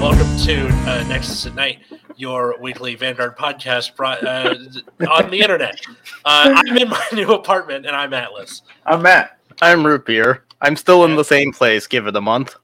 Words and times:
welcome 0.00 0.36
to 0.38 0.66
uh, 0.88 1.04
Nexus 1.08 1.46
at 1.46 1.54
Night, 1.54 1.80
your 2.16 2.56
weekly 2.60 2.94
Vanguard 2.94 3.36
podcast 3.36 3.96
brought 3.96 4.24
uh, 4.24 4.54
on 5.10 5.30
the 5.30 5.40
internet. 5.40 5.80
Uh, 6.24 6.52
I'm 6.56 6.76
in 6.76 6.88
my 6.88 7.04
new 7.12 7.32
apartment, 7.32 7.86
and 7.86 7.94
I'm 7.96 8.12
Atlas. 8.12 8.62
I'm 8.86 9.02
Matt. 9.02 9.38
I'm 9.60 9.84
root 9.84 10.04
beer. 10.06 10.44
I'm 10.60 10.76
still 10.76 11.04
in 11.04 11.16
the 11.16 11.24
same 11.24 11.52
place. 11.52 11.86
Give 11.86 12.06
it 12.06 12.16
a 12.16 12.20
month. 12.20 12.56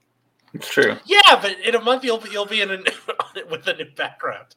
It's 0.53 0.69
true. 0.69 0.95
Yeah, 1.05 1.39
but 1.41 1.59
in 1.59 1.75
a 1.75 1.81
month 1.81 2.03
you'll 2.03 2.17
be 2.19 2.29
you'll 2.29 2.45
be 2.45 2.61
in 2.61 2.71
a, 2.71 2.77
with 3.49 3.67
a 3.67 3.73
new 3.75 3.85
background, 3.95 4.55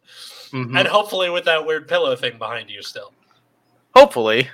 Mhm. 0.53 0.79
and 0.79 0.87
hopefully 0.89 1.29
with 1.31 1.45
that 1.47 1.67
weird 1.67 1.89
pillow 1.89 2.15
thing 2.17 2.39
behind 2.39 2.71
you 2.71 2.83
still. 2.83 3.13
Hopefully, 3.97 4.49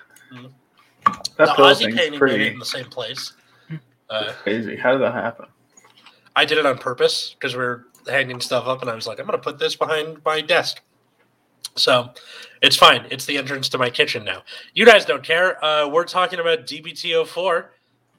That 1.36 1.36
the 1.36 1.44
Aussie 1.62 1.94
painting 1.94 2.12
made 2.12 2.18
pretty 2.18 2.48
in 2.48 2.58
the 2.58 2.64
same 2.64 2.86
place. 2.86 3.34
Uh, 4.08 4.32
crazy. 4.42 4.76
How 4.76 4.92
did 4.92 5.02
that 5.02 5.12
happen? 5.14 5.46
I 6.36 6.44
did 6.44 6.58
it 6.58 6.66
on 6.66 6.78
purpose 6.78 7.34
because 7.38 7.54
we 7.54 7.62
were 7.62 7.86
hanging 8.06 8.40
stuff 8.40 8.66
up, 8.66 8.82
and 8.82 8.90
I 8.90 8.94
was 8.94 9.06
like, 9.06 9.18
I'm 9.18 9.26
going 9.26 9.38
to 9.38 9.42
put 9.42 9.58
this 9.58 9.76
behind 9.76 10.18
my 10.24 10.40
desk. 10.40 10.80
So 11.76 12.10
it's 12.62 12.76
fine. 12.76 13.06
It's 13.10 13.26
the 13.26 13.36
entrance 13.36 13.68
to 13.70 13.78
my 13.78 13.90
kitchen 13.90 14.24
now. 14.24 14.42
You 14.74 14.86
guys 14.86 15.04
don't 15.04 15.22
care. 15.22 15.62
Uh, 15.64 15.88
we're 15.88 16.04
talking 16.04 16.38
about 16.38 16.66
DBT04, 16.66 17.66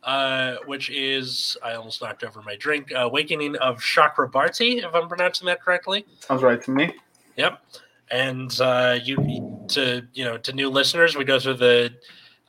uh, 0.03 0.55
which 0.65 0.89
is, 0.89 1.57
I 1.63 1.73
almost 1.75 2.01
knocked 2.01 2.23
over 2.23 2.41
my 2.41 2.55
drink, 2.55 2.91
Awakening 2.95 3.55
of 3.57 3.79
Chakrabarthi, 3.79 4.83
if 4.83 4.93
I'm 4.93 5.07
pronouncing 5.07 5.45
that 5.47 5.61
correctly. 5.61 6.05
Sounds 6.19 6.43
right 6.43 6.61
to 6.63 6.71
me. 6.71 6.93
Yep. 7.37 7.61
And 8.11 8.59
uh, 8.61 8.99
you 9.03 9.65
to 9.69 10.05
you 10.13 10.25
know 10.25 10.37
to 10.37 10.53
new 10.53 10.69
listeners, 10.69 11.15
we 11.15 11.23
go 11.23 11.39
through 11.39 11.55
the 11.55 11.93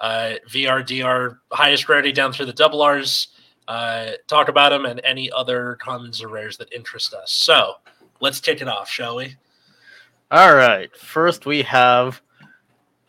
uh, 0.00 0.34
VRDR 0.50 1.38
highest 1.50 1.88
rarity 1.88 2.12
down 2.12 2.32
through 2.32 2.46
the 2.46 2.52
double 2.52 2.82
R's, 2.82 3.28
uh, 3.68 4.12
talk 4.26 4.48
about 4.48 4.70
them 4.70 4.86
and 4.86 5.00
any 5.04 5.30
other 5.30 5.76
commons 5.80 6.22
or 6.22 6.28
rares 6.28 6.56
that 6.58 6.72
interest 6.72 7.12
us. 7.14 7.32
So 7.32 7.74
let's 8.20 8.40
kick 8.40 8.60
it 8.60 8.68
off, 8.68 8.88
shall 8.88 9.16
we? 9.16 9.36
all 10.30 10.54
right. 10.54 10.94
First, 10.96 11.46
we 11.46 11.62
have 11.62 12.20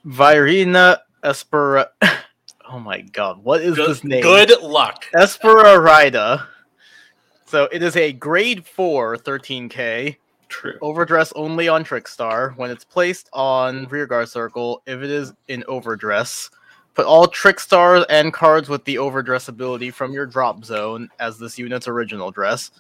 Virina 0.06 1.00
Espera. 1.24 1.88
Oh 2.70 2.80
my 2.82 3.00
god, 3.00 3.42
what 3.46 3.62
is 3.62 3.78
Good, 3.78 3.90
this 3.90 4.04
name? 4.04 4.22
good 4.22 4.52
luck. 4.62 5.06
Esperarida. 5.16 6.48
So 7.46 7.70
it 7.72 7.82
is 7.82 7.96
a 7.96 8.12
grade 8.12 8.66
4 8.66 9.16
13k 9.16 10.18
True. 10.50 10.78
overdress 10.82 11.32
only 11.38 11.70
on 11.70 11.86
Trickstar. 11.86 12.58
When 12.58 12.70
it's 12.70 12.84
placed 12.84 13.30
on 13.32 13.86
rearguard 13.86 14.28
circle, 14.28 14.82
if 14.86 15.02
it 15.02 15.10
is 15.10 15.32
in 15.48 15.64
overdress, 15.70 16.50
put 16.98 17.06
all 17.06 17.28
trick 17.28 17.60
stars 17.60 18.04
and 18.10 18.34
cards 18.34 18.70
with 18.70 18.84
the 18.86 18.98
overdress 18.98 19.50
ability 19.50 19.92
from 19.92 20.12
your 20.14 20.26
drop 20.26 20.66
zone 20.66 21.08
as 21.20 21.38
this 21.38 21.60
unit's 21.60 21.88
original 21.88 22.32
dress. 22.32 22.72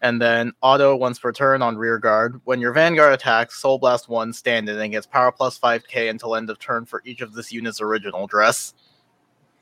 And 0.00 0.20
then 0.20 0.52
auto 0.62 0.96
once 0.96 1.18
per 1.18 1.30
turn 1.30 1.60
on 1.60 1.76
rearguard. 1.76 2.40
When 2.44 2.58
your 2.58 2.72
Vanguard 2.72 3.12
attacks, 3.12 3.60
Soul 3.60 3.78
Blast 3.78 4.08
1 4.08 4.32
standing 4.32 4.80
and 4.80 4.92
gets 4.92 5.06
power 5.06 5.30
plus 5.30 5.58
5k 5.58 6.08
until 6.08 6.36
end 6.36 6.48
of 6.48 6.58
turn 6.58 6.86
for 6.86 7.02
each 7.04 7.20
of 7.20 7.34
this 7.34 7.52
unit's 7.52 7.82
original 7.82 8.26
dress. 8.26 8.72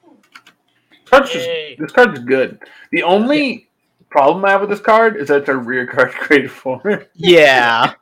This 0.05 1.01
card's 1.07 1.33
just, 1.33 1.49
this 1.81 1.91
card 1.91 2.17
is 2.17 2.25
good. 2.25 2.61
The 2.93 3.03
only 3.03 3.69
problem 4.11 4.45
I 4.45 4.51
have 4.51 4.61
with 4.61 4.71
this 4.71 4.81
card 4.81 5.17
is 5.17 5.27
that 5.27 5.39
it's 5.39 5.49
a 5.49 5.57
rear 5.57 5.89
card 5.89 6.15
grade 6.21 6.49
four. 6.53 7.09
Yeah. 7.15 7.95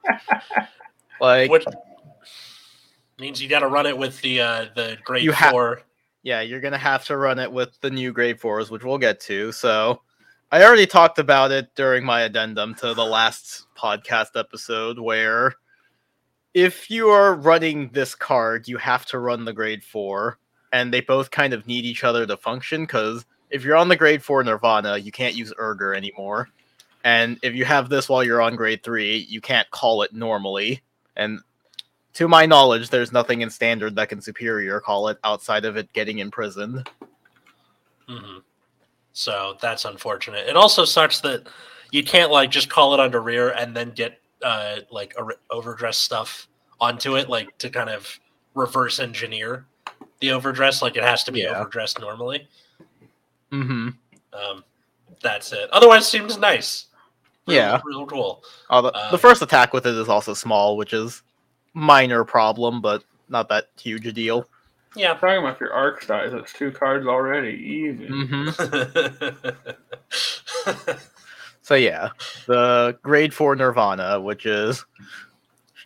like 1.22 1.50
Which 1.50 1.64
means 3.18 3.42
you 3.42 3.48
got 3.48 3.60
to 3.60 3.68
run 3.68 3.86
it 3.86 3.96
with 3.96 4.20
the 4.20 4.42
uh, 4.42 4.66
the 4.74 4.98
grade 5.04 5.24
You 5.24 5.32
ha- 5.32 5.50
four. 5.50 5.80
Yeah, 6.22 6.40
you're 6.40 6.60
gonna 6.60 6.78
have 6.78 7.04
to 7.06 7.16
run 7.16 7.38
it 7.38 7.50
with 7.50 7.80
the 7.80 7.90
new 7.90 8.12
grade 8.12 8.40
fours, 8.40 8.70
which 8.70 8.84
we'll 8.84 8.98
get 8.98 9.20
to. 9.20 9.52
So, 9.52 10.02
I 10.52 10.62
already 10.64 10.86
talked 10.86 11.18
about 11.18 11.50
it 11.50 11.74
during 11.74 12.04
my 12.04 12.22
addendum 12.22 12.74
to 12.76 12.94
the 12.94 13.04
last 13.04 13.66
podcast 13.76 14.38
episode, 14.38 14.98
where 14.98 15.54
if 16.54 16.90
you 16.90 17.08
are 17.08 17.34
running 17.34 17.88
this 17.88 18.14
card, 18.14 18.68
you 18.68 18.76
have 18.76 19.06
to 19.06 19.18
run 19.18 19.44
the 19.44 19.52
grade 19.52 19.82
four, 19.82 20.38
and 20.72 20.92
they 20.92 21.00
both 21.00 21.30
kind 21.30 21.54
of 21.54 21.66
need 21.66 21.84
each 21.84 22.04
other 22.04 22.26
to 22.26 22.36
function. 22.36 22.82
Because 22.82 23.24
if 23.50 23.64
you're 23.64 23.76
on 23.76 23.88
the 23.88 23.96
grade 23.96 24.22
four 24.22 24.44
Nirvana, 24.44 24.98
you 24.98 25.10
can't 25.10 25.34
use 25.34 25.52
Erger 25.58 25.94
anymore, 25.94 26.50
and 27.04 27.38
if 27.42 27.54
you 27.54 27.64
have 27.64 27.88
this 27.88 28.08
while 28.08 28.22
you're 28.22 28.42
on 28.42 28.54
grade 28.54 28.82
three, 28.82 29.16
you 29.28 29.40
can't 29.40 29.70
call 29.70 30.02
it 30.02 30.14
normally. 30.14 30.82
And 31.16 31.40
to 32.14 32.28
my 32.28 32.46
knowledge, 32.46 32.90
there's 32.90 33.12
nothing 33.12 33.40
in 33.40 33.50
standard 33.50 33.94
that 33.96 34.08
can 34.08 34.20
superior 34.20 34.80
call 34.80 35.08
it 35.08 35.18
outside 35.24 35.64
of 35.64 35.76
it 35.76 35.92
getting 35.92 36.18
imprisoned. 36.18 36.88
hmm 38.08 38.38
So 39.12 39.56
that's 39.60 39.84
unfortunate. 39.84 40.48
It 40.48 40.56
also 40.56 40.84
sucks 40.84 41.20
that 41.20 41.46
you 41.90 42.02
can't 42.04 42.30
like 42.30 42.50
just 42.50 42.68
call 42.68 42.94
it 42.94 43.00
under 43.00 43.20
rear 43.20 43.50
and 43.50 43.74
then 43.76 43.90
get 43.90 44.20
uh, 44.42 44.78
like 44.90 45.14
a, 45.18 45.24
overdress 45.54 45.98
stuff 45.98 46.48
onto 46.80 47.16
it, 47.16 47.28
like 47.28 47.56
to 47.58 47.70
kind 47.70 47.88
of 47.90 48.18
reverse 48.54 48.98
engineer 48.98 49.66
the 50.20 50.30
overdress. 50.32 50.82
Like 50.82 50.96
it 50.96 51.02
has 51.02 51.24
to 51.24 51.32
be 51.32 51.40
Yeah. 51.40 51.60
overdressed 51.60 52.00
normally. 52.00 52.48
Mm-hmm. 53.52 53.88
Um, 54.32 54.64
that's 55.22 55.52
it. 55.52 55.70
Otherwise, 55.70 56.08
seems 56.08 56.38
nice. 56.38 56.86
Real- 57.46 57.56
Yeah. 57.56 57.80
real 57.84 58.06
cool. 58.06 58.42
Uh, 58.70 58.80
the, 58.80 58.92
Uh, 58.92 59.10
the 59.10 59.18
first 59.18 59.42
attack 59.42 59.72
with 59.72 59.86
it 59.86 59.94
is 59.94 60.08
also 60.08 60.32
small, 60.34 60.76
which 60.76 60.92
is 60.92 61.22
minor 61.74 62.24
problem, 62.24 62.80
but 62.80 63.04
not 63.28 63.48
that 63.48 63.68
huge 63.80 64.06
a 64.06 64.12
deal. 64.12 64.46
Yeah. 64.94 65.14
talking 65.14 65.38
about 65.38 65.58
your 65.60 65.72
arc 65.72 66.02
size, 66.02 66.32
that's 66.32 66.52
two 66.52 66.70
cards 66.70 67.06
already. 67.06 67.52
Easy. 67.56 68.08
Mm-hmm. 68.08 69.48
So 71.62 71.76
yeah, 71.76 72.10
the 72.46 72.98
grade 73.02 73.32
four 73.32 73.54
Nirvana, 73.54 74.20
which 74.20 74.46
is 74.46 74.84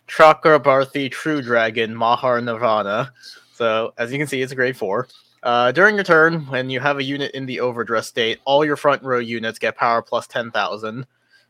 Chakrabarthi 0.07 1.11
True 1.11 1.41
Dragon 1.41 1.95
Maha 1.95 2.41
Nirvana. 2.41 3.13
So 3.53 3.93
as 3.97 4.11
you 4.11 4.17
can 4.17 4.27
see, 4.27 4.41
it's 4.41 4.51
a 4.51 4.55
grade 4.55 4.75
four. 4.75 5.07
Uh, 5.43 5.71
during 5.71 5.95
your 5.95 6.03
turn, 6.03 6.47
when 6.47 6.71
you 6.71 6.79
have 6.79 6.97
a 6.97 7.03
unit 7.03 7.31
in 7.31 7.45
the 7.45 7.59
overdress 7.59 8.07
state, 8.07 8.39
all 8.43 8.65
your 8.65 8.75
front 8.75 9.03
row 9.03 9.19
units 9.19 9.59
get 9.59 9.77
power 9.77 10.01
plus 10.01 10.25
ten 10.25 10.49
thousand, 10.49 11.05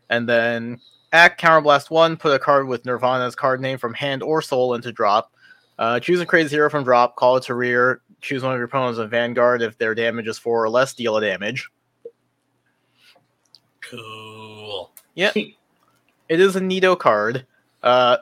and 0.09 0.27
then 0.27 0.81
act 1.13 1.41
counterblast 1.41 1.89
one. 1.89 2.17
Put 2.17 2.33
a 2.33 2.39
card 2.39 2.67
with 2.67 2.85
Nirvana's 2.85 3.35
card 3.35 3.61
name 3.61 3.77
from 3.77 3.93
hand 3.93 4.23
or 4.23 4.41
soul 4.41 4.73
into 4.73 4.91
drop. 4.91 5.31
Uh, 5.79 5.99
choose 5.99 6.19
a 6.21 6.25
create 6.25 6.47
zero 6.47 6.69
from 6.69 6.83
drop. 6.83 7.15
Call 7.15 7.37
it 7.37 7.43
to 7.43 7.53
rear. 7.53 8.01
Choose 8.21 8.43
one 8.43 8.53
of 8.53 8.57
your 8.57 8.65
opponents 8.65 8.99
in 8.99 9.09
Vanguard. 9.09 9.61
If 9.61 9.77
their 9.77 9.93
damage 9.93 10.27
is 10.27 10.39
four 10.39 10.63
or 10.63 10.69
less, 10.69 10.93
deal 10.93 11.17
a 11.17 11.21
damage. 11.21 11.69
cool. 13.81 14.91
Yep. 15.15 15.35
It 16.29 16.41
is 16.41 16.57
a 16.57 16.59
Nito 16.59 16.93
card. 16.97 17.45
Uh, 17.81 18.17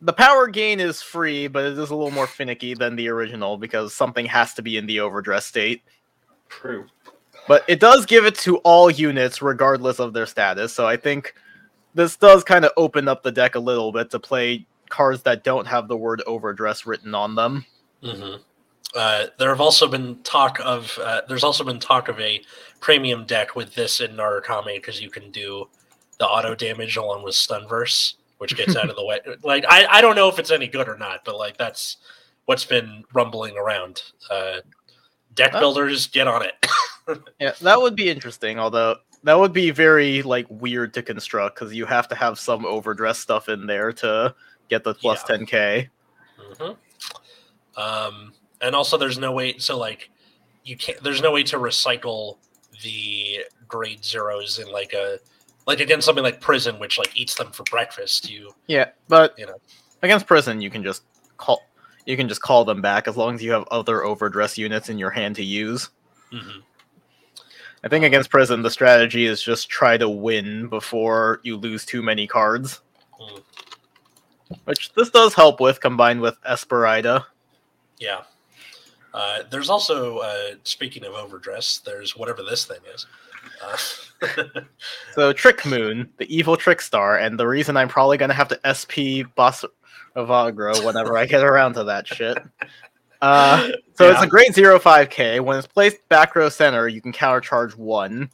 the 0.00 0.14
power 0.14 0.46
gain 0.46 0.80
is 0.80 1.02
free, 1.02 1.46
but 1.46 1.64
it 1.64 1.72
is 1.72 1.90
a 1.90 1.94
little 1.94 2.10
more 2.10 2.26
finicky 2.26 2.72
than 2.72 2.96
the 2.96 3.08
original 3.08 3.58
because 3.58 3.94
something 3.94 4.24
has 4.24 4.54
to 4.54 4.62
be 4.62 4.78
in 4.78 4.86
the 4.86 5.00
overdress 5.00 5.44
state. 5.44 5.82
True. 6.48 6.86
But 7.46 7.64
it 7.68 7.80
does 7.80 8.06
give 8.06 8.24
it 8.24 8.34
to 8.36 8.56
all 8.58 8.90
units 8.90 9.42
regardless 9.42 9.98
of 9.98 10.14
their 10.14 10.24
status. 10.24 10.72
So 10.72 10.86
I 10.86 10.96
think 10.96 11.34
this 11.98 12.16
does 12.16 12.44
kind 12.44 12.64
of 12.64 12.70
open 12.76 13.08
up 13.08 13.24
the 13.24 13.32
deck 13.32 13.56
a 13.56 13.58
little 13.58 13.90
bit 13.90 14.08
to 14.08 14.20
play 14.20 14.64
cards 14.88 15.24
that 15.24 15.42
don't 15.42 15.66
have 15.66 15.88
the 15.88 15.96
word 15.96 16.22
overdress 16.28 16.86
written 16.86 17.12
on 17.12 17.34
them. 17.34 17.66
hmm 18.02 18.36
Uh, 18.94 19.26
there 19.38 19.50
have 19.50 19.60
also 19.60 19.88
been 19.88 20.16
talk 20.22 20.60
of 20.64 20.96
uh, 21.02 21.22
there's 21.28 21.42
also 21.42 21.64
been 21.64 21.80
talk 21.80 22.08
of 22.08 22.18
a 22.20 22.40
premium 22.80 23.26
deck 23.26 23.56
with 23.56 23.74
this 23.74 24.00
in 24.00 24.12
Narukami 24.12 24.76
because 24.76 25.02
you 25.02 25.10
can 25.10 25.30
do 25.32 25.68
the 26.18 26.26
auto 26.26 26.54
damage 26.54 26.96
along 26.96 27.24
with 27.24 27.34
Stunverse, 27.34 28.14
which 28.38 28.56
gets 28.56 28.76
out 28.76 28.88
of 28.88 28.94
the 28.94 29.04
way. 29.10 29.18
Like 29.42 29.64
I, 29.68 29.84
I 29.86 30.00
don't 30.00 30.14
know 30.14 30.28
if 30.28 30.38
it's 30.38 30.52
any 30.52 30.68
good 30.68 30.88
or 30.88 30.96
not, 30.96 31.24
but 31.24 31.36
like 31.36 31.56
that's 31.56 31.96
what's 32.44 32.64
been 32.64 33.04
rumbling 33.12 33.56
around. 33.58 34.02
Uh, 34.30 34.60
deck 35.34 35.50
builders, 35.52 36.06
get 36.06 36.28
on 36.28 36.44
it. 36.44 36.54
Yeah, 37.40 37.52
that 37.62 37.80
would 37.80 37.96
be 37.96 38.10
interesting, 38.10 38.58
although 38.58 38.96
that 39.24 39.38
would 39.38 39.52
be 39.52 39.70
very 39.70 40.22
like 40.22 40.46
weird 40.48 40.94
to 40.94 41.02
construct 41.02 41.58
because 41.58 41.74
you 41.74 41.86
have 41.86 42.08
to 42.08 42.14
have 42.14 42.38
some 42.38 42.64
overdress 42.64 43.18
stuff 43.18 43.48
in 43.48 43.66
there 43.66 43.92
to 43.94 44.34
get 44.68 44.84
the 44.84 44.94
plus 44.94 45.22
Yeah. 45.28 45.36
10k. 45.36 45.88
hmm 46.58 46.72
Um, 47.76 48.32
and 48.60 48.74
also, 48.74 48.96
there's 48.96 49.18
no 49.18 49.32
way. 49.32 49.58
So, 49.58 49.78
like, 49.78 50.10
you 50.64 50.76
can't. 50.76 51.02
There's 51.02 51.22
no 51.22 51.30
way 51.32 51.42
to 51.44 51.58
recycle 51.58 52.38
the 52.82 53.44
grade 53.66 54.04
zeros 54.04 54.58
in 54.58 54.70
like 54.70 54.92
a 54.92 55.18
like 55.66 55.80
against 55.80 56.04
something 56.06 56.24
like 56.24 56.40
prison, 56.40 56.78
which 56.78 56.98
like 56.98 57.16
eats 57.16 57.34
them 57.34 57.50
for 57.52 57.62
breakfast. 57.64 58.30
You 58.30 58.52
Yeah, 58.66 58.90
but 59.08 59.34
You 59.38 59.46
know. 59.46 59.56
against 60.02 60.26
prison, 60.26 60.60
you 60.60 60.70
can 60.70 60.82
just 60.82 61.02
call 61.36 61.62
you 62.06 62.16
can 62.16 62.28
just 62.28 62.40
call 62.40 62.64
them 62.64 62.80
back 62.80 63.06
as 63.06 63.16
long 63.16 63.34
as 63.34 63.42
you 63.42 63.52
have 63.52 63.64
other 63.70 64.02
overdress 64.04 64.56
units 64.58 64.88
in 64.88 64.98
your 64.98 65.10
hand 65.10 65.36
to 65.36 65.44
use. 65.44 65.90
mhm. 66.32 66.62
I 67.84 67.88
think 67.88 68.04
against 68.04 68.30
prison, 68.30 68.62
the 68.62 68.70
strategy 68.70 69.26
is 69.26 69.42
just 69.42 69.68
try 69.68 69.96
to 69.96 70.08
win 70.08 70.66
before 70.68 71.40
you 71.44 71.56
lose 71.56 71.84
too 71.84 72.02
many 72.02 72.26
cards, 72.26 72.80
Mm. 73.20 73.42
which 74.64 74.92
this 74.94 75.10
does 75.10 75.34
help 75.34 75.60
with 75.60 75.80
combined 75.80 76.20
with 76.20 76.40
Esperida. 76.42 77.24
yeah. 77.98 78.22
Uh, 79.14 79.42
there's 79.50 79.70
also 79.70 80.18
uh, 80.18 80.50
speaking 80.64 81.04
of 81.04 81.14
overdress, 81.14 81.78
there's 81.78 82.16
whatever 82.16 82.42
this 82.42 82.64
thing 82.66 82.78
is. 82.94 83.06
Uh, 83.62 83.76
So 85.14 85.32
Trick 85.32 85.64
Moon, 85.64 86.10
the 86.18 86.32
evil 86.34 86.56
trick 86.56 86.80
star, 86.80 87.16
and 87.18 87.38
the 87.38 87.46
reason 87.46 87.76
I'm 87.76 87.88
probably 87.88 88.18
gonna 88.18 88.34
have 88.34 88.48
to 88.48 88.60
SP 88.62 89.24
Boss 89.34 89.64
of 90.14 90.28
Aggro 90.28 90.84
whenever 90.84 91.16
I 91.16 91.26
get 91.26 91.42
around 91.42 91.74
to 91.74 91.84
that 91.84 92.06
shit. 92.06 92.38
Uh, 93.20 93.70
so 93.94 94.10
it's 94.10 94.22
a 94.22 94.26
great 94.26 94.54
zero 94.54 94.78
five 94.78 95.10
K. 95.10 95.40
When 95.40 95.58
it's 95.58 95.66
placed 95.66 96.08
back 96.08 96.36
row 96.36 96.48
center, 96.48 96.88
you 96.88 97.00
can 97.00 97.12
counter 97.12 97.40
charge 97.40 97.76
one. 97.76 98.30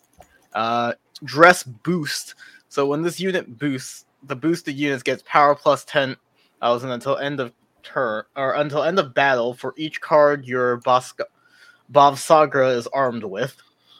Uh, 0.52 0.92
dress 1.24 1.62
boost. 1.62 2.34
So 2.68 2.86
when 2.86 3.02
this 3.02 3.18
unit 3.18 3.58
boosts, 3.58 4.04
the 4.24 4.36
boosted 4.36 4.76
units 4.76 5.02
gets 5.02 5.22
power 5.26 5.54
plus 5.54 5.84
ten 5.84 6.16
thousand 6.60 6.90
until 6.90 7.16
end 7.16 7.40
of 7.40 7.52
turn 7.82 8.24
or 8.36 8.54
until 8.54 8.82
end 8.82 8.98
of 8.98 9.14
battle 9.14 9.54
for 9.54 9.74
each 9.76 10.00
card 10.00 10.46
your 10.46 10.80
Bosk 10.80 11.20
Bavsagra 11.92 12.74
is 12.74 12.86
armed 12.88 13.24
with. 13.24 13.56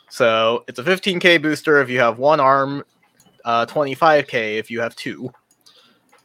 So 0.09 0.65
it's 0.69 0.79
a 0.79 0.83
15k 0.83 1.43
booster 1.43 1.81
if 1.81 1.91
you 1.91 1.99
have 2.01 2.19
one 2.19 2.41
arm, 2.41 2.85
uh, 3.45 3.67
25k 3.67 4.59
if 4.59 4.71
you 4.71 4.81
have 4.81 4.95
two. 4.97 5.33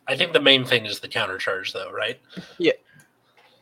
I 0.07 0.15
think 0.15 0.33
the 0.33 0.39
main 0.39 0.65
thing 0.65 0.85
is 0.85 0.99
the 0.99 1.07
counter 1.07 1.37
charge, 1.37 1.73
though, 1.73 1.91
right? 1.91 2.19
Yeah. 2.57 2.73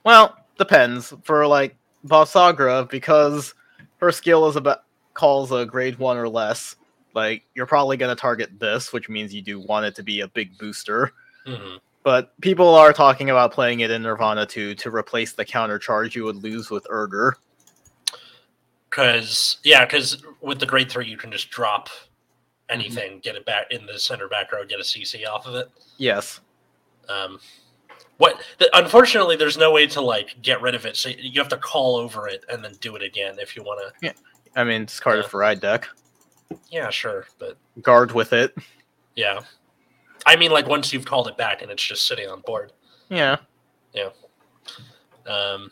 Well, 0.04 0.38
depends. 0.58 1.14
For 1.24 1.46
like 1.48 1.76
Bavsagra, 2.06 2.90
because 2.90 3.54
her 3.98 4.12
skill 4.12 4.48
is 4.48 4.56
about 4.56 4.84
calls 5.14 5.52
a 5.52 5.66
grade 5.66 5.98
one 5.98 6.18
or 6.18 6.30
less. 6.30 6.76
Like 7.14 7.44
you're 7.56 7.66
probably 7.66 7.98
gonna 7.98 8.16
target 8.16 8.60
this, 8.60 8.94
which 8.94 9.10
means 9.10 9.34
you 9.34 9.42
do 9.42 9.60
want 9.60 9.86
it 9.86 9.96
to 9.96 10.04
be 10.04 10.22
a 10.22 10.28
big 10.28 10.58
booster. 10.58 11.14
hmm 11.46 11.78
But 12.04 12.40
people 12.42 12.76
are 12.76 12.94
talking 12.94 13.30
about 13.30 13.52
playing 13.52 13.80
it 13.80 13.92
in 13.92 14.04
Nirvana 14.04 14.46
2 14.46 14.76
to 14.76 14.96
replace 14.96 15.34
the 15.34 15.46
counter 15.46 15.80
charge 15.80 16.16
you 16.16 16.24
would 16.24 16.38
lose 16.38 16.70
with 16.70 16.86
Erger. 16.90 17.38
Because 18.90 19.58
yeah, 19.64 19.86
because 19.86 20.24
with 20.42 20.60
the 20.60 20.66
grade 20.66 20.90
three, 20.90 21.08
you 21.08 21.18
can 21.18 21.32
just 21.32 21.50
drop 21.50 21.90
anything, 22.70 23.20
get 23.20 23.36
it 23.36 23.46
back 23.46 23.66
in 23.72 23.86
the 23.86 24.00
center 24.00 24.28
back 24.28 24.52
row, 24.52 24.66
get 24.66 24.80
a 24.80 24.84
CC 24.84 25.28
off 25.28 25.46
of 25.46 25.56
it. 25.56 25.70
Yes. 25.98 26.40
Um, 27.10 27.40
what? 28.18 28.42
The, 28.60 28.70
unfortunately, 28.78 29.36
there's 29.36 29.58
no 29.58 29.72
way 29.72 29.88
to 29.88 30.02
like 30.02 30.42
get 30.42 30.62
rid 30.62 30.76
of 30.76 30.86
it, 30.86 30.98
so 30.98 31.10
you 31.10 31.40
have 31.42 31.50
to 31.50 31.58
call 31.58 31.96
over 31.96 32.28
it 32.28 32.44
and 32.50 32.64
then 32.64 32.74
do 32.82 32.96
it 32.96 33.04
again 33.04 33.36
if 33.40 33.56
you 33.56 33.64
want 33.64 33.82
to. 33.82 34.06
Yeah. 34.06 34.14
I 34.56 34.64
mean, 34.64 34.84
it's 34.84 35.00
it 35.00 35.06
Yeah. 35.06 35.22
for 35.24 35.40
ride 35.40 35.62
deck. 35.62 35.88
Yeah, 36.72 36.90
sure, 36.90 37.28
but 37.40 37.58
Guard 37.82 38.12
with 38.14 38.34
it. 38.34 38.56
yeah, 39.16 39.42
I 40.26 40.36
mean, 40.36 40.52
like 40.52 40.68
once 40.68 40.92
you've 40.94 41.06
called 41.06 41.28
it 41.28 41.38
back 41.38 41.62
and 41.62 41.70
it's 41.70 41.84
just 41.84 42.08
sitting 42.08 42.28
on 42.30 42.42
board. 42.42 42.72
Yeah. 43.10 43.38
Yeah. 43.94 44.10
Um, 45.26 45.70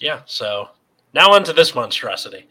yeah. 0.00 0.22
So 0.26 0.68
now 1.14 1.30
onto 1.32 1.52
this 1.52 1.74
monstrosity. 1.74 2.48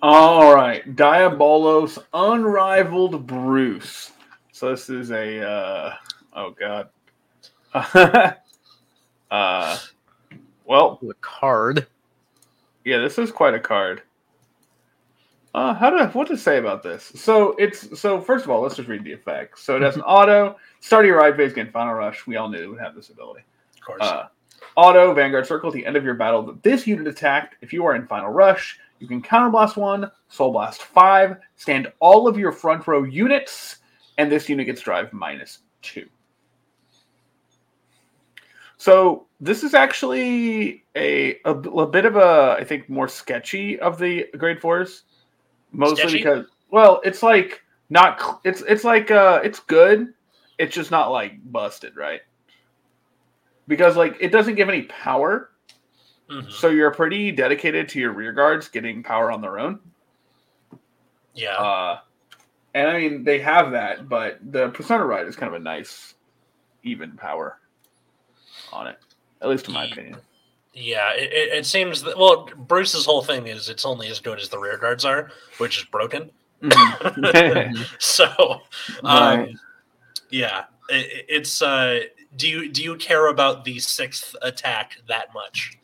All 0.00 0.54
right, 0.54 0.84
Diabolos 0.96 1.98
Unrivaled 2.12 3.26
Bruce. 3.26 4.12
So 4.52 4.70
this 4.70 4.88
is 4.90 5.10
a 5.10 5.48
uh, 5.48 5.94
oh 6.34 6.50
god. 6.50 6.88
uh, 9.30 9.78
well, 10.64 10.98
The 11.02 11.14
card. 11.20 11.86
yeah, 12.84 12.98
this 12.98 13.18
is 13.18 13.30
quite 13.30 13.54
a 13.54 13.60
card. 13.60 14.02
Uh, 15.54 15.74
how 15.74 15.90
to 15.90 16.06
what 16.08 16.28
to 16.28 16.36
say 16.36 16.58
about 16.58 16.82
this? 16.82 17.10
So 17.14 17.52
it's 17.58 17.98
so 17.98 18.20
first 18.20 18.44
of 18.44 18.50
all, 18.50 18.60
let's 18.60 18.76
just 18.76 18.88
read 18.88 19.02
the 19.02 19.12
effects. 19.12 19.62
So 19.64 19.76
it 19.76 19.82
has 19.82 19.96
an 19.96 20.02
auto 20.02 20.56
start 20.80 21.06
your 21.06 21.18
ride 21.18 21.36
phase, 21.36 21.52
gain 21.52 21.70
final 21.70 21.94
rush. 21.94 22.26
We 22.26 22.36
all 22.36 22.48
knew 22.48 22.62
it 22.62 22.68
would 22.68 22.80
have 22.80 22.94
this 22.94 23.08
ability. 23.08 23.42
Of 23.76 23.84
course. 23.84 24.02
Uh, 24.02 24.28
auto 24.76 25.14
Vanguard 25.14 25.46
Circle 25.46 25.70
at 25.70 25.74
the 25.74 25.84
end 25.86 25.96
of 25.96 26.04
your 26.04 26.14
battle 26.14 26.42
that 26.42 26.62
this 26.62 26.86
unit 26.86 27.06
attacked. 27.08 27.56
If 27.62 27.72
you 27.72 27.84
are 27.86 27.94
in 27.96 28.06
Final 28.06 28.30
Rush, 28.30 28.78
you 28.98 29.08
can 29.08 29.22
counterblast 29.22 29.76
one, 29.76 30.10
Soul 30.28 30.52
Blast 30.52 30.82
five, 30.82 31.38
stand 31.56 31.90
all 31.98 32.28
of 32.28 32.38
your 32.38 32.52
front 32.52 32.86
row 32.86 33.02
units, 33.04 33.78
and 34.18 34.30
this 34.30 34.48
unit 34.48 34.66
gets 34.66 34.82
drive 34.82 35.12
minus 35.12 35.60
two. 35.82 36.06
So 38.78 39.26
this 39.40 39.62
is 39.64 39.74
actually 39.74 40.84
a, 40.96 41.36
a, 41.44 41.50
a 41.50 41.86
bit 41.86 42.04
of 42.04 42.16
a 42.16 42.56
I 42.58 42.64
think 42.64 42.88
more 42.88 43.08
sketchy 43.08 43.78
of 43.80 43.98
the 43.98 44.26
grade 44.36 44.60
fours, 44.60 45.02
mostly 45.72 45.96
Sketchy? 46.02 46.18
because 46.18 46.46
well 46.70 47.00
it's 47.04 47.22
like 47.22 47.62
not 47.90 48.40
it's 48.44 48.62
it's 48.62 48.84
like 48.84 49.10
uh 49.10 49.40
it's 49.42 49.60
good, 49.60 50.14
it's 50.58 50.74
just 50.74 50.90
not 50.90 51.10
like 51.10 51.32
busted 51.50 51.96
right 51.96 52.20
because 53.66 53.96
like 53.96 54.16
it 54.20 54.30
doesn't 54.32 54.54
give 54.54 54.68
any 54.68 54.82
power 54.82 55.50
Mhm. 56.30 56.50
so 56.52 56.68
you're 56.68 56.90
pretty 56.90 57.32
dedicated 57.32 57.88
to 57.88 57.98
your 57.98 58.12
rear 58.12 58.32
guards 58.32 58.68
getting 58.68 59.02
power 59.02 59.32
on 59.32 59.40
their 59.40 59.58
own 59.58 59.80
Yeah. 61.34 61.56
uh 61.56 62.00
and 62.74 62.86
i 62.86 62.98
mean 62.98 63.24
they 63.24 63.38
have 63.38 63.72
that 63.72 64.10
but 64.10 64.38
the 64.52 64.68
persona 64.68 65.06
ride 65.06 65.26
is 65.26 65.36
kind 65.36 65.54
of 65.54 65.58
a 65.58 65.64
nice 65.64 66.12
even 66.82 67.12
power 67.16 67.58
on 68.72 68.86
it 68.86 68.98
at 69.42 69.48
least 69.48 69.68
in 69.68 69.74
my 69.74 69.86
opinion 69.86 70.16
Yeah, 70.74 71.12
it, 71.12 71.32
it, 71.32 71.58
it 71.58 71.66
seems 71.66 72.02
that 72.02 72.16
well, 72.16 72.48
Bruce's 72.56 73.04
whole 73.04 73.22
thing 73.22 73.48
is 73.48 73.68
it's 73.68 73.84
only 73.84 74.08
as 74.08 74.20
good 74.20 74.38
as 74.38 74.48
the 74.48 74.58
rear 74.58 74.78
guards 74.78 75.04
are, 75.04 75.30
which 75.58 75.78
is 75.78 75.84
broken. 75.84 76.30
so, 77.98 78.60
um, 79.02 79.40
Right. 79.40 79.56
yeah, 80.30 80.64
it, 80.88 81.24
it's. 81.28 81.62
Uh, 81.62 82.00
do 82.36 82.48
you 82.48 82.70
do 82.70 82.82
you 82.82 82.96
care 82.96 83.28
about 83.28 83.64
the 83.64 83.78
sixth 83.78 84.36
attack 84.42 84.98
that 85.08 85.32
much? 85.34 85.78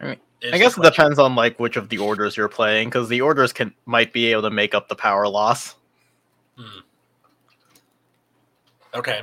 I 0.00 0.04
mean, 0.04 0.16
I 0.52 0.58
guess 0.58 0.76
it 0.76 0.82
depends 0.82 1.18
on 1.18 1.36
like 1.36 1.60
which 1.60 1.76
of 1.76 1.88
the 1.88 1.98
orders 1.98 2.36
you're 2.36 2.48
playing, 2.48 2.88
because 2.88 3.08
the 3.08 3.20
orders 3.20 3.52
can 3.52 3.72
might 3.86 4.12
be 4.12 4.26
able 4.32 4.42
to 4.42 4.50
make 4.50 4.74
up 4.74 4.88
the 4.88 4.96
power 4.96 5.28
loss. 5.28 5.76
Okay. 8.94 9.22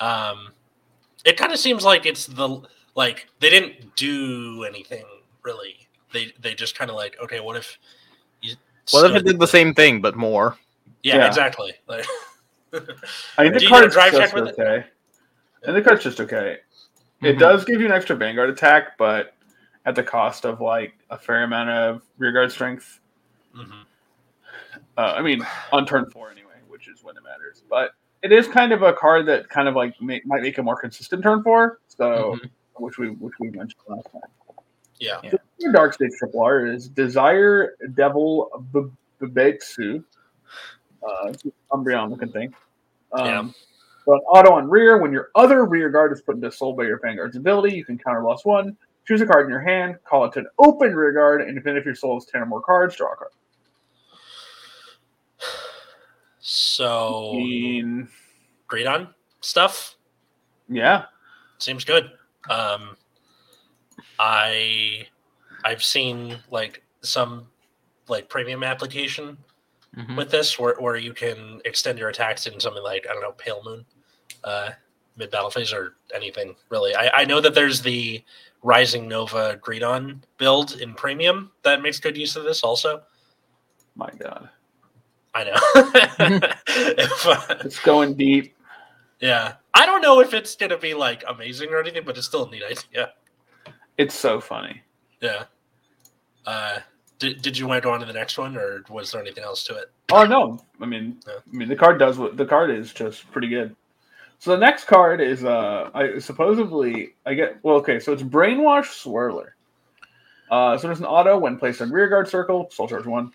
Um, 0.00 0.48
it 1.24 1.36
kind 1.36 1.52
of 1.52 1.58
seems 1.58 1.84
like 1.84 2.06
it's 2.06 2.26
the 2.26 2.62
like 2.94 3.26
they 3.40 3.50
didn't 3.50 3.96
do 3.96 4.64
anything 4.64 5.04
really. 5.42 5.88
They 6.12 6.32
they 6.40 6.54
just 6.54 6.76
kind 6.76 6.90
of 6.90 6.96
like 6.96 7.16
okay, 7.22 7.40
what 7.40 7.56
if 7.56 7.78
you 8.40 8.54
What 8.92 9.10
if 9.10 9.16
it 9.16 9.24
did 9.26 9.38
the 9.38 9.46
same 9.46 9.74
thing 9.74 10.00
but 10.00 10.16
more? 10.16 10.56
Yeah, 11.02 11.16
Yeah. 11.16 11.26
exactly. 11.26 11.74
Like, 11.88 12.04
i 12.74 12.78
think 12.78 13.54
Do 13.54 13.60
the 13.60 13.64
you 13.64 13.68
get 13.68 13.68
card's 13.70 13.94
drive 13.94 14.12
just 14.12 14.34
with 14.34 14.48
okay 14.48 14.84
and 15.62 15.74
the 15.74 15.80
card's 15.80 16.02
just 16.02 16.20
okay 16.20 16.58
it 17.22 17.36
Mhm. 17.36 17.38
does 17.38 17.64
give 17.64 17.80
you 17.80 17.86
an 17.86 17.92
extra 17.92 18.14
vanguard 18.14 18.50
attack 18.50 18.98
but 18.98 19.32
at 19.86 19.94
the 19.94 20.02
cost 20.02 20.44
of 20.44 20.60
like 20.60 20.92
a 21.08 21.16
fair 21.16 21.44
amount 21.44 21.70
of 21.70 22.02
rear 22.18 22.30
guard 22.30 22.52
strength 22.52 23.00
mhm. 23.56 23.84
Uh, 24.98 25.14
I 25.16 25.22
mean, 25.22 25.40
on 25.72 25.86
turn 25.86 26.10
four 26.10 26.30
anyway, 26.30 26.56
which 26.68 26.88
is 26.88 27.02
when 27.02 27.16
it 27.16 27.22
matters. 27.22 27.62
But 27.70 27.92
it 28.22 28.32
is 28.32 28.48
kind 28.48 28.72
of 28.72 28.82
a 28.82 28.92
card 28.92 29.26
that 29.26 29.48
kind 29.48 29.68
of 29.68 29.74
like 29.76 30.00
may, 30.00 30.20
might 30.24 30.42
make 30.42 30.58
a 30.58 30.62
more 30.62 30.76
consistent 30.80 31.22
turn 31.22 31.42
four. 31.42 31.78
So, 31.88 32.36
Mhm. 32.36 32.50
which 32.74 32.98
we 32.98 33.10
which 33.10 33.34
we 33.40 33.50
mentioned 33.50 33.80
last 33.86 34.10
time. 34.12 34.22
Yeah. 34.98 35.20
Your 35.58 35.72
Dark 35.72 35.94
Stage 35.94 36.10
Triple 36.18 36.42
R 36.42 36.66
is 36.66 36.88
Desire 36.88 37.76
Devil 37.94 38.50
B- 38.72 38.90
Bebetsu. 39.20 40.04
Uh, 41.02 41.28
it's 41.28 41.44
Umbreon 41.72 42.10
looking 42.10 42.32
thing. 42.32 42.54
Um, 43.12 43.26
Yeah. 43.26 43.48
So 44.04 44.14
an 44.14 44.20
auto 44.20 44.52
on 44.54 44.70
rear, 44.70 44.96
when 44.98 45.12
your 45.12 45.28
other 45.34 45.66
rear 45.66 45.90
guard 45.90 46.12
is 46.12 46.22
put 46.22 46.34
into 46.36 46.50
soul 46.50 46.72
by 46.72 46.84
your 46.84 46.98
Vanguard's 46.98 47.36
ability, 47.36 47.76
you 47.76 47.84
can 47.84 47.98
counter 47.98 48.22
loss 48.22 48.42
one, 48.44 48.74
choose 49.06 49.20
a 49.20 49.26
card 49.26 49.44
in 49.44 49.50
your 49.50 49.60
hand, 49.60 49.98
call 50.04 50.24
it 50.24 50.34
an 50.36 50.46
open 50.58 50.94
rear 50.96 51.12
guard, 51.12 51.42
and 51.42 51.54
depending 51.54 51.78
if 51.80 51.84
your 51.84 51.94
soul 51.94 52.16
is 52.16 52.24
10 52.24 52.40
or 52.40 52.46
more 52.46 52.62
cards, 52.62 52.96
draw 52.96 53.12
a 53.12 53.16
card. 53.16 53.30
So 56.40 57.32
I 57.34 57.36
mean, 57.36 58.08
great 58.66 58.86
on 58.86 59.14
stuff 59.40 59.96
yeah. 60.68 61.04
seems 61.58 61.84
good. 61.84 62.10
Um, 62.48 62.96
I 64.18 65.06
I've 65.64 65.82
seen 65.82 66.38
like 66.50 66.82
some 67.02 67.46
like 68.08 68.28
premium 68.28 68.62
application 68.64 69.38
Mhm. 69.96 70.16
with 70.16 70.30
this 70.30 70.58
where, 70.58 70.74
where 70.78 70.96
you 70.96 71.14
can 71.14 71.60
extend 71.64 71.98
your 71.98 72.10
attacks 72.10 72.46
in 72.46 72.60
something 72.60 72.82
like 72.82 73.06
I 73.08 73.12
don't 73.14 73.22
know 73.22 73.32
Pale 73.32 73.62
Moon, 73.64 73.86
uh, 74.44 74.70
mid 75.16 75.30
battle 75.30 75.50
phase 75.50 75.72
or 75.72 75.96
anything 76.14 76.54
really. 76.68 76.94
I, 76.94 77.22
I 77.22 77.24
know 77.24 77.40
that 77.40 77.54
there's 77.54 77.80
the 77.82 78.22
Rising 78.62 79.08
Nova 79.08 79.56
Greedon 79.62 80.20
build 80.36 80.72
in 80.80 80.94
premium 80.94 81.50
that 81.62 81.80
makes 81.80 81.98
good 82.00 82.16
use 82.16 82.36
of 82.36 82.44
this 82.44 82.62
also. 82.62 83.02
My 83.96 84.10
God. 84.18 84.50
I 85.34 85.44
know. 85.44 86.40
If, 86.68 87.26
uh, 87.26 87.54
It's 87.64 87.80
going 87.80 88.14
deep. 88.14 88.54
yeah, 89.20 89.54
I 89.74 89.84
don't 89.86 90.00
know 90.02 90.20
if 90.20 90.32
it's 90.34 90.54
gonna 90.56 90.78
be 90.78 90.94
like 90.94 91.24
amazing 91.28 91.70
or 91.70 91.80
anything, 91.80 92.02
but 92.04 92.16
it's 92.16 92.26
still 92.26 92.46
a 92.46 92.50
neat 92.50 92.62
idea. 92.64 93.12
It's 93.96 94.14
so 94.14 94.40
funny. 94.40 94.82
Yeah. 95.20 95.44
Uh, 96.46 96.78
did, 97.18 97.42
did 97.42 97.58
you 97.58 97.66
want 97.66 97.82
to 97.82 97.86
go 97.86 97.92
on 97.92 98.00
to 98.00 98.06
the 98.06 98.12
next 98.12 98.38
one, 98.38 98.56
or 98.56 98.84
was 98.88 99.10
there 99.10 99.20
anything 99.20 99.42
else 99.42 99.64
to 99.64 99.74
it? 99.76 99.90
Oh 100.12 100.24
no! 100.24 100.58
I 100.80 100.86
mean, 100.86 101.18
Yeah. 101.26 101.34
I 101.52 101.56
mean, 101.56 101.68
the 101.68 101.76
card 101.76 101.98
does 101.98 102.16
what 102.16 102.36
the 102.36 102.46
card 102.46 102.70
is 102.70 102.92
just 102.92 103.30
pretty 103.32 103.48
good. 103.48 103.74
So 104.38 104.52
the 104.52 104.58
next 104.58 104.84
card 104.84 105.20
is 105.20 105.44
uh, 105.44 105.90
I 105.94 106.18
supposedly 106.20 107.14
I 107.26 107.34
get 107.34 107.58
well, 107.64 107.76
okay. 107.78 107.98
So 107.98 108.12
it's 108.12 108.22
Brainwash 108.22 108.86
Swirler. 109.02 109.48
Uh, 110.50 110.78
so 110.78 110.86
there's 110.86 111.00
an 111.00 111.06
auto 111.06 111.36
when 111.36 111.58
placed 111.58 111.82
on 111.82 111.90
rear 111.90 112.08
guard 112.08 112.28
circle, 112.28 112.70
soul 112.70 112.86
charge 112.88 113.04
one. 113.04 113.32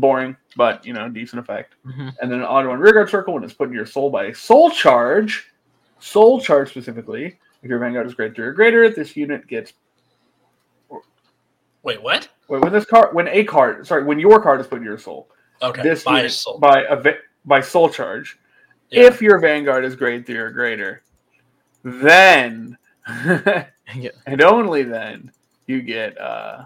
Boring, 0.00 0.36
but 0.56 0.84
you 0.86 0.92
know, 0.92 1.08
decent 1.08 1.40
effect. 1.40 1.74
Mhm. 1.86 2.14
And 2.20 2.30
then 2.30 2.40
an 2.40 2.44
auto 2.46 2.70
and 2.72 2.80
rearguard 2.80 3.08
circle 3.10 3.34
when 3.34 3.44
it's 3.44 3.52
put 3.54 3.68
in 3.68 3.74
your 3.74 3.86
soul 3.86 4.10
by 4.10 4.26
a 4.26 4.34
soul 4.34 4.70
charge. 4.70 5.50
Soul 5.98 6.40
charge 6.40 6.70
specifically. 6.70 7.38
If 7.62 7.70
your 7.70 7.78
vanguard 7.78 8.06
is 8.06 8.14
grade 8.14 8.34
three 8.34 8.46
or 8.46 8.52
greater, 8.52 8.88
this 8.90 9.16
unit 9.16 9.46
gets 9.46 9.72
Wait, 11.82 12.02
what? 12.02 12.28
wait, 12.48 12.62
when 12.62 12.72
this 12.72 12.84
card 12.84 13.14
when 13.14 13.28
a 13.28 13.44
card 13.44 13.86
sorry, 13.86 14.02
when 14.04 14.18
your 14.18 14.42
card 14.42 14.60
is 14.60 14.66
put 14.66 14.78
in 14.78 14.84
your 14.84 14.98
soul. 14.98 15.28
Okay, 15.62 15.82
this 15.82 16.02
by 16.04 16.18
unit 16.18 16.32
soul. 16.32 16.58
by 16.58 16.82
a 16.88 16.96
va- 16.96 17.18
by 17.44 17.60
soul 17.60 17.88
charge. 17.88 18.38
Yeah. 18.90 19.04
If 19.04 19.22
your 19.22 19.38
vanguard 19.38 19.84
is 19.84 19.94
grade 19.96 20.26
three 20.26 20.36
or 20.36 20.50
greater, 20.50 21.02
then 21.84 22.76
Yeah. 23.94 24.10
and 24.26 24.42
only 24.42 24.82
then 24.82 25.30
you 25.66 25.80
get 25.80 26.18
uh 26.20 26.64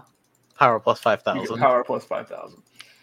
Power 0.57 0.79
plus 0.79 0.99
five 0.99 1.21
thousand. 1.23 1.57
power 1.59 1.83
plus 1.83 2.03
five 2.03 2.27
thousand. 2.27 2.61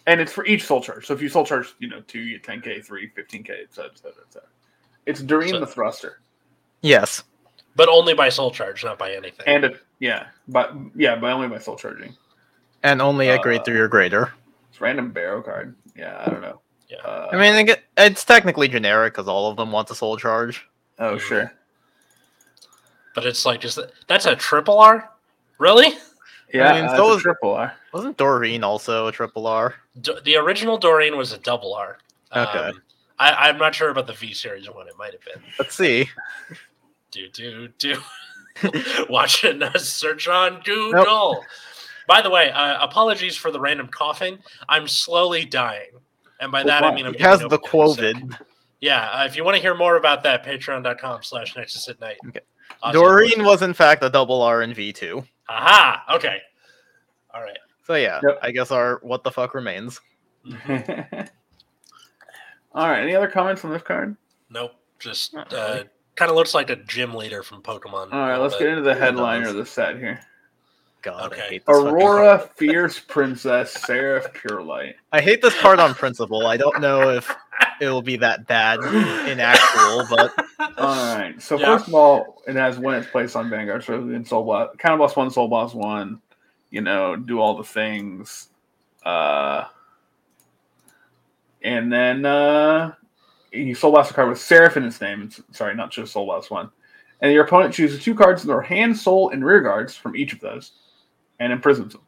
And 0.08 0.20
it's 0.22 0.32
for 0.32 0.44
each 0.46 0.64
soul 0.64 0.80
charge. 0.80 1.06
So 1.06 1.12
if 1.12 1.20
you 1.20 1.28
soul 1.28 1.44
charge, 1.44 1.74
you 1.80 1.88
know, 1.88 2.00
two, 2.08 2.20
you 2.20 2.40
10k, 2.40 2.82
three, 2.84 3.10
15k, 3.16 3.50
et 3.50 3.66
cetera, 3.70 3.90
et 3.92 3.98
cetera, 3.98 4.22
et 4.26 4.32
cetera. 4.32 4.48
It's 5.06 5.20
Doreen 5.20 5.50
So- 5.50 5.60
the 5.60 5.66
thruster. 5.66 6.20
Yes. 6.80 7.22
but 7.76 7.88
only 7.88 8.14
by 8.14 8.28
soul 8.28 8.50
charge, 8.50 8.82
not 8.84 8.98
by 8.98 9.12
anything. 9.12 9.46
And 9.46 9.64
it, 9.64 9.80
yeah, 10.00 10.26
but 10.48 10.72
yeah, 10.96 11.14
by 11.16 11.30
only 11.32 11.46
by 11.48 11.58
soul 11.58 11.76
charging. 11.76 12.16
And 12.82 13.00
only 13.02 13.28
at 13.28 13.38
Uh, 13.40 13.42
grade 13.42 13.64
three 13.64 13.78
or 13.78 13.86
greater. 13.86 14.32
It's 14.70 14.80
random 14.80 15.10
barrow 15.12 15.42
card. 15.42 15.76
Yeah, 15.94 16.20
I 16.24 16.30
don't 16.30 16.40
know. 16.40 16.60
Yeah. 16.88 16.98
Uh, 16.98 17.28
I 17.32 17.36
mean, 17.36 17.68
it's 17.98 18.24
technically 18.24 18.66
generic 18.68 19.12
because 19.12 19.28
all 19.28 19.50
of 19.50 19.56
them 19.56 19.70
want 19.72 19.88
the 19.88 19.94
soul 19.94 20.16
charge. 20.16 20.66
oh 20.98 21.18
sure. 21.18 21.52
but 23.14 23.26
it's 23.26 23.44
like, 23.44 23.60
just 23.60 23.78
that's 24.06 24.26
a 24.26 24.34
triple 24.36 24.78
R? 24.78 25.10
Really? 25.58 25.92
Yeah, 26.52 26.72
mean, 26.72 26.84
uh, 26.84 26.96
so 26.96 27.06
it's 27.06 27.14
a 27.14 27.16
is- 27.16 27.22
triple 27.22 27.54
R. 27.54 27.74
Wasn't 27.92 28.16
Doreen 28.16 28.64
also 28.64 29.06
a 29.06 29.12
triple 29.12 29.46
R? 29.46 29.74
D- 30.00 30.14
the 30.24 30.36
original 30.36 30.78
Doreen 30.78 31.16
was 31.16 31.32
a 31.32 31.38
double 31.38 31.74
R. 31.74 31.98
Okay. 32.34 32.58
Um, 32.58 32.82
I, 33.18 33.48
I'm 33.48 33.58
not 33.58 33.74
sure 33.74 33.90
about 33.90 34.06
the 34.06 34.12
V 34.12 34.32
series 34.32 34.68
one. 34.70 34.86
It 34.86 34.94
might 34.98 35.12
have 35.12 35.24
been. 35.24 35.42
Let's 35.58 35.74
see. 35.74 36.08
Do 37.10 37.28
do 37.28 37.68
do. 37.78 37.96
Watching 39.08 39.62
us 39.62 39.88
search 39.88 40.28
on 40.28 40.60
Google. 40.64 41.44
By 42.06 42.22
the 42.22 42.30
way, 42.30 42.50
uh, 42.50 42.82
apologies 42.84 43.36
for 43.36 43.50
the 43.50 43.60
random 43.60 43.88
coughing. 43.88 44.38
I'm 44.68 44.88
slowly 44.88 45.44
dying, 45.44 45.90
and 46.40 46.50
by 46.52 46.58
Well, 46.64 46.80
that 46.80 46.84
I 46.84 46.94
mean 46.94 47.06
I'm 47.06 47.14
He 47.14 47.22
has 47.22 47.40
the 47.40 47.46
over 47.46 47.58
getting 47.58 47.64
sick. 47.64 47.70
quoted. 48.16 48.36
Yeah, 48.80 49.08
uh, 49.10 49.24
if 49.26 49.36
you 49.36 49.44
want 49.44 49.56
to 49.56 49.60
hear 49.62 49.74
more 49.74 49.96
about 49.96 50.22
that, 50.22 50.44
Patreon.com/slash 50.44 51.56
Nexus 51.56 51.88
at 51.88 52.00
Night. 52.00 52.16
Okay. 52.28 52.40
Ozzy 52.82 52.92
Doreen 52.92 53.44
was 53.44 53.62
in 53.62 53.74
fact 53.74 54.02
a 54.04 54.10
double 54.10 54.40
R 54.42 54.62
in 54.62 54.72
V2. 54.72 55.26
Aha. 55.48 56.04
Okay. 56.16 56.38
All 57.34 57.42
right. 57.42 57.58
So 57.84 57.94
yeah, 57.94 58.20
Yep. 58.22 58.38
I 58.42 58.50
guess 58.50 58.70
our 58.70 58.98
what 59.02 59.24
the 59.24 59.30
fuck 59.30 59.54
remains. 59.54 60.00
All 62.74 62.88
right. 62.88 63.02
Any 63.02 63.14
other 63.14 63.28
comments 63.28 63.64
on 63.64 63.70
this 63.70 63.82
card? 63.82 64.16
Nope. 64.50 64.72
Just 64.98 65.34
Not 65.34 65.52
uh, 65.52 65.84
kind 66.16 66.30
of 66.30 66.36
looks 66.36 66.54
like 66.54 66.70
a 66.70 66.76
gym 66.76 67.14
leader 67.14 67.42
from 67.42 67.62
Pokemon. 67.62 68.12
All 68.12 68.20
right. 68.28 68.36
Let's 68.36 68.58
get 68.58 68.68
into 68.68 68.82
the 68.82 68.94
headliner 68.94 69.44
does. 69.44 69.50
of 69.52 69.56
the 69.56 69.66
set 69.66 69.96
here. 69.96 70.20
God, 71.02 71.26
Okay. 71.26 71.40
I 71.42 71.50
hate 71.50 71.66
this 71.66 71.84
Aurora. 71.86 72.50
Fierce 72.56 73.00
Princess 73.00 73.72
Seraph 73.72 74.32
pure 74.34 74.62
light. 74.62 74.96
I 75.12 75.20
hate 75.20 75.42
this 75.42 75.54
card 75.54 75.80
on 75.80 75.94
principle. 75.94 76.46
I 76.46 76.56
don't 76.56 76.78
know 76.80 77.10
if 77.10 77.36
it 77.80 77.88
will 77.88 78.02
be 78.02 78.18
that 78.18 78.46
bad 78.46 78.80
in 79.26 79.40
actual, 79.40 80.04
but 80.04 80.32
All 80.78 81.06
right. 81.06 81.40
So 81.42 81.58
Yeah. 81.58 81.66
first 81.66 81.88
of 81.88 81.94
all, 81.94 82.42
it 82.46 82.56
has 82.56 82.78
when 82.78 82.96
it's 82.96 83.06
placed 83.08 83.36
on 83.36 83.50
Vanguard, 83.50 83.84
so 83.84 83.94
in 83.94 84.24
Soul 84.24 84.44
Blast, 84.44 84.78
Counter 84.78 84.98
Blast 84.98 85.16
one, 85.16 85.30
Soul 85.30 85.48
Blast 85.48 85.74
one. 85.74 86.20
You 86.70 86.82
know, 86.82 87.16
do 87.16 87.40
all 87.40 87.56
the 87.56 87.64
things, 87.64 88.48
uh, 89.04 89.64
and 91.62 91.92
then 91.92 92.24
uh, 92.26 92.92
you 93.52 93.74
Soul 93.74 93.92
Blast 93.92 94.10
a 94.12 94.14
card 94.14 94.28
with 94.30 94.40
Seraph 94.40 94.76
in 94.76 94.84
its 94.84 95.00
name. 95.00 95.22
It's, 95.22 95.40
sorry, 95.52 95.74
not 95.74 95.90
just 95.90 96.12
Soul 96.12 96.26
Blast 96.26 96.50
one. 96.50 96.70
And 97.20 97.32
your 97.32 97.44
opponent 97.44 97.74
chooses 97.74 98.02
two 98.02 98.14
cards 98.14 98.42
in 98.42 98.48
their 98.48 98.60
hand, 98.62 98.96
soul, 98.96 99.30
and 99.30 99.44
rear 99.44 99.60
guards 99.60 99.96
from 99.96 100.16
each 100.16 100.32
of 100.34 100.40
those, 100.40 100.72
and 101.40 101.52
imprisons 101.52 101.92
them. 101.92 102.02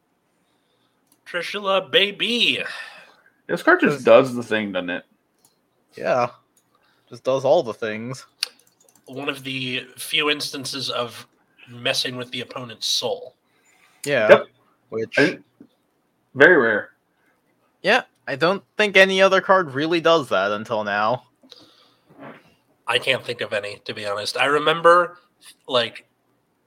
Trishula, 1.27 1.91
baby. 1.91 2.63
This 3.47 3.63
card 3.63 3.81
just 3.81 4.05
does 4.05 4.35
the 4.35 4.43
thing, 4.43 4.73
doesn't 4.73 4.91
it? 4.91 5.05
yeah, 5.97 6.29
just 7.09 7.25
does 7.25 7.45
all 7.45 7.63
the 7.65 7.75
things. 7.75 8.25
One 9.07 9.29
of 9.29 9.43
the 9.43 9.87
few 9.97 10.31
instances 10.31 10.89
of 10.89 11.27
messing 11.69 12.17
with 12.17 12.31
the 12.31 12.43
opponent's 12.43 12.87
soul. 12.87 13.35
Yeah, 14.05 14.29
Yep. 14.29 14.47
which 14.91 15.19
I 15.19 15.39
Very 16.35 16.57
rare. 16.57 16.91
yeah, 17.83 18.03
I 18.29 18.37
don't 18.37 18.63
think 18.77 18.97
any 18.97 19.21
other 19.21 19.41
card 19.41 19.73
really 19.73 20.01
does 20.01 20.29
that 20.29 20.53
until 20.53 20.85
now. 20.85 21.25
I 22.87 22.99
can't 22.99 23.25
think 23.25 23.41
of 23.41 23.53
any, 23.53 23.79
to 23.85 23.95
be 23.95 24.07
honest. 24.07 24.37
I 24.37 24.47
remember 24.47 25.19
like 25.67 26.07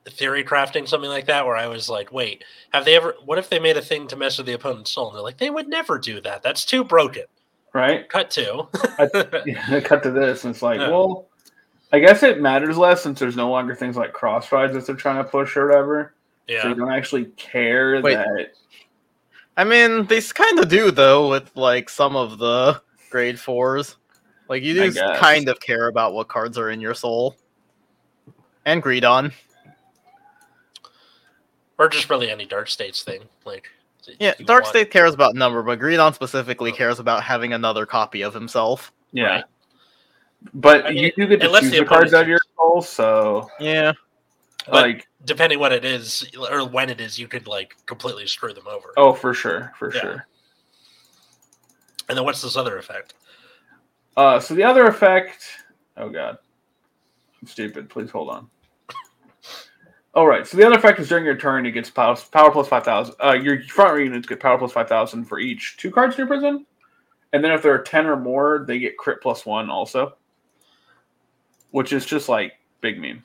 theory 0.05 0.43
crafting 0.43 0.88
something 0.88 1.10
like 1.10 1.25
that 1.27 1.45
where 1.45 1.55
I 1.55 1.67
was 1.67 1.89
like, 1.89 2.12
wait, 2.12 2.43
have 2.74 2.86
they 2.86 2.95
ever 2.95 3.15
what 3.25 3.38
if 3.38 3.50
they 3.50 3.60
made 3.60 3.77
a 3.77 3.81
thing 3.81 4.07
to 4.07 4.15
mess 4.15 4.38
with 4.38 4.48
the 4.48 4.53
opponent's 4.53 4.91
soul? 4.91 5.07
And 5.07 5.15
they're 5.15 5.24
like, 5.24 5.38
they 5.38 5.50
would 5.50 5.67
never 5.67 5.98
do 5.98 6.22
that. 6.22 6.43
That's 6.43 6.65
too 6.65 6.83
broken. 6.83 7.24
Right? 7.74 8.07
Cut 8.07 8.29
to. 8.31 8.67
Yeah, 9.45 9.79
cut 9.79 10.03
to 10.03 10.12
this, 10.12 10.43
and 10.43 10.53
it's 10.53 10.62
like, 10.62 10.79
Yeah. 10.79 10.89
well, 10.89 11.27
I 11.91 12.00
guess 12.00 12.24
it 12.24 12.41
matters 12.41 12.77
less 12.77 13.03
since 13.03 13.19
there's 13.19 13.36
no 13.36 13.50
longer 13.50 13.75
things 13.75 13.95
like 13.95 14.13
crossrides 14.13 14.74
that 14.74 14.86
they're 14.86 14.95
trying 14.95 15.24
to 15.24 15.29
push 15.29 15.55
or 15.55 15.67
whatever. 15.67 16.13
So 16.48 16.55
yeah. 16.55 16.67
you 16.69 16.75
don't 16.75 16.91
actually 16.91 17.25
care 17.38 18.01
Wait. 18.01 18.15
that. 18.15 18.53
I 19.55 19.63
mean, 19.63 20.05
they 20.07 20.19
kind 20.22 20.60
of 20.60 20.67
do 20.67 20.91
though 20.91 21.29
with 21.29 21.55
like 21.55 21.89
some 21.89 22.15
of 22.15 22.39
the 22.39 22.81
grade 23.10 23.39
fours. 23.39 23.98
Like 24.50 24.63
you 24.63 24.74
do 24.74 24.93
kind 25.15 25.48
of 25.48 25.60
care 25.60 25.88
about 25.88 26.13
what 26.13 26.27
cards 26.27 26.57
are 26.57 26.69
in 26.69 26.81
your 26.81 26.93
soul. 26.93 27.36
And 28.65 28.81
Greedon. 28.81 29.31
Or 31.84 31.90
just 31.90 32.10
really 32.10 32.30
any 32.32 32.46
dark 32.46 32.70
states 32.70 33.04
thing. 33.04 33.24
Like 33.44 33.70
Yeah, 34.20 34.34
Dark 34.46 34.63
want- 34.63 34.68
State 34.68 34.90
cares 34.90 35.13
about 35.13 35.36
number, 35.36 35.62
but 35.63 35.80
Greedon 35.80 36.13
specifically 36.16 36.72
cares 36.72 37.00
about 37.00 37.24
having 37.24 37.52
another 37.52 37.86
copy 37.86 38.22
of 38.22 38.34
himself. 38.34 38.94
Yeah. 39.12 39.25
Right. 39.28 39.44
But 40.54 40.86
I 40.86 40.92
mean, 40.92 41.04
you 41.04 41.12
do 41.16 41.28
get 41.28 41.42
it 41.42 41.46
to 41.46 41.50
lets 41.50 41.63
choose 41.66 41.74
the 41.74 41.80
the 41.80 41.86
cards 41.86 42.13
out 42.13 42.22
of 42.24 42.28
your 42.30 42.40
soul, 42.56 42.82
so 42.82 43.50
Yeah. 43.60 43.92
But- 44.66 44.74
like, 44.74 45.08
depending 45.25 45.60
what 45.60 45.74
it 45.74 45.84
is 45.84 46.25
or 46.50 46.66
when 46.66 46.90
it 46.90 47.02
is, 47.02 47.20
you 47.20 47.28
could 47.28 47.48
like 47.48 47.75
completely 47.86 48.28
screw 48.28 48.54
them 48.54 48.68
over. 48.68 48.94
oh, 48.96 49.12
for 49.12 49.34
sure, 49.34 49.74
for 49.78 49.94
Yeah. 49.94 50.00
sure. 50.02 50.28
And 52.08 52.18
then 52.18 52.24
what's 52.24 52.42
this 52.42 52.56
other 52.56 52.78
effect? 52.78 53.13
Uh, 54.16 54.40
so 54.40 54.54
the 54.54 54.63
other 54.63 54.86
effect, 54.88 55.44
oh 55.98 56.08
god, 56.10 56.38
I'm 57.42 57.48
stupid. 57.48 57.90
Please 57.90 58.10
hold 58.10 58.30
on. 58.30 58.50
All 60.15 60.27
right. 60.27 60.46
So 60.46 60.58
the 60.58 60.65
other 60.65 60.77
effect 60.77 61.00
is 61.00 61.10
during 61.10 61.25
your 61.25 61.36
turn, 61.38 61.65
it 61.65 61.72
gets 61.72 61.89
power, 61.89 62.15
power 62.32 62.51
plus 62.51 62.67
five 62.67 62.84
thousand. 62.84 63.15
Uh, 63.24 63.32
your 63.34 63.63
front 63.63 63.91
row 63.93 63.98
units 64.00 64.27
get 64.27 64.39
power 64.39 64.58
plus 64.58 64.72
five 64.72 64.88
thousand 64.88 65.25
for 65.25 65.39
each 65.39 65.75
two 65.77 65.89
cards 65.91 66.13
in 66.15 66.20
your 66.20 66.27
prison, 66.27 66.65
and 67.34 67.43
then 67.43 67.51
if 67.51 67.63
there 67.63 67.74
are 67.74 67.82
ten 67.82 68.05
or 68.05 68.15
more, 68.15 68.63
they 68.67 68.77
get 68.77 68.98
crit 68.98 69.22
plus 69.22 69.46
one 69.46 69.70
also, 69.72 70.15
which 71.72 71.93
is 71.93 72.05
just 72.05 72.29
like 72.29 72.53
big 72.82 73.00
meme. 73.00 73.24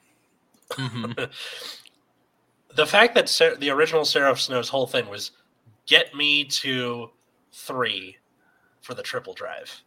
Mhm. 0.70 1.30
the 2.74 2.86
fact 2.86 3.14
that 3.14 3.28
Ser- 3.28 3.56
the 3.56 3.70
original 3.70 4.04
Seraph 4.06 4.40
Snow's 4.40 4.68
whole 4.70 4.86
thing 4.86 5.08
was 5.08 5.32
get 5.86 6.14
me 6.14 6.44
to 6.44 7.10
three 7.52 8.16
for 8.80 8.94
the 8.94 9.02
triple 9.02 9.34
drive. 9.34 9.82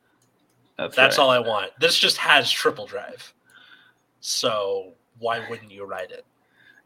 That's 0.77 0.95
That's 0.95 1.17
right. 1.17 1.23
all 1.23 1.29
I 1.31 1.39
want. 1.39 1.71
This 1.79 1.97
just 1.97 2.17
has 2.17 2.51
triple 2.51 2.85
drive. 2.85 3.33
So 4.19 4.93
why 5.19 5.47
wouldn't 5.49 5.71
you 5.71 5.85
write 5.85 6.11
it? 6.11 6.25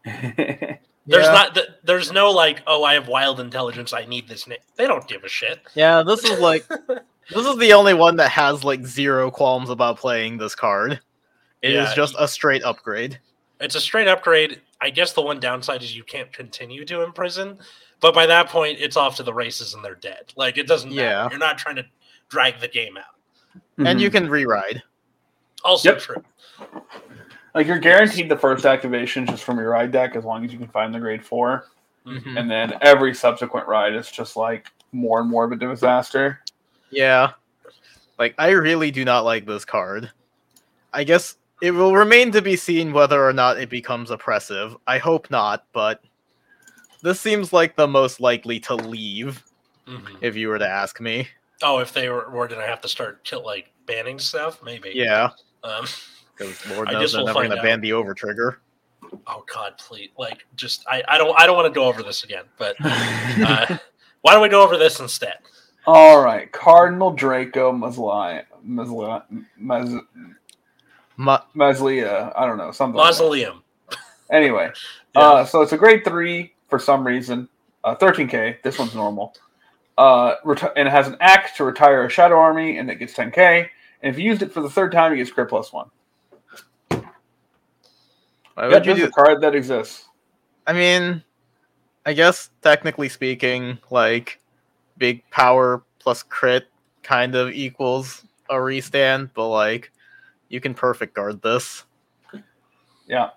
There's 1.07 1.25
Yeah. 1.25 1.31
not 1.33 1.53
th- 1.55 1.67
there's 1.83 2.11
no 2.11 2.31
like, 2.31 2.61
oh, 2.65 2.83
I 2.83 2.95
have 2.95 3.07
wild 3.07 3.39
intelligence, 3.39 3.93
I 3.93 4.05
need 4.05 4.27
this 4.27 4.47
name. 4.47 4.57
They 4.75 4.87
don't 4.87 5.07
give 5.07 5.23
a 5.23 5.27
shit. 5.29 5.59
Yeah, 5.75 6.01
this 6.01 6.23
is 6.23 6.39
like 6.39 6.67
this 7.29 7.45
is 7.45 7.57
the 7.57 7.73
only 7.73 7.93
one 7.93 8.15
that 8.17 8.29
has 8.31 8.63
like 8.63 8.85
zero 8.85 9.29
qualms 9.29 9.69
about 9.69 9.97
playing 9.97 10.37
this 10.37 10.55
card. 10.55 10.99
It 11.61 11.73
is 11.73 11.89
Yeah, 11.89 11.95
just 11.95 12.15
a 12.17 12.27
straight 12.27 12.63
upgrade. 12.63 13.19
It's 13.59 13.75
a 13.75 13.81
straight 13.81 14.07
upgrade. 14.07 14.61
I 14.81 14.89
guess 14.89 15.13
the 15.13 15.21
one 15.21 15.39
downside 15.39 15.83
is 15.83 15.95
you 15.95 16.03
can't 16.03 16.31
continue 16.33 16.85
to 16.85 17.01
imprison, 17.03 17.59
but 17.99 18.13
by 18.15 18.25
that 18.25 18.49
point 18.49 18.79
it's 18.79 18.97
off 18.97 19.15
to 19.17 19.23
the 19.23 19.33
races 19.33 19.75
and 19.75 19.85
they're 19.85 19.95
dead. 19.95 20.33
Like 20.35 20.57
it 20.57 20.67
doesn't 20.67 20.89
matter. 20.89 21.01
Yeah. 21.03 21.29
You're 21.29 21.37
not 21.39 21.57
trying 21.59 21.75
to 21.75 21.85
drag 22.29 22.59
the 22.59 22.67
game 22.67 22.97
out. 22.97 23.55
And 23.87 24.01
you 24.01 24.09
Mhm. 24.09 24.13
can 24.13 24.29
re-ride. 24.29 24.81
Also 25.63 25.91
Yep. 25.93 25.99
true. 26.01 26.23
Like 27.55 27.65
you're 27.65 27.79
guaranteed 27.79 28.29
the 28.29 28.37
first 28.37 28.65
activation 28.65 29.25
just 29.25 29.43
from 29.43 29.57
your 29.57 29.69
ride 29.69 29.91
deck 29.91 30.15
as 30.15 30.23
long 30.25 30.45
as 30.45 30.51
you 30.53 30.59
can 30.59 30.67
find 30.67 30.93
the 30.93 30.99
grade 30.99 31.25
4 31.25 31.65
Mhm. 32.05 32.37
and 32.39 32.51
then 32.51 32.73
every 32.81 33.15
subsequent 33.15 33.67
ride 33.67 33.95
is 33.95 34.11
just 34.11 34.35
like 34.35 34.67
more 34.91 35.21
and 35.21 35.29
more 35.29 35.43
of 35.45 35.51
a 35.51 35.55
disaster. 35.55 36.41
Yeah. 36.91 37.31
Like 38.19 38.35
I 38.37 38.51
really 38.51 38.91
do 38.91 39.03
not 39.03 39.25
like 39.25 39.45
this 39.47 39.65
card. 39.65 40.11
I 40.93 41.03
guess 41.03 41.37
it 41.61 41.71
will 41.71 41.95
remain 41.95 42.31
to 42.33 42.41
be 42.41 42.55
seen 42.57 42.93
whether 42.93 43.25
or 43.27 43.33
not 43.33 43.57
it 43.57 43.69
becomes 43.69 44.11
oppressive. 44.11 44.77
I 44.85 44.99
hope 44.99 45.31
not, 45.31 45.65
but 45.73 46.01
this 47.01 47.19
seems 47.19 47.51
like 47.51 47.75
the 47.75 47.87
most 47.87 48.19
likely 48.19 48.59
to 48.61 48.75
leave 48.75 49.43
Mhm. 49.87 50.17
if 50.21 50.35
you 50.35 50.49
were 50.49 50.59
to 50.59 50.67
ask 50.67 50.99
me. 51.01 51.27
Oh, 51.63 51.79
if 51.79 51.91
they 51.93 52.09
were, 52.09 52.29
were 52.29 52.47
gonna 52.47 52.67
have 52.67 52.81
to 52.81 52.87
start 52.87 53.23
kill 53.23 53.43
like 53.43 53.71
banning 53.85 54.19
stuff, 54.19 54.61
maybe. 54.61 54.91
Yeah, 54.93 55.29
Um, 55.63 55.85
because 56.37 56.65
Lord 56.69 56.87
knows 56.91 57.01
guess 57.01 57.13
they're 57.13 57.23
never 57.23 57.33
going 57.39 57.49
to 57.51 57.57
out. 57.57 57.63
ban 57.63 57.81
the 57.81 57.93
over 57.93 58.13
trigger. 58.13 58.59
oh 59.27 59.43
God, 59.53 59.73
please! 59.77 60.09
Like, 60.17 60.45
just 60.55 60.83
I, 60.87 61.03
I 61.07 61.17
don't 61.17 61.39
I 61.39 61.45
don't 61.45 61.55
want 61.55 61.73
to 61.73 61.77
go 61.77 61.85
over 61.85 62.03
this 62.03 62.23
again. 62.23 62.43
But 62.57 62.75
uh, 62.83 63.77
why 64.21 64.33
don't 64.33 64.41
we 64.41 64.49
go 64.49 64.63
over 64.63 64.77
this 64.77 64.99
instead? 64.99 65.35
All 65.87 66.19
right, 66.23 66.51
Cardinal 66.51 67.11
Draco 67.11 67.71
Mazli, 67.71 68.43
Mazli, 68.67 69.23
Maz, 69.61 69.99
Ma- 71.17 71.43
Mazlia. 71.55 72.33
I 72.35 72.45
don't 72.45 72.57
know 72.57 72.71
something. 72.71 72.97
like. 72.97 73.05
Mausoleum. 73.07 73.63
Anyway, 74.31 74.71
Yeah. 75.15 75.21
uh, 75.21 75.45
so 75.45 75.61
it's 75.61 75.71
a 75.73 75.77
grade 75.77 76.03
three 76.03 76.53
for 76.69 76.79
some 76.79 77.05
reason. 77.05 77.47
Uh, 77.83 77.95
13k. 77.95 78.63
This 78.63 78.79
one's 78.79 78.95
normal. 78.95 79.35
Uh, 79.95 80.35
reti- 80.43 80.73
and 80.75 80.87
it 80.87 80.91
has 80.91 81.07
an 81.07 81.15
act 81.19 81.55
to 81.57 81.63
retire 81.63 82.03
a 82.03 82.09
shadow 82.09 82.35
army, 82.39 82.79
and 82.79 82.89
it 82.89 82.95
gets 82.95 83.13
10k. 83.13 83.69
And 84.01 84.11
if 84.13 84.17
you 84.19 84.25
used 84.25 84.41
it 84.41 84.51
for 84.51 84.61
the 84.61 84.69
third 84.69 84.91
time, 84.91 85.15
you 85.15 85.23
get 85.23 85.31
crit 85.33 85.47
plus 85.49 85.71
one. 85.71 85.89
Why 88.55 88.67
Yeah, 88.67 88.73
would 88.75 88.85
you 88.85 88.95
do? 88.95 89.05
a 89.05 89.11
card 89.11 89.41
that 89.41 89.55
exists. 89.55 90.05
I 90.67 90.73
mean, 90.73 91.23
I 92.05 92.13
guess 92.13 92.49
technically 92.61 93.09
speaking, 93.09 93.77
like 93.89 94.39
big 94.97 95.21
power 95.29 95.83
plus 95.99 96.23
crit 96.23 96.67
kind 97.03 97.35
of 97.35 97.51
equals 97.51 98.25
a 98.49 98.55
restand, 98.55 99.29
but 99.33 99.49
like 99.49 99.91
you 100.49 100.59
can 100.59 100.73
perfect 100.73 101.13
guard 101.13 101.41
this. 101.41 101.85
Yeah, 103.07 103.29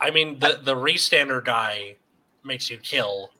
I 0.00 0.10
mean, 0.10 0.38
the 0.38 0.60
the 0.62 0.74
restander 0.74 1.44
die 1.44 1.96
makes 2.44 2.70
you 2.70 2.76
kill 2.78 3.30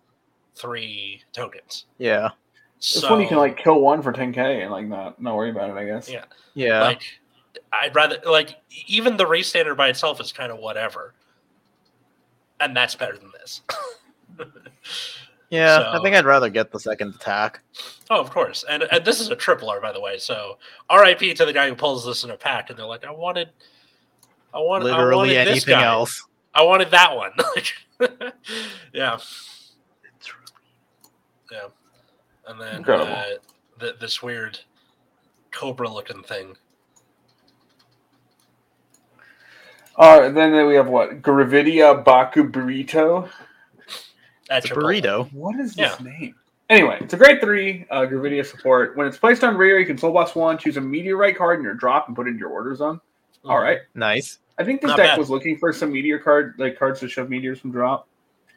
three 0.54 1.22
tokens. 1.32 1.86
Yeah, 1.98 2.30
this 2.78 3.00
So, 3.00 3.10
one 3.10 3.20
you 3.20 3.28
can 3.28 3.36
like 3.38 3.56
kill 3.56 3.80
one 3.80 4.02
for 4.02 4.12
10k 4.12 4.62
and 4.62 4.70
like 4.70 4.86
not 4.86 5.20
not 5.20 5.36
worry 5.36 5.50
about 5.50 5.70
it. 5.70 5.76
I 5.76 5.84
guess. 5.84 6.08
Yeah. 6.10 6.24
yeah. 6.54 6.82
like 6.82 7.02
I'd 7.72 7.94
rather 7.94 8.18
like 8.26 8.56
even 8.86 9.16
the 9.16 9.26
race 9.26 9.48
standard 9.48 9.76
by 9.76 9.88
itself 9.88 10.20
is 10.20 10.32
kind 10.32 10.52
of 10.52 10.58
whatever, 10.58 11.14
and 12.60 12.76
that's 12.76 12.94
better 12.94 13.16
than 13.16 13.30
this. 13.40 13.62
yeah, 15.50 15.90
I 15.92 16.00
think 16.02 16.14
I'd 16.14 16.24
rather 16.24 16.48
get 16.50 16.70
the 16.70 16.78
second 16.80 17.14
attack. 17.14 17.60
oh, 18.10 18.20
of 18.20 18.30
course, 18.30 18.64
and 18.68 18.82
and 18.84 19.04
this 19.04 19.20
is 19.20 19.28
a 19.30 19.36
triple 19.36 19.70
R 19.70 19.80
by 19.80 19.92
the 19.92 20.00
way. 20.00 20.18
So 20.18 20.58
R.I.P. 20.90 21.34
to 21.34 21.44
the 21.46 21.52
guy 21.52 21.68
who 21.68 21.74
pulls 21.74 22.04
this 22.04 22.24
in 22.24 22.30
a 22.30 22.36
pack, 22.36 22.70
and 22.70 22.78
they're 22.78 22.86
like, 22.86 23.04
I 23.04 23.10
wanted, 23.10 23.50
I 24.52 24.58
wanted, 24.58 24.88
I 24.90 24.96
Literally 24.98 25.16
wanted 25.28 25.46
this 25.46 25.50
anything 25.66 25.74
guy. 25.80 25.84
else. 25.84 26.22
I 26.54 26.62
wanted 26.64 26.90
that 26.90 27.16
one. 27.16 27.32
yeah. 28.92 29.18
Yeah. 31.50 31.68
And 32.46 32.60
then 32.60 32.84
uh, 32.84 33.24
th- 33.80 33.98
this 34.00 34.22
weird 34.22 34.58
cobra 35.50 35.88
looking 35.88 36.22
thing. 36.22 36.56
All 39.96 40.20
right, 40.20 40.34
then 40.34 40.66
we 40.66 40.74
have 40.74 40.88
what? 40.88 41.20
Gravidia 41.22 42.02
Baku 42.04 42.48
Burrito. 42.50 43.28
That's 44.48 44.66
It's 44.66 44.72
a 44.72 44.74
burrito. 44.78 45.32
What 45.32 45.58
is 45.60 45.76
Yeah. 45.76 45.90
this 45.90 46.00
name? 46.00 46.34
Anyway, 46.70 46.96
it's 47.00 47.12
a 47.12 47.16
grade 47.16 47.40
three 47.40 47.86
uh, 47.90 48.02
Gravidia 48.02 48.44
support. 48.46 48.96
When 48.96 49.06
it's 49.06 49.18
placed 49.18 49.44
on 49.44 49.56
rear, 49.56 49.78
you 49.78 49.84
can 49.86 49.98
soul 49.98 50.12
boss 50.12 50.34
one, 50.34 50.56
choose 50.56 50.76
a 50.78 50.80
meteorite 50.80 51.36
card 51.36 51.58
in 51.58 51.64
your 51.64 51.74
drop, 51.74 52.06
and 52.08 52.16
put 52.16 52.26
it 52.26 52.30
in 52.30 52.38
your 52.38 52.48
order 52.48 52.74
zone. 52.74 53.00
All 53.44 53.58
right. 53.58 53.80
Nice. 53.94 54.38
I 54.58 54.64
think 54.64 54.80
this 54.80 54.88
Not 54.88 54.96
deck 54.96 55.06
bad. 55.10 55.18
was 55.18 55.28
looking 55.28 55.58
for 55.58 55.72
some 55.72 55.92
meteor 55.92 56.18
card, 56.18 56.54
like 56.58 56.78
cards 56.78 57.00
to 57.00 57.08
shove 57.08 57.28
meteors 57.28 57.58
from 57.58 57.72
drop. 57.72 58.06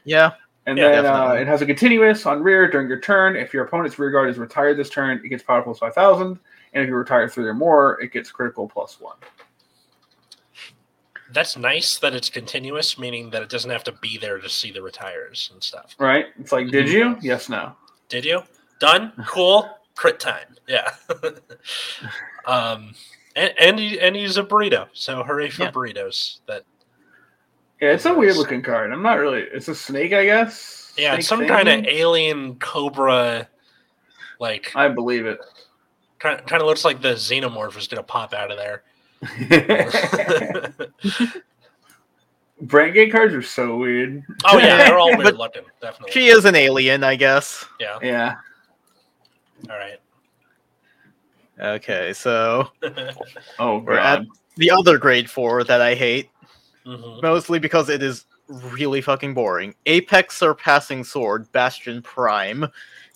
Yeah. 0.03 0.31
And 0.67 0.77
Yeah, 0.77 1.01
then 1.01 1.05
uh, 1.05 1.29
it 1.33 1.47
has 1.47 1.61
a 1.61 1.65
continuous 1.65 2.25
on 2.25 2.41
rear 2.41 2.69
during 2.69 2.87
your 2.87 2.99
turn. 2.99 3.35
If 3.35 3.53
your 3.53 3.65
opponent's 3.65 3.99
rear 3.99 4.11
guard 4.11 4.29
is 4.29 4.37
retired 4.37 4.77
this 4.77 4.89
turn, 4.89 5.21
it 5.23 5.27
gets 5.29 5.43
power 5.43 5.61
plus 5.61 5.79
5,000. 5.79 6.39
And 6.73 6.83
if 6.83 6.87
you 6.89 6.95
retire 6.95 7.27
three 7.29 7.45
or 7.45 7.53
more, 7.53 7.99
it 8.01 8.11
gets 8.11 8.31
critical 8.31 8.67
plus 8.67 8.99
one. 8.99 9.15
That's 11.31 11.57
nice 11.57 11.97
that 11.99 12.13
it's 12.13 12.29
continuous, 12.29 12.99
meaning 12.99 13.29
that 13.31 13.41
it 13.41 13.49
doesn't 13.49 13.71
have 13.71 13.83
to 13.85 13.91
be 13.93 14.17
there 14.17 14.39
to 14.39 14.47
see 14.49 14.71
the 14.71 14.81
retires 14.81 15.49
and 15.53 15.61
stuff. 15.63 15.95
Right? 15.97 16.27
It's 16.39 16.51
like, 16.51 16.69
did 16.69 16.87
you? 16.87 17.17
Yes, 17.21 17.49
no. 17.49 17.73
Did 18.09 18.25
you? 18.25 18.43
Done? 18.79 19.11
Cool. 19.27 19.69
Crit 19.95 20.19
time. 20.19 20.55
Yeah. 20.67 20.91
um, 22.45 22.93
and 23.35 23.53
and, 23.59 23.79
he, 23.79 23.99
and 23.99 24.15
he's 24.15 24.37
a 24.37 24.43
burrito, 24.43 24.87
so 24.93 25.23
hooray 25.23 25.49
for 25.49 25.63
Yeah. 25.63 25.71
burritos. 25.71 26.39
That 26.47 26.63
Yeah, 27.81 27.93
it's 27.93 28.05
a 28.05 28.13
weird 28.13 28.35
looking 28.35 28.61
card. 28.61 28.91
I'm 28.91 29.01
not 29.01 29.19
really. 29.19 29.41
It's 29.41 29.67
a 29.69 29.75
snake, 29.75 30.13
I 30.13 30.25
guess. 30.25 30.93
yeah, 30.97 31.11
Snake 31.11 31.19
it's 31.19 31.27
some 31.29 31.39
thing? 31.39 31.47
kind 31.47 31.67
of 31.69 31.85
alien 31.85 32.55
cobra, 32.55 33.47
like 34.39 34.71
I 34.75 34.89
believe 34.89 35.25
it. 35.25 35.39
kind 36.19 36.39
of, 36.39 36.45
kind 36.45 36.61
of 36.61 36.67
looks 36.67 36.83
like 36.85 37.01
the 37.01 37.13
xenomorph 37.13 37.77
is 37.77 37.87
gonna 37.87 38.03
pop 38.03 38.33
out 38.33 38.51
of 38.51 38.57
there. 38.57 38.83
Brandt 42.61 42.93
Gate 42.93 43.11
cards 43.11 43.33
are 43.33 43.41
so 43.41 43.75
weird. 43.77 44.23
oh 44.45 44.57
yeah, 44.57 44.77
they're 44.77 44.97
all 44.97 45.15
weird 45.17 45.37
looking, 45.37 45.63
definitely. 45.81 46.11
She 46.13 46.27
is 46.27 46.45
an 46.45 46.55
alien, 46.55 47.03
I 47.03 47.15
guess. 47.15 47.65
yeah. 47.79 47.99
Yeah. 48.01 48.35
All 49.69 49.77
right. 49.77 49.99
Okay, 51.59 52.13
so 52.13 52.69
Oh, 53.59 53.79
We're 53.79 53.95
God. 53.95 54.21
at- 54.21 54.25
the 54.57 54.71
other 54.71 54.97
grade 54.97 55.29
four 55.29 55.65
that 55.65 55.81
I 55.81 55.95
hate, 55.95 56.29
hmm 56.85 57.19
mostly 57.21 57.59
because 57.59 57.89
it 57.89 58.01
is 58.01 58.25
really 58.47 59.01
fucking 59.01 59.33
boring. 59.33 59.75
Apex 59.85 60.37
Surpassing 60.37 61.03
Sword, 61.03 61.51
Bastion 61.51 62.01
Prime. 62.01 62.65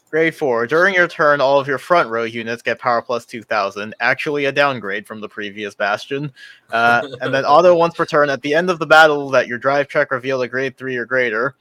Grade 0.09 0.33
4. 0.33 0.65
During 0.65 0.95
your 0.95 1.07
turn, 1.07 1.39
all 1.39 1.59
of 1.59 1.67
your 1.67 1.77
front 1.77 2.09
row 2.09 2.23
units 2.23 2.63
get 2.63 2.79
power 2.79 3.01
plus 3.01 3.25
2000. 3.25 3.93
Actually, 3.99 4.45
a 4.45 4.51
downgrade 4.51 5.05
from 5.05 5.21
the 5.21 5.29
previous 5.29 5.75
Bastion. 5.75 6.31
Uh, 6.71 7.07
and 7.21 7.33
then 7.33 7.45
auto 7.45 7.75
once 7.75 7.93
per 7.93 8.05
turn. 8.05 8.29
At 8.29 8.41
the 8.41 8.55
end 8.55 8.69
of 8.69 8.79
the 8.79 8.87
battle 8.87 9.29
that 9.29 9.47
your 9.47 9.59
drive 9.59 9.87
check 9.87 10.11
revealed 10.11 10.43
a 10.43 10.47
grade 10.47 10.77
3 10.77 10.97
or 10.97 11.05
greater, 11.05 11.55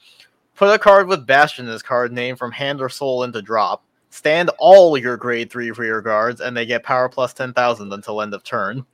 put 0.57 0.73
a 0.73 0.79
card 0.79 1.09
with 1.09 1.27
Bastion 1.27 1.69
as 1.69 1.83
card 1.83 2.11
name 2.11 2.37
from 2.37 2.53
hand 2.53 2.81
or 2.81 2.89
soul 2.89 3.23
into 3.23 3.43
drop. 3.43 3.83
Stand 4.11 4.51
all 4.59 4.97
your 4.97 5.19
grade 5.19 5.51
3 5.51 5.71
rear 5.73 6.01
guards, 6.01 6.41
and 6.41 6.57
they 6.57 6.65
get 6.65 6.83
power 6.83 7.11
plus 7.11 7.35
10,000 7.35 7.93
until 7.93 8.23
end 8.23 8.33
of 8.33 8.43
turn. 8.43 8.87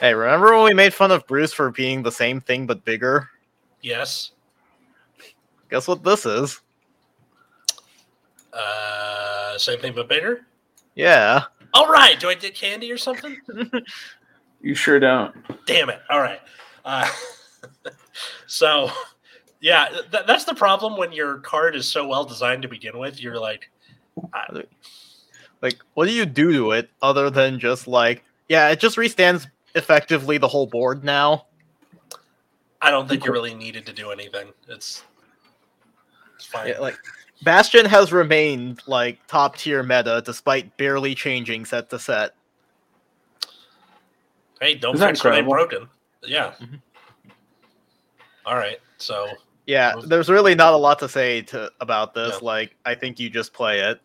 Hey, 0.00 0.12
remember 0.12 0.54
when 0.54 0.64
we 0.64 0.74
made 0.74 0.92
fun 0.92 1.12
of 1.12 1.26
Bruce 1.28 1.52
for 1.52 1.70
being 1.70 2.02
the 2.02 2.12
same 2.12 2.40
thing 2.40 2.66
but 2.66 2.84
bigger? 2.84 3.30
Yes. 3.80 4.32
Guess 5.70 5.86
what 5.86 6.02
this 6.02 6.26
is? 6.26 6.60
Uh, 8.56 9.58
same 9.58 9.78
thing 9.78 9.92
but 9.94 10.08
bigger. 10.08 10.46
Yeah. 10.94 11.44
All 11.74 11.88
right. 11.88 12.18
Do 12.18 12.28
I 12.28 12.34
get 12.34 12.54
candy 12.54 12.90
or 12.90 12.98
something? 12.98 13.40
You 14.66 14.74
sure 14.74 14.98
don't. 14.98 15.32
Damn 15.66 15.90
it. 15.90 16.00
All 16.10 16.20
right. 16.20 16.40
Uh, 16.84 17.08
so, 18.48 18.90
yeah, 19.60 19.86
th- 20.10 20.24
that's 20.26 20.44
the 20.44 20.54
problem 20.54 20.96
when 20.96 21.12
your 21.12 21.38
card 21.38 21.76
is 21.76 21.86
so 21.86 22.06
well 22.06 22.24
designed 22.24 22.62
to 22.62 22.68
begin 22.68 22.98
with. 22.98 23.22
You're 23.22 23.38
like, 23.38 23.70
Like, 25.62 25.78
what 25.94 26.06
do 26.06 26.12
you 26.12 26.26
do 26.26 26.52
to 26.52 26.72
it 26.72 26.90
other 27.00 27.30
than 27.30 27.60
just 27.60 27.86
like, 27.86 28.24
yeah, 28.48 28.68
it 28.70 28.80
just 28.80 28.96
restands 28.96 29.46
effectively 29.74 30.38
the 30.38 30.48
whole 30.48 30.66
board 30.66 31.04
now? 31.04 31.46
I 32.82 32.90
don't 32.90 33.08
think 33.08 33.24
you 33.24 33.32
really 33.32 33.54
needed 33.54 33.86
to 33.86 33.92
do 33.92 34.10
anything. 34.10 34.48
It's, 34.68 35.04
it's 36.34 36.44
fine. 36.44 36.68
Yeah, 36.68 36.80
like, 36.80 36.98
Bastion 37.42 37.84
has 37.86 38.12
remained 38.12 38.82
like 38.86 39.18
top 39.26 39.56
tier 39.56 39.82
meta 39.82 40.22
despite 40.24 40.76
barely 40.76 41.14
changing 41.14 41.64
set 41.64 41.90
to 41.90 41.98
set. 41.98 42.34
hey, 44.60 44.74
don't 44.74 44.94
Isn't 44.94 45.08
fix 45.08 45.24
what 45.24 45.34
ain't 45.34 45.48
broken. 45.48 45.88
Yeah. 46.22 46.54
Mhm. 46.60 46.80
All 48.46 48.56
right. 48.56 48.78
So, 48.98 49.28
Yeah, 49.66 49.94
there's 50.06 50.28
really 50.30 50.54
not 50.54 50.72
a 50.72 50.76
lot 50.76 50.98
to 51.00 51.08
say 51.08 51.42
to 51.42 51.70
about 51.80 52.14
this. 52.14 52.32
Yeah. 52.40 52.46
Like, 52.46 52.76
I 52.86 52.94
think 52.94 53.18
you 53.20 53.28
just 53.28 53.52
play 53.52 53.80
it. 53.80 54.00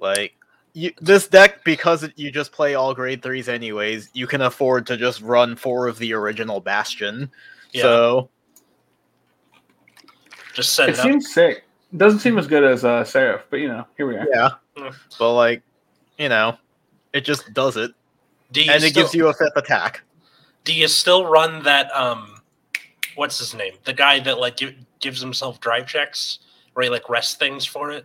Like, 0.00 0.34
you, 0.72 0.92
this 1.00 1.28
deck 1.28 1.62
because 1.64 2.02
it, 2.02 2.12
you 2.16 2.30
just 2.32 2.50
play 2.52 2.74
all 2.74 2.94
grade 2.94 3.22
threes 3.22 3.48
anyways. 3.48 4.10
You 4.12 4.26
can 4.26 4.42
afford 4.42 4.86
to 4.88 4.96
just 4.96 5.20
run 5.22 5.54
four 5.56 5.86
of 5.86 5.98
the 5.98 6.12
original 6.14 6.60
Bastion. 6.60 7.30
yeah, 7.72 7.82
So 7.82 8.30
just 10.54 10.74
set 10.74 10.88
It 10.88 10.92
it, 10.94 10.98
up. 10.98 11.04
seems 11.04 11.32
sick. 11.32 11.64
It 11.92 11.98
doesn't 11.98 12.20
seem 12.20 12.38
as 12.38 12.46
good 12.46 12.64
as 12.64 12.84
uh, 12.84 13.04
Seraph, 13.04 13.44
but 13.50 13.56
you 13.60 13.68
know, 13.68 13.86
here 13.96 14.06
we 14.06 14.16
are. 14.16 14.26
yeah, 14.30 14.50
but 15.18 15.32
like, 15.34 15.62
you 16.18 16.28
know, 16.28 16.56
it 17.12 17.22
just 17.22 17.52
does 17.54 17.76
it, 17.76 17.92
Do 18.52 18.62
you 18.62 18.70
and 18.70 18.82
it 18.84 18.90
still, 18.90 19.04
gives 19.04 19.14
you 19.14 19.28
a 19.28 19.32
fifth 19.34 19.56
attack. 19.56 20.02
Do 20.64 20.74
you 20.74 20.88
still 20.88 21.26
run 21.26 21.62
that? 21.62 21.90
Um, 21.94 22.40
what's 23.14 23.38
his 23.38 23.54
name? 23.54 23.72
The 23.84 23.94
guy 23.94 24.20
that 24.20 24.38
like 24.38 24.56
gi- 24.58 24.76
gives 25.00 25.20
himself 25.20 25.60
drive 25.60 25.86
checks, 25.86 26.40
where 26.74 26.84
he 26.84 26.90
like 26.90 27.08
rests 27.08 27.36
things 27.36 27.64
for 27.64 27.90
it 27.90 28.04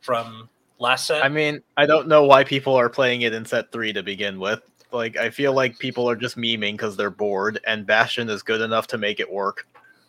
from 0.00 0.48
last 0.78 1.06
set. 1.06 1.24
I 1.24 1.28
mean, 1.28 1.60
I 1.76 1.86
don't 1.86 2.08
know 2.08 2.24
why 2.24 2.42
people 2.42 2.74
are 2.74 2.88
playing 2.88 3.22
it 3.22 3.32
in 3.32 3.44
set 3.44 3.70
three 3.70 3.92
to 3.92 4.02
begin 4.02 4.40
with. 4.40 4.60
Like, 4.90 5.16
I 5.18 5.28
feel 5.30 5.52
like 5.52 5.78
people 5.78 6.08
are 6.08 6.16
just 6.16 6.36
memeing 6.36 6.72
because 6.72 6.96
they're 6.96 7.10
bored, 7.10 7.60
and 7.66 7.86
Bastion 7.86 8.28
is 8.30 8.42
good 8.42 8.62
enough 8.62 8.86
to 8.88 8.98
make 8.98 9.20
it 9.20 9.30
work. 9.30 9.68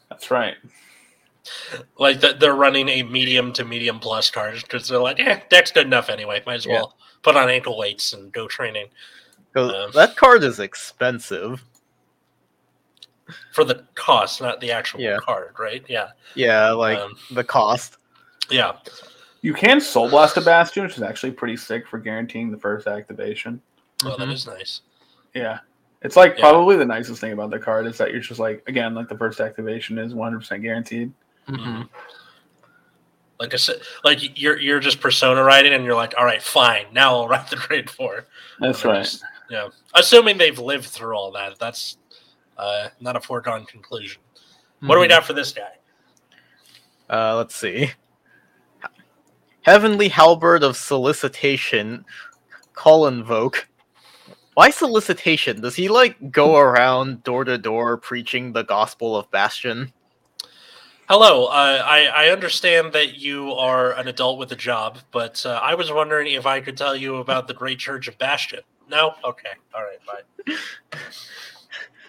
That's 0.09 0.31
right. 0.31 0.55
Like 1.97 2.19
that 2.21 2.39
they're 2.39 2.55
running 2.55 2.89
a 2.89 3.03
medium 3.03 3.51
to 3.53 3.65
medium 3.65 3.99
plus 3.99 4.29
card 4.29 4.61
because 4.61 4.87
they're 4.87 4.99
like, 4.99 5.17
yeah, 5.19 5.41
deck's 5.49 5.71
good 5.71 5.85
enough 5.87 6.09
anyway. 6.09 6.41
Might 6.45 6.55
as 6.55 6.65
Yeah. 6.65 6.73
well 6.73 6.97
put 7.21 7.35
on 7.35 7.49
ankle 7.49 7.77
weights 7.77 8.13
and 8.13 8.31
go 8.31 8.47
training. 8.47 8.87
Um, 9.55 9.91
that 9.93 10.15
card 10.15 10.43
is 10.43 10.59
expensive. 10.59 11.63
for 13.53 13.63
the 13.63 13.85
cost, 13.93 14.41
not 14.41 14.59
the 14.59 14.71
actual 14.71 15.01
Yeah. 15.01 15.17
card, 15.17 15.53
right? 15.59 15.83
Yeah, 15.87 16.11
Yeah, 16.33 16.71
like 16.71 16.97
Um, 16.97 17.15
the 17.29 17.43
cost. 17.43 17.97
yeah. 18.49 18.71
You 19.41 19.53
can 19.53 19.79
Soul 19.79 20.09
Blast 20.09 20.35
a 20.37 20.41
Bastion, 20.41 20.81
which 20.83 20.97
is 20.97 21.03
actually 21.03 21.31
pretty 21.31 21.55
sick 21.55 21.87
for 21.87 21.99
guaranteeing 21.99 22.49
the 22.49 22.57
first 22.57 22.87
activation. 22.87 23.61
Well, 24.03 24.17
that 24.17 24.27
Mhm. 24.29 24.33
is 24.33 24.47
nice. 24.47 24.81
Yeah. 25.35 25.59
It's 26.01 26.15
like 26.15 26.35
Yeah. 26.35 26.41
probably 26.41 26.75
the 26.77 26.85
nicest 26.85 27.21
thing 27.21 27.31
about 27.33 27.51
the 27.51 27.59
card 27.59 27.85
is 27.85 27.97
that 27.99 28.11
you're 28.11 28.19
just 28.21 28.39
like 28.39 28.63
again 28.67 28.95
like 28.95 29.09
the 29.09 29.17
first 29.17 29.39
activation 29.39 29.99
is 29.99 30.15
100% 30.15 30.63
guaranteed. 30.63 31.11
Mm-hmm. 31.49 31.81
Like 33.39 33.53
I 33.53 33.57
said, 33.57 33.77
like 34.03 34.37
you're 34.39 34.59
you're 34.59 34.79
just 34.79 34.99
persona 34.99 35.43
writing, 35.43 35.73
and 35.73 35.85
you're 35.85 35.95
like, 35.95 36.13
all 36.17 36.25
right, 36.25 36.41
fine. 36.41 36.85
Now 36.93 37.15
I'll 37.15 37.27
write 37.29 37.49
the 37.49 37.55
grade 37.55 37.89
four. 37.89 38.25
That's 38.59 38.83
right. 38.83 39.03
just- 39.03 39.23
Yeah, 39.49 39.69
assuming 39.95 40.37
they've 40.37 40.59
lived 40.59 40.85
through 40.85 41.15
all 41.15 41.31
that. 41.31 41.57
That's 41.57 41.97
uh, 42.57 42.89
not 42.99 43.15
a 43.15 43.21
foregone 43.21 43.65
conclusion. 43.65 44.21
What 44.81 44.95
do 44.95 45.01
we 45.01 45.07
got 45.07 45.25
for 45.25 45.33
this 45.33 45.51
guy? 45.51 45.71
Uh, 47.09 47.35
let's 47.37 47.55
see. 47.55 47.91
Heavenly 49.61 50.07
Halberd 50.09 50.63
of 50.63 50.77
Solicitation, 50.77 52.05
Call 52.73 53.07
Invoke. 53.07 53.67
Why 54.53 54.69
solicitation? 54.69 55.61
Does 55.61 55.75
he 55.75 55.89
like 55.89 56.31
go 56.31 56.57
around 56.65 57.23
door 57.23 57.43
to 57.43 57.57
door 57.57 57.97
preaching 57.97 58.53
the 58.53 58.63
gospel 58.63 59.15
of 59.17 59.29
Bastion? 59.31 59.91
Hello, 61.09 61.45
uh, 61.45 61.81
I, 61.83 62.05
I 62.05 62.29
understand 62.29 62.93
that 62.93 63.17
you 63.17 63.51
are 63.53 63.93
an 63.93 64.07
adult 64.07 64.37
with 64.37 64.51
a 64.51 64.55
job, 64.55 64.99
but 65.09 65.43
uh, 65.43 65.59
I 65.59 65.73
was 65.73 65.91
wondering 65.91 66.31
if 66.31 66.45
I 66.45 66.61
could 66.61 66.77
tell 66.77 66.95
you 66.95 67.15
about 67.15 67.47
the 67.47 67.53
Great 67.55 67.79
Church 67.79 68.07
of 68.07 68.15
Bastion. 68.19 68.59
No? 68.87 69.15
Okay. 69.25 69.49
All 69.73 69.81
right, 69.81 69.97
bye. 70.05 70.53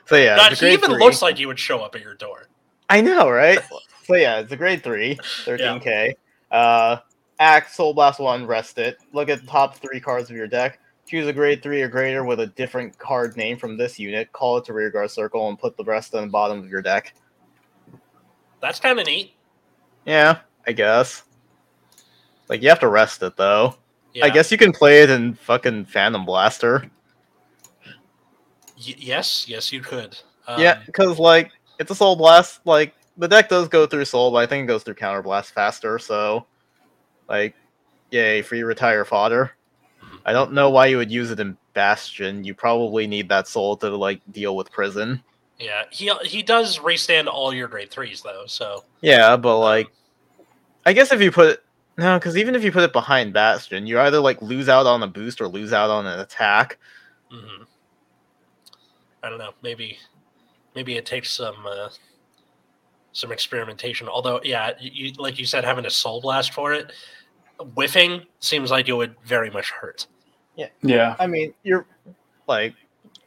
So 0.06 0.16
yeah, 0.16 0.34
God, 0.34 0.50
it's 0.50 0.60
he 0.60 0.72
even 0.72 0.90
three. 0.90 0.98
looks 0.98 1.22
like 1.22 1.38
he 1.38 1.46
would 1.46 1.58
show 1.60 1.82
up 1.82 1.94
at 1.94 2.02
your 2.02 2.16
door. 2.16 2.48
I 2.88 3.00
know, 3.00 3.30
right? 3.30 3.60
so 4.04 4.16
yeah, 4.16 4.40
it's 4.40 4.50
a 4.50 4.56
grade 4.56 4.82
three, 4.82 5.14
13k. 5.14 6.14
Uh, 6.50 6.96
act 7.38 7.72
Soul 7.72 7.94
Blast 7.94 8.18
one, 8.18 8.44
rest 8.44 8.76
it. 8.78 8.98
Look 9.12 9.28
at 9.28 9.40
the 9.40 9.46
top 9.46 9.76
three 9.76 10.00
cards 10.00 10.28
of 10.28 10.34
your 10.34 10.48
deck. 10.48 10.80
Choose 11.06 11.28
a 11.28 11.32
grade 11.32 11.62
three 11.62 11.80
or 11.80 11.88
greater 11.88 12.24
with 12.24 12.40
a 12.40 12.48
different 12.48 12.98
card 12.98 13.36
name 13.36 13.56
from 13.56 13.76
this 13.76 14.00
unit. 14.00 14.32
Call 14.32 14.58
it 14.58 14.64
to 14.64 14.72
rearguard 14.72 15.12
circle 15.12 15.48
and 15.48 15.56
put 15.56 15.76
the 15.76 15.84
rest 15.84 16.12
on 16.16 16.22
the 16.22 16.28
bottom 16.28 16.58
of 16.58 16.68
your 16.68 16.82
deck. 16.82 17.14
That's 18.60 18.80
kind 18.80 18.98
of 18.98 19.06
neat. 19.06 19.34
Yeah, 20.04 20.38
I 20.66 20.72
guess. 20.72 21.22
Like 22.48 22.62
you 22.62 22.68
have 22.68 22.80
to 22.80 22.88
rest 22.88 23.22
it 23.22 23.36
though. 23.36 23.76
Yeah. 24.12 24.26
I 24.26 24.30
guess 24.30 24.50
you 24.50 24.58
can 24.58 24.72
play 24.72 25.02
it 25.02 25.10
in 25.10 25.34
fucking 25.34 25.84
Phantom 25.86 26.24
Blaster. 26.24 26.90
Y- 28.76 28.94
yes, 28.98 29.48
yes, 29.48 29.72
you 29.72 29.80
could. 29.80 30.18
Um, 30.48 30.60
yeah, 30.60 30.80
because 30.84 31.18
like 31.18 31.52
it's 31.78 31.90
a 31.90 31.94
Soul 31.94 32.16
Blast. 32.16 32.60
Like 32.64 32.94
the 33.16 33.28
deck 33.28 33.48
does 33.48 33.68
go 33.68 33.86
through 33.86 34.04
Soul, 34.04 34.32
but 34.32 34.38
I 34.38 34.46
think 34.46 34.64
it 34.64 34.66
goes 34.66 34.82
through 34.82 34.94
Counter 34.94 35.22
Blast 35.22 35.52
faster. 35.52 35.98
So, 35.98 36.46
like, 37.28 37.54
yay, 38.10 38.42
free 38.42 38.62
retire 38.62 39.04
fodder. 39.04 39.52
I 40.24 40.32
don't 40.32 40.52
know 40.52 40.70
why 40.70 40.86
you 40.86 40.96
would 40.96 41.10
use 41.10 41.30
it 41.30 41.40
in 41.40 41.56
Bastion. 41.72 42.44
You 42.44 42.54
probably 42.54 43.06
need 43.06 43.28
that 43.28 43.46
Soul 43.46 43.76
to 43.78 43.90
like 43.96 44.20
deal 44.32 44.56
with 44.56 44.72
Prison. 44.72 45.22
Yeah, 45.60 45.84
he 45.90 46.10
he 46.24 46.42
does 46.42 46.80
restand 46.80 47.28
all 47.28 47.52
your 47.52 47.68
grade 47.68 47.90
threes 47.90 48.22
though. 48.22 48.44
So 48.46 48.84
Yeah, 49.02 49.36
but 49.36 49.58
like, 49.58 49.88
I 50.86 50.94
guess 50.94 51.12
if 51.12 51.20
you 51.20 51.30
put 51.30 51.50
it 51.50 51.64
no, 51.98 52.18
because 52.18 52.38
even 52.38 52.54
if 52.54 52.64
you 52.64 52.72
put 52.72 52.82
it 52.82 52.94
behind 52.94 53.34
Bastion, 53.34 53.86
you 53.86 54.00
either 54.00 54.20
like 54.20 54.40
lose 54.40 54.70
out 54.70 54.86
on 54.86 55.02
a 55.02 55.06
boost 55.06 55.38
or 55.40 55.48
lose 55.48 55.74
out 55.74 55.90
on 55.90 56.06
an 56.06 56.18
attack. 56.18 56.78
mhm. 57.30 57.66
I 59.22 59.28
don't 59.28 59.38
know. 59.38 59.52
Maybe 59.62 59.98
maybe 60.74 60.96
it 60.96 61.04
takes 61.04 61.30
some 61.30 61.66
uh, 61.66 61.90
some 63.12 63.32
experimentation. 63.32 64.08
Although, 64.08 64.40
yeah, 64.42 64.70
you, 64.80 65.08
you 65.08 65.12
like 65.18 65.38
you 65.38 65.44
said, 65.44 65.62
having 65.62 65.84
a 65.84 65.90
soul 65.90 66.22
blast 66.22 66.54
for 66.54 66.72
it, 66.72 66.92
whiffing 67.74 68.22
seems 68.38 68.70
like 68.70 68.88
it 68.88 68.94
would 68.94 69.14
very 69.24 69.50
much 69.50 69.70
hurt. 69.70 70.06
Yeah. 70.56 70.68
Yeah. 70.82 71.16
I 71.18 71.26
mean, 71.26 71.52
you're 71.64 71.84
like 72.46 72.74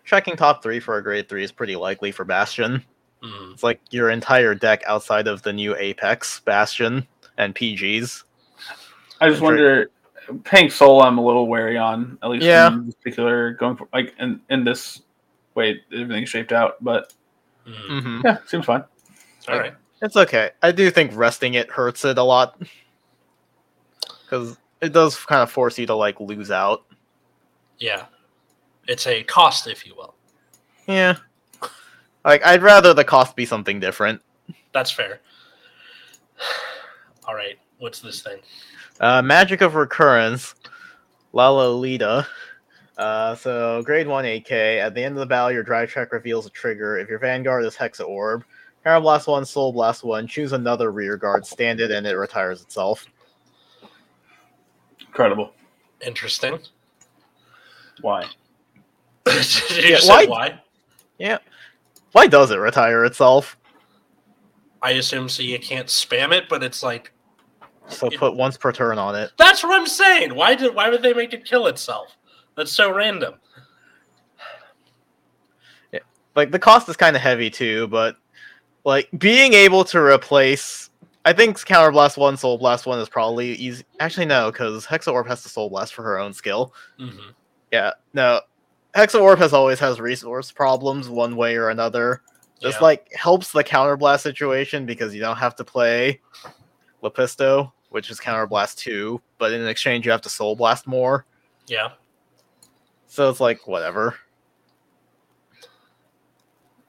checking 0.04 0.36
top 0.36 0.62
three 0.64 0.80
for 0.80 0.98
a 0.98 1.04
grade 1.04 1.30
three 1.30 1.44
is 1.44 1.52
pretty 1.52 1.76
likely 1.76 2.12
for 2.12 2.24
Bastion. 2.26 2.84
Mm. 3.24 3.54
It's 3.54 3.64
like 3.64 3.80
your 3.90 4.10
entire 4.10 4.54
deck 4.56 4.84
outside 4.86 5.28
of 5.28 5.42
the 5.44 5.54
new 5.54 5.76
Apex, 5.76 6.42
Bastion, 6.42 7.08
and 7.38 7.56
PGs. 7.56 8.24
I 9.22 9.30
just 9.30 9.40
Sure. 9.40 9.48
wonder 9.50 9.90
paying 10.44 10.70
Soul 10.70 11.02
I'm 11.02 11.18
a 11.18 11.24
little 11.26 11.48
wary 11.48 11.78
on, 11.78 12.18
at 12.24 12.30
least 12.30 12.46
Yeah. 12.46 12.68
in 12.68 12.86
this 12.88 12.96
particular 12.96 13.54
going 13.54 13.76
for 13.78 13.88
like 13.94 14.14
in, 14.20 14.40
in 14.50 14.64
this 14.64 15.02
way 15.56 15.82
everything's 15.94 16.30
shaped 16.30 16.52
out. 16.52 16.84
But 16.84 17.14
Mm. 17.66 17.88
Mm-hmm. 17.90 18.22
yeah, 18.26 18.38
seems 18.46 18.66
fine. 18.66 18.84
All 19.48 19.58
right. 19.58 19.74
It's 20.02 20.18
okay. 20.18 20.52
I 20.62 20.74
do 20.74 20.90
think 20.92 21.12
resting 21.16 21.54
it 21.54 21.72
hurts 21.72 22.04
it 22.04 22.18
a 22.18 22.24
lot 22.24 22.62
because 24.26 24.58
it 24.82 24.92
does 24.92 25.16
kind 25.18 25.42
of 25.42 25.50
force 25.50 25.80
you 25.80 25.86
to 25.88 25.96
like 25.96 26.20
lose 26.20 26.52
out. 26.52 26.84
Yeah, 27.80 28.06
it's 28.88 29.08
a 29.08 29.24
cost, 29.24 29.68
if 29.68 29.86
you 29.86 29.96
will. 29.96 30.16
Yeah. 30.88 31.18
Like 32.26 32.46
I'd 32.46 32.62
rather 32.62 32.94
the 32.94 33.04
cost 33.04 33.36
be 33.36 33.46
something 33.46 33.80
different. 33.80 34.22
That's 34.74 34.92
fair. 34.92 35.20
All 37.26 37.36
right. 37.36 37.58
What's 37.80 38.00
this 38.00 38.22
thing? 38.22 38.40
Uh, 39.00 39.22
Magic 39.22 39.62
of 39.62 39.76
Recurrence, 39.76 40.56
Lalolita. 41.34 42.26
Uh, 42.98 43.36
so 43.36 43.82
grade 43.84 44.08
one 44.08 44.26
AK. 44.26 44.52
At 44.52 44.94
the 44.94 45.04
end 45.04 45.16
of 45.16 45.20
the 45.20 45.26
battle, 45.26 45.52
your 45.52 45.64
drive 45.64 45.92
check 45.92 46.14
reveals 46.14 46.46
a 46.46 46.50
trigger. 46.50 46.98
If 46.98 47.10
your 47.10 47.20
Vanguard 47.20 47.66
is 47.66 47.76
Hexa 47.76 48.08
Orb, 48.08 48.44
Power 48.84 49.02
Blast 49.02 49.28
one, 49.28 49.46
Soul 49.46 49.74
Blast 49.74 50.04
one. 50.04 50.28
Choose 50.28 50.54
another 50.54 50.92
rear 50.92 51.18
guard, 51.18 51.46
stand 51.46 51.80
it, 51.80 51.92
and 51.92 52.06
it 52.06 52.16
retires 52.16 52.62
itself. 52.62 53.06
Incredible. 55.02 55.54
Interesting. 56.06 56.60
Why? 58.02 58.26
Yeah, 59.72 60.00
why- 60.06 60.26
why? 60.26 60.60
Yeah. 61.18 61.38
Why 62.12 62.28
does 62.28 62.52
it 62.52 62.58
retire 62.58 63.06
itself? 63.06 63.58
I 64.82 64.92
assume 64.92 65.30
so 65.30 65.42
you 65.44 65.58
can't 65.60 65.88
spam 65.88 66.32
it, 66.34 66.50
but 66.50 66.62
it's 66.64 66.84
like 66.84 67.12
So 67.88 68.08
It- 68.08 68.18
put 68.20 68.36
once 68.36 68.58
per 68.58 68.72
turn 68.72 68.98
on 69.00 69.16
it. 69.16 69.32
that's 69.38 69.64
what 69.64 69.74
I'm 69.80 69.88
saying. 69.88 70.36
Why 70.36 70.56
did 70.56 70.74
why 70.76 70.90
would 70.90 71.02
they 71.02 71.14
make 71.14 71.34
it 71.34 71.46
kill 71.46 71.68
itself? 71.68 72.16
That's 72.56 72.72
so 72.72 72.92
random. 72.94 73.36
Like 76.36 76.50
the 76.50 76.58
cost 76.58 76.90
is 76.90 76.98
kind 76.98 77.16
of 77.16 77.22
heavy 77.22 77.52
too, 77.52 77.88
but 77.90 78.16
like 78.84 79.08
being 79.20 79.54
able 79.54 79.84
to 79.86 80.00
replace. 80.00 80.90
I 81.26 81.32
think 81.32 81.64
Counter 81.64 81.92
Blast 81.92 82.18
one, 82.18 82.38
Soul 82.38 82.58
Blast 82.58 82.88
one 82.88 82.98
is 82.98 83.08
probably 83.08 83.52
easy. 83.54 83.86
Actually, 84.00 84.26
no, 84.26 84.52
because 84.52 84.84
Hexa 84.88 85.14
Orb 85.14 85.28
has 85.28 85.44
to 85.44 85.50
Soul 85.50 85.70
Blast 85.70 85.94
for 85.94 86.02
her 86.02 86.18
own 86.18 86.34
skill. 86.34 86.74
hmm 86.98 87.30
Yeah, 87.72 87.92
no. 88.16 88.42
Hexa 88.96 89.20
Orb 89.22 89.40
has 89.40 89.54
always 89.54 89.80
has 89.80 90.00
resource 90.00 90.52
problems 90.52 91.10
one 91.10 91.36
way 91.36 91.56
or 91.56 91.70
another. 91.70 92.22
This 92.62 92.76
Yeah. 92.76 92.82
like 92.84 93.12
helps 93.14 93.52
the 93.52 93.64
counterblast 93.64 94.22
situation 94.22 94.86
because 94.86 95.14
you 95.16 95.22
don't 95.22 95.38
have 95.38 95.56
to 95.58 95.64
play 95.64 96.22
Lepisto, 97.02 97.72
which 97.90 98.10
is 98.12 98.20
counterblast 98.20 98.78
two, 98.78 99.22
but 99.38 99.52
in 99.52 99.66
exchange 99.68 100.06
you 100.06 100.12
have 100.12 100.22
to 100.22 100.30
soul 100.30 100.56
blast 100.56 100.88
more. 100.88 101.26
yeah. 101.68 101.90
So 103.08 103.30
it's 103.30 103.40
like 103.40 103.68
whatever. 103.68 104.16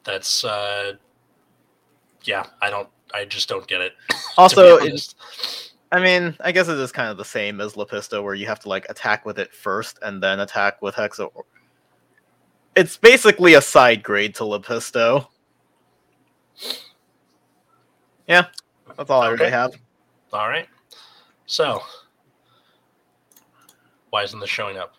That's 0.05 0.45
uh 0.45 0.95
yeah, 2.23 2.47
I 2.62 2.71
don't 2.71 2.88
I 3.12 3.25
just 3.25 3.49
don't 3.49 3.67
get 3.67 3.81
it. 3.81 3.93
Also, 4.37 4.79
it. 4.79 5.14
I 5.93 6.01
mean, 6.01 6.37
I 6.40 6.51
guess 6.51 6.69
it 6.69 6.79
is 6.79 6.90
kind 6.93 7.11
of 7.11 7.17
the 7.17 7.25
same 7.25 7.61
as 7.61 7.75
Lepisto, 7.75 8.23
where 8.25 8.35
you 8.35 8.47
have 8.47 8.59
to 8.61 8.69
like 8.69 8.87
attack 8.88 9.25
with 9.25 9.38
it 9.38 9.55
first 9.55 9.99
and 10.03 10.23
then 10.23 10.40
attack 10.40 10.83
with 10.83 10.95
Hexa. 10.95 11.31
Orb. 12.76 12.84
It's 12.87 12.96
basically 12.96 13.54
a 13.54 13.60
side 13.60 14.02
grade 14.02 14.34
to 14.37 14.44
Lepisto. 14.44 15.28
Yeah, 18.26 18.46
that's 18.96 19.10
all 19.10 19.22
I 19.22 19.28
really 19.28 19.50
have. 19.50 19.74
All 20.32 20.48
right. 20.48 20.66
So, 21.46 21.80
why 24.10 24.22
isn't 24.22 24.40
this 24.40 24.50
showing 24.50 24.78
up? 24.78 24.94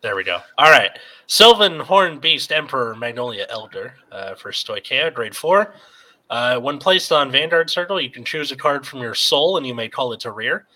There 0.00 0.16
we 0.16 0.24
go. 0.24 0.40
All 0.58 0.70
right. 0.70 0.90
Sylvan 1.28 1.78
Horn 1.78 2.18
Beast 2.18 2.50
Emperor 2.50 2.96
Magnolia 2.96 3.46
Elder 3.50 3.94
uh, 4.10 4.34
for 4.34 4.50
Stoicheia, 4.50 5.14
grade 5.14 5.36
four. 5.36 5.74
Uh, 6.28 6.58
when 6.58 6.78
placed 6.78 7.12
on 7.12 7.30
Vanguard 7.30 7.70
Circle, 7.70 8.00
you 8.00 8.10
can 8.10 8.24
choose 8.24 8.50
a 8.50 8.56
card 8.56 8.86
from 8.86 9.00
your 9.00 9.14
soul 9.14 9.56
and 9.56 9.66
you 9.66 9.74
may 9.74 9.88
call 9.88 10.12
it 10.12 10.20
to 10.20 10.32
rear. 10.32 10.66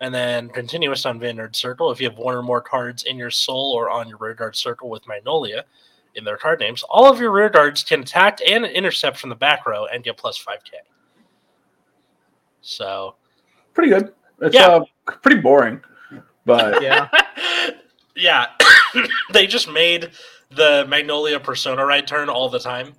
And 0.00 0.14
then 0.14 0.48
continuous 0.50 1.06
on 1.06 1.18
Vanguard 1.20 1.54
Circle, 1.56 1.90
if 1.90 2.00
you 2.00 2.08
have 2.08 2.18
one 2.18 2.34
or 2.34 2.42
more 2.42 2.60
cards 2.60 3.04
in 3.04 3.16
your 3.16 3.30
soul 3.30 3.72
or 3.74 3.88
on 3.90 4.08
your 4.08 4.18
rear 4.18 4.34
guard 4.34 4.56
circle 4.56 4.90
with 4.90 5.06
Magnolia 5.06 5.64
in 6.14 6.24
their 6.24 6.36
card 6.36 6.60
names, 6.60 6.82
all 6.88 7.10
of 7.10 7.20
your 7.20 7.30
rear 7.30 7.48
guards 7.48 7.82
can 7.84 8.00
attack 8.00 8.38
and 8.46 8.64
intercept 8.66 9.16
from 9.16 9.30
the 9.30 9.36
back 9.36 9.66
row 9.66 9.86
and 9.86 10.02
get 10.04 10.16
plus 10.16 10.36
5k. 10.38 10.78
So 12.60 13.16
Pretty 13.72 13.90
good. 13.90 14.12
It's 14.40 14.54
Yeah. 14.54 14.66
uh, 14.66 14.84
pretty 15.22 15.40
boring, 15.40 15.80
but 16.44 16.80
Yeah. 16.82 17.08
yeah, 18.14 18.46
they 19.32 19.46
just 19.46 19.68
made 19.70 20.10
the 20.50 20.84
Magnolia 20.88 21.40
Persona 21.40 21.84
ride 21.84 22.06
turn 22.06 22.28
all 22.28 22.48
the 22.48 22.58
time, 22.60 22.94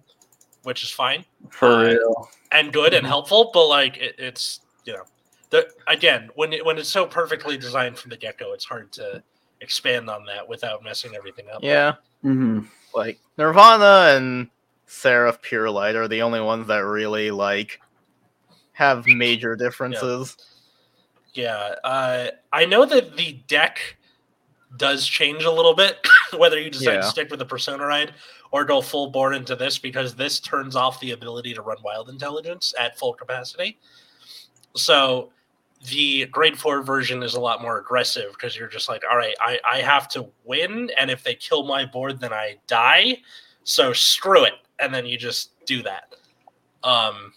which 0.64 0.84
is 0.84 0.90
fine 0.92 1.24
for 1.50 1.68
Uh, 1.70 1.84
real. 1.94 2.30
and 2.52 2.74
good 2.74 2.94
and 2.94 3.06
Mhm. 3.06 3.10
helpful. 3.10 3.52
But 3.54 3.68
like, 3.68 3.98
it, 3.98 4.16
it's 4.18 4.62
you 4.86 4.94
know, 4.94 5.04
the 5.50 5.70
again 5.88 6.30
when 6.36 6.54
it, 6.54 6.66
when 6.66 6.78
it's 6.78 6.90
so 6.90 7.06
perfectly 7.06 7.58
designed 7.58 7.98
from 7.98 8.10
the 8.10 8.18
get 8.18 8.38
go, 8.38 8.54
it's 8.54 8.66
hard 8.66 8.92
to 8.94 9.22
expand 9.62 10.10
on 10.10 10.26
that 10.26 10.48
without 10.48 10.84
messing 10.84 11.16
everything 11.16 11.46
up. 11.54 11.64
Yeah. 11.64 11.94
hmm 12.22 12.62
Like 12.94 13.20
Nirvana 13.38 14.16
and 14.18 14.50
Seraph 14.88 15.42
Pure 15.42 15.70
Light 15.72 15.96
are 15.96 16.08
the 16.08 16.22
only 16.22 16.42
ones 16.42 16.68
that 16.68 16.80
really 16.80 17.32
like 17.32 17.80
have 18.74 19.06
major 19.08 19.56
differences. 19.56 20.38
Yeah, 21.34 21.76
uh, 21.84 22.28
I 22.54 22.66
know 22.66 22.86
that 22.86 23.18
the 23.18 23.34
deck 23.48 23.98
does 24.78 25.06
change 25.06 25.44
a 25.44 25.52
little 25.52 25.74
bit, 25.74 26.06
whether 26.38 26.60
you 26.60 26.70
decide 26.70 26.94
Yeah. 26.96 27.02
to 27.02 27.08
stick 27.08 27.30
with 27.30 27.40
the 27.40 27.46
Persona 27.46 27.86
ride 27.86 28.14
or 28.52 28.64
go 28.64 28.82
full 28.82 29.10
board 29.10 29.36
into 29.36 29.56
this, 29.56 29.78
because 29.78 30.16
this 30.16 30.40
turns 30.40 30.76
off 30.76 31.00
the 31.00 31.12
ability 31.12 31.54
to 31.54 31.62
run 31.62 31.78
Wild 31.84 32.10
Intelligence 32.10 32.74
at 32.80 32.98
full 32.98 33.14
capacity. 33.14 33.78
So 34.76 35.32
the 35.88 36.26
grade 36.28 36.58
four 36.58 36.82
version 36.82 37.24
is 37.24 37.36
a 37.36 37.40
lot 37.40 37.62
more 37.62 37.80
aggressive 37.80 38.32
because 38.34 38.56
you're 38.56 38.68
just 38.68 38.90
like, 38.90 39.04
all 39.10 39.18
right, 39.18 39.36
I, 39.40 39.60
I 39.70 39.78
have 39.80 40.08
to 40.10 40.28
win, 40.44 40.90
and 40.98 41.12
if 41.12 41.24
they 41.24 41.36
kill 41.36 41.64
my 41.64 41.86
board, 41.86 42.20
then 42.20 42.34
I 42.34 42.58
die. 42.68 43.18
So 43.64 43.94
screw 43.94 44.46
it, 44.46 44.54
and 44.80 44.94
then 44.94 45.06
you 45.06 45.18
just 45.18 45.52
do 45.66 45.82
that. 45.84 46.16
Um, 46.84 47.34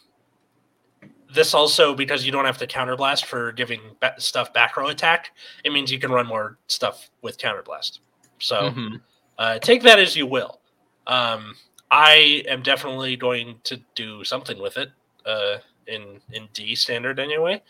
this 1.33 1.53
also 1.55 1.95
because 1.95 2.25
you 2.25 2.33
don't 2.33 2.45
have 2.45 2.59
to 2.59 2.67
counterblast 2.67 3.25
for 3.25 3.53
giving 3.53 3.81
stuff 4.19 4.53
back 4.53 4.77
row 4.77 4.89
attack. 4.89 5.33
It 5.65 5.73
means 5.73 5.93
you 5.93 5.99
can 5.99 6.11
run 6.11 6.27
more 6.27 6.59
stuff 6.69 7.11
with 7.23 7.39
counterblast. 7.39 8.01
So 8.39 8.71
Mhm. 8.71 9.01
uh, 9.39 9.59
take 9.59 9.83
that 9.83 9.99
as 9.99 10.17
you 10.17 10.27
will. 10.27 10.61
Um, 11.07 11.55
I 11.91 12.45
am 12.49 12.63
definitely 12.63 13.17
going 13.17 13.61
to 13.65 13.77
do 13.95 14.25
something 14.25 14.59
with 14.59 14.77
it 14.79 14.91
uh, 15.27 15.59
in 15.89 16.21
in 16.33 16.49
D 16.53 16.75
standard 16.75 17.19
anyway. 17.19 17.63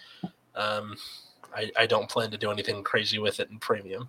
Um, 0.54 0.96
I, 1.54 1.70
I 1.76 1.86
don't 1.86 2.08
plan 2.08 2.30
to 2.30 2.38
do 2.38 2.50
anything 2.50 2.82
crazy 2.82 3.18
with 3.18 3.40
it 3.40 3.50
in 3.50 3.58
premium. 3.58 4.08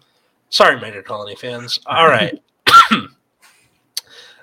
Sorry, 0.49 0.79
Major 0.79 1.01
Colony 1.01 1.35
fans. 1.35 1.79
All 1.85 2.07
right. 2.07 2.41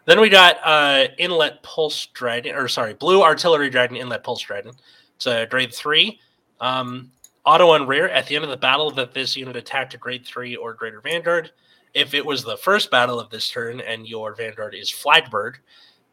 then 0.05 0.20
we 0.20 0.29
got 0.29 0.57
uh, 0.64 1.09
Inlet 1.18 1.62
Pulse 1.62 2.07
Dragon, 2.07 2.55
or 2.55 2.68
sorry, 2.68 2.94
Blue 2.94 3.22
Artillery 3.22 3.70
Dragon 3.70 3.96
Inlet 3.96 4.24
Pulse 4.24 4.42
Dragon. 4.42 4.72
It's 5.16 5.26
a 5.26 5.46
grade 5.46 5.74
three. 5.74 6.20
Um, 6.61 7.11
auto 7.44 7.70
on 7.70 7.87
rear 7.87 8.09
at 8.09 8.26
the 8.26 8.35
end 8.35 8.44
of 8.44 8.50
the 8.50 8.57
battle 8.57 8.90
that 8.90 9.14
this 9.14 9.37
unit 9.37 9.57
attacked 9.57 9.94
a 9.94 9.98
grade 9.98 10.24
three 10.24 10.57
or 10.57 10.74
greater 10.74 11.00
Vanguard. 11.00 11.52
If 11.94 12.12
it 12.12 12.24
was 12.24 12.44
the 12.44 12.57
first 12.57 12.90
battle 12.90 13.18
of 13.18 13.31
this 13.31 13.48
turn 13.48 13.81
and 13.81 14.07
your 14.07 14.35
Vanguard 14.35 14.74
is 14.74 14.90
Flagburg 14.90 15.59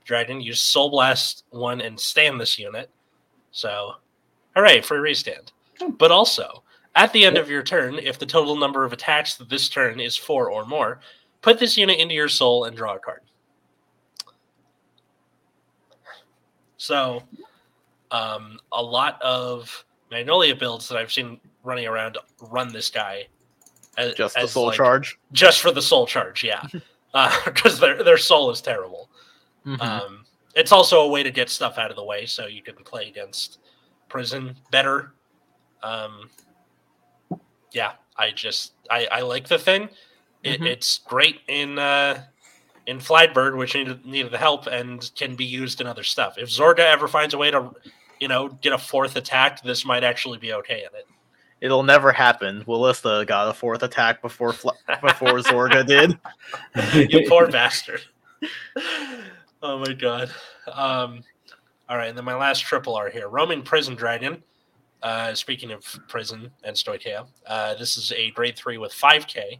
Dragon, 0.06 0.42
use 0.42 0.62
Soul 0.62 0.90
Blast 0.90 1.44
one 1.50 1.82
and 1.82 2.00
stand 2.00 2.40
this 2.40 2.58
unit. 2.58 2.90
So, 3.54 3.94
hooray, 4.56 4.82
free 4.82 4.98
restand. 5.00 5.52
But 5.98 6.12
also, 6.12 6.64
at 6.96 7.14
the 7.14 7.24
end 7.24 7.38
of 7.38 7.50
your 7.50 7.64
turn, 7.64 7.96
if 8.00 8.20
the 8.20 8.26
total 8.26 8.56
number 8.58 8.84
of 8.84 8.92
attacks 8.94 9.36
this 9.36 9.70
turn 9.70 10.00
is 10.00 10.18
four 10.18 10.50
or 10.52 10.66
more, 10.66 11.00
put 11.42 11.60
this 11.60 11.78
unit 11.78 12.00
into 12.00 12.14
your 12.16 12.28
soul 12.30 12.66
and 12.66 12.76
draw 12.76 12.96
a 12.96 13.00
card. 13.00 13.22
So, 16.78 17.24
um, 18.12 18.60
a 18.72 18.82
lot 18.82 19.22
of 19.22 19.86
Magnolia 20.12 20.56
builds 20.56 20.88
that 20.90 20.98
I've 20.98 21.12
seen 21.14 21.40
running 21.64 21.88
around 21.88 22.18
run 22.42 22.74
this 22.74 22.90
guy 22.90 23.28
as, 23.98 24.14
Just 24.16 24.36
the 24.36 24.48
soul 24.48 24.68
like, 24.68 24.76
charge. 24.78 25.18
just 25.32 25.62
for 25.62 25.72
the 25.72 25.82
soul 25.82 26.06
charge, 26.06 26.44
yeah, 26.44 26.66
because 27.46 27.80
their 27.80 28.04
their 28.04 28.18
soul 28.18 28.50
is 28.52 28.60
terrible. 28.62 29.10
Mhm. 29.66 29.80
Um, 29.82 30.23
it's 30.56 30.72
also 30.72 31.02
a 31.02 31.08
way 31.08 31.24
to 31.24 31.32
get 31.32 31.50
stuff 31.50 31.78
out 31.78 31.90
of 31.90 31.96
the 31.98 32.04
way, 32.04 32.26
so 32.26 32.46
you 32.48 32.62
can 32.62 32.76
play 32.76 33.08
against 33.08 33.60
prison 34.10 34.56
better. 34.72 35.14
Um, 35.82 36.30
yeah, 37.72 37.94
I 38.18 38.32
just 38.32 38.74
I, 38.90 39.08
I 39.12 39.22
like 39.22 39.48
the 39.48 39.58
thing. 39.60 39.90
It, 40.44 40.60
Mhm. 40.62 40.68
It's 40.68 41.00
great 41.00 41.40
in 41.48 41.80
uh, 41.80 42.24
in 42.86 43.00
Flightbird, 43.00 43.58
which 43.58 43.76
needed 43.76 44.06
needed 44.06 44.32
the 44.32 44.38
help 44.38 44.68
and 44.68 45.10
can 45.16 45.36
be 45.36 45.46
used 45.46 45.82
in 45.82 45.88
other 45.88 46.04
stuff. 46.04 46.38
If 46.38 46.50
Zorga 46.50 46.80
ever 46.80 47.08
finds 47.08 47.34
a 47.34 47.38
way 47.38 47.50
to, 47.52 47.72
you 48.20 48.28
know, 48.28 48.50
get 48.50 48.74
a 48.74 48.78
fourth 48.78 49.16
attack, 49.16 49.64
this 49.64 49.86
might 49.86 50.04
actually 50.04 50.38
be 50.38 50.54
okay 50.54 50.80
in 50.80 50.98
it. 50.98 51.08
It'll 51.62 51.84
never 51.84 52.12
happen. 52.12 52.64
Willista 52.66 53.26
got 53.26 53.48
a 53.48 53.54
fourth 53.54 53.84
attack 53.84 54.22
before 54.22 54.52
Fla- 54.52 54.78
before 55.02 55.40
Zorga 55.40 55.86
did. 55.88 56.20
you 57.10 57.26
poor 57.30 57.48
bastard. 57.50 58.02
Oh 59.66 59.80
my 59.80 59.94
god. 59.94 60.30
Um, 60.68 61.22
all 61.88 61.96
right, 61.96 62.10
and 62.10 62.18
then 62.18 62.26
my 62.26 62.36
last 62.36 62.60
triple 62.60 62.96
R 62.96 63.10
here 63.10 63.30
Roman 63.30 63.62
Prison 63.62 63.96
Dragon. 63.96 64.44
Uh, 65.02 65.34
speaking 65.34 65.72
of 65.72 65.84
prison 66.10 66.52
and 66.66 66.76
Stoicheia, 66.76 67.26
uh, 67.48 67.74
this 67.76 67.98
is 67.98 68.12
a 68.12 68.32
grade 68.32 68.58
three 68.58 68.78
with 68.78 68.92
5k. 68.92 69.60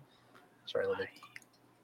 Sorry, 0.66 0.88
let 0.88 1.00
me 1.00 1.06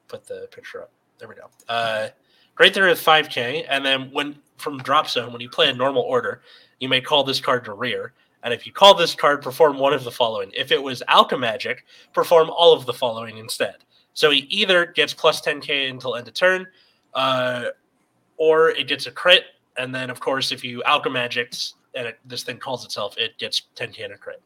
put 0.09 0.27
the 0.27 0.49
picture 0.51 0.81
up. 0.81 0.91
There 1.17 1.29
we 1.29 1.35
go. 1.35 1.49
Uh, 1.69 2.09
grade 2.55 2.73
three 2.73 2.89
with 2.89 2.99
5k, 2.99 3.65
and 3.69 3.85
then 3.85 4.11
when 4.11 4.35
from 4.57 4.79
drop 4.79 5.09
zone, 5.09 5.31
when 5.31 5.41
you 5.41 5.49
play 5.49 5.69
a 5.69 5.73
normal 5.73 6.01
order, 6.01 6.41
you 6.81 6.89
may 6.89 6.99
call 6.99 7.23
this 7.23 7.39
card 7.39 7.63
to 7.65 7.73
rear. 7.73 8.11
And 8.43 8.53
if 8.53 8.65
you 8.65 8.73
call 8.73 8.95
this 8.95 9.15
card, 9.15 9.41
perform 9.41 9.79
one 9.79 9.93
of 9.93 10.03
the 10.03 10.11
following. 10.11 10.51
If 10.53 10.73
it 10.73 10.83
was 10.83 11.01
Alchemagic, 11.07 11.85
perform 12.13 12.49
all 12.49 12.73
of 12.73 12.85
the 12.85 12.93
following 12.93 13.37
instead. 13.37 13.77
So 14.13 14.29
he 14.29 14.39
either 14.49 14.87
gets 14.87 15.13
plus 15.13 15.41
10k 15.41 15.89
until 15.89 16.17
end 16.17 16.27
of 16.27 16.33
turn, 16.33 16.67
uh, 17.13 17.67
or 18.39 18.69
it 18.71 18.87
gets 18.87 19.05
a 19.05 19.11
crit. 19.11 19.43
And 19.77 19.93
then, 19.93 20.09
of 20.09 20.19
course, 20.19 20.51
if 20.51 20.63
you 20.63 20.81
Alchemagic 20.87 21.73
and 21.93 22.07
it, 22.07 22.19
this 22.25 22.43
thing 22.43 22.57
calls 22.57 22.83
itself, 22.83 23.15
it 23.17 23.37
gets 23.37 23.61
10k 23.75 24.05
and 24.05 24.13
a 24.13 24.17
crit. 24.17 24.41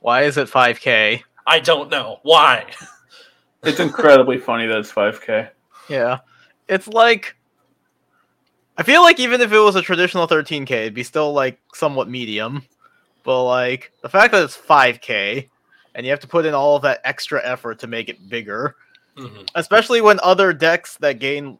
Why 0.00 0.22
is 0.22 0.36
it 0.36 0.48
5k? 0.48 1.22
I 1.46 1.58
don't 1.60 1.90
know 1.90 2.20
why. 2.22 2.70
it's 3.64 3.80
incredibly 3.80 4.38
funny 4.38 4.66
that 4.66 4.78
it's 4.78 4.92
5k. 4.92 5.50
Yeah. 5.88 6.18
It's 6.68 6.86
like 6.86 7.36
I 8.78 8.82
feel 8.82 9.02
like 9.02 9.20
even 9.20 9.40
if 9.42 9.52
it 9.52 9.58
was 9.58 9.76
a 9.76 9.82
traditional 9.82 10.26
13k, 10.26 10.70
it'd 10.70 10.94
be 10.94 11.02
still 11.02 11.32
like 11.32 11.58
somewhat 11.74 12.08
medium. 12.08 12.62
But 13.24 13.44
like 13.44 13.92
the 14.02 14.08
fact 14.08 14.32
that 14.32 14.42
it's 14.44 14.56
5k 14.56 15.48
and 15.94 16.06
you 16.06 16.10
have 16.12 16.20
to 16.20 16.28
put 16.28 16.46
in 16.46 16.54
all 16.54 16.76
of 16.76 16.82
that 16.82 17.00
extra 17.04 17.44
effort 17.44 17.78
to 17.80 17.86
make 17.86 18.08
it 18.08 18.28
bigger, 18.30 18.76
Mhm. 19.16 19.50
especially 19.54 20.00
when 20.00 20.18
other 20.22 20.52
decks 20.52 20.96
that 20.98 21.18
gain 21.18 21.58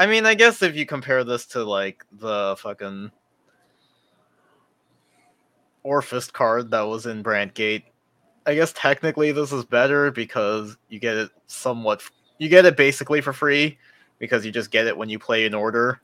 I 0.00 0.06
mean, 0.06 0.24
I 0.24 0.32
guess 0.32 0.62
if 0.62 0.74
you 0.74 0.86
compare 0.86 1.24
this 1.24 1.44
to 1.48 1.62
like 1.62 2.06
the 2.10 2.56
fucking 2.58 3.10
Orphist 5.84 6.32
card 6.32 6.70
that 6.70 6.80
was 6.80 7.04
in 7.04 7.20
Brandt 7.20 7.52
Gate, 7.52 7.84
I 8.46 8.54
guess 8.54 8.72
technically 8.72 9.30
this 9.30 9.52
is 9.52 9.66
better 9.66 10.10
because 10.10 10.78
you 10.88 11.00
get 11.00 11.18
it 11.18 11.30
somewhat 11.48 12.02
you 12.38 12.48
get 12.48 12.64
it 12.64 12.78
basically 12.78 13.20
for 13.20 13.34
free 13.34 13.76
because 14.18 14.46
you 14.46 14.50
just 14.50 14.70
get 14.70 14.86
it 14.86 14.96
when 14.96 15.10
you 15.10 15.18
play 15.18 15.44
an 15.44 15.52
order. 15.52 16.00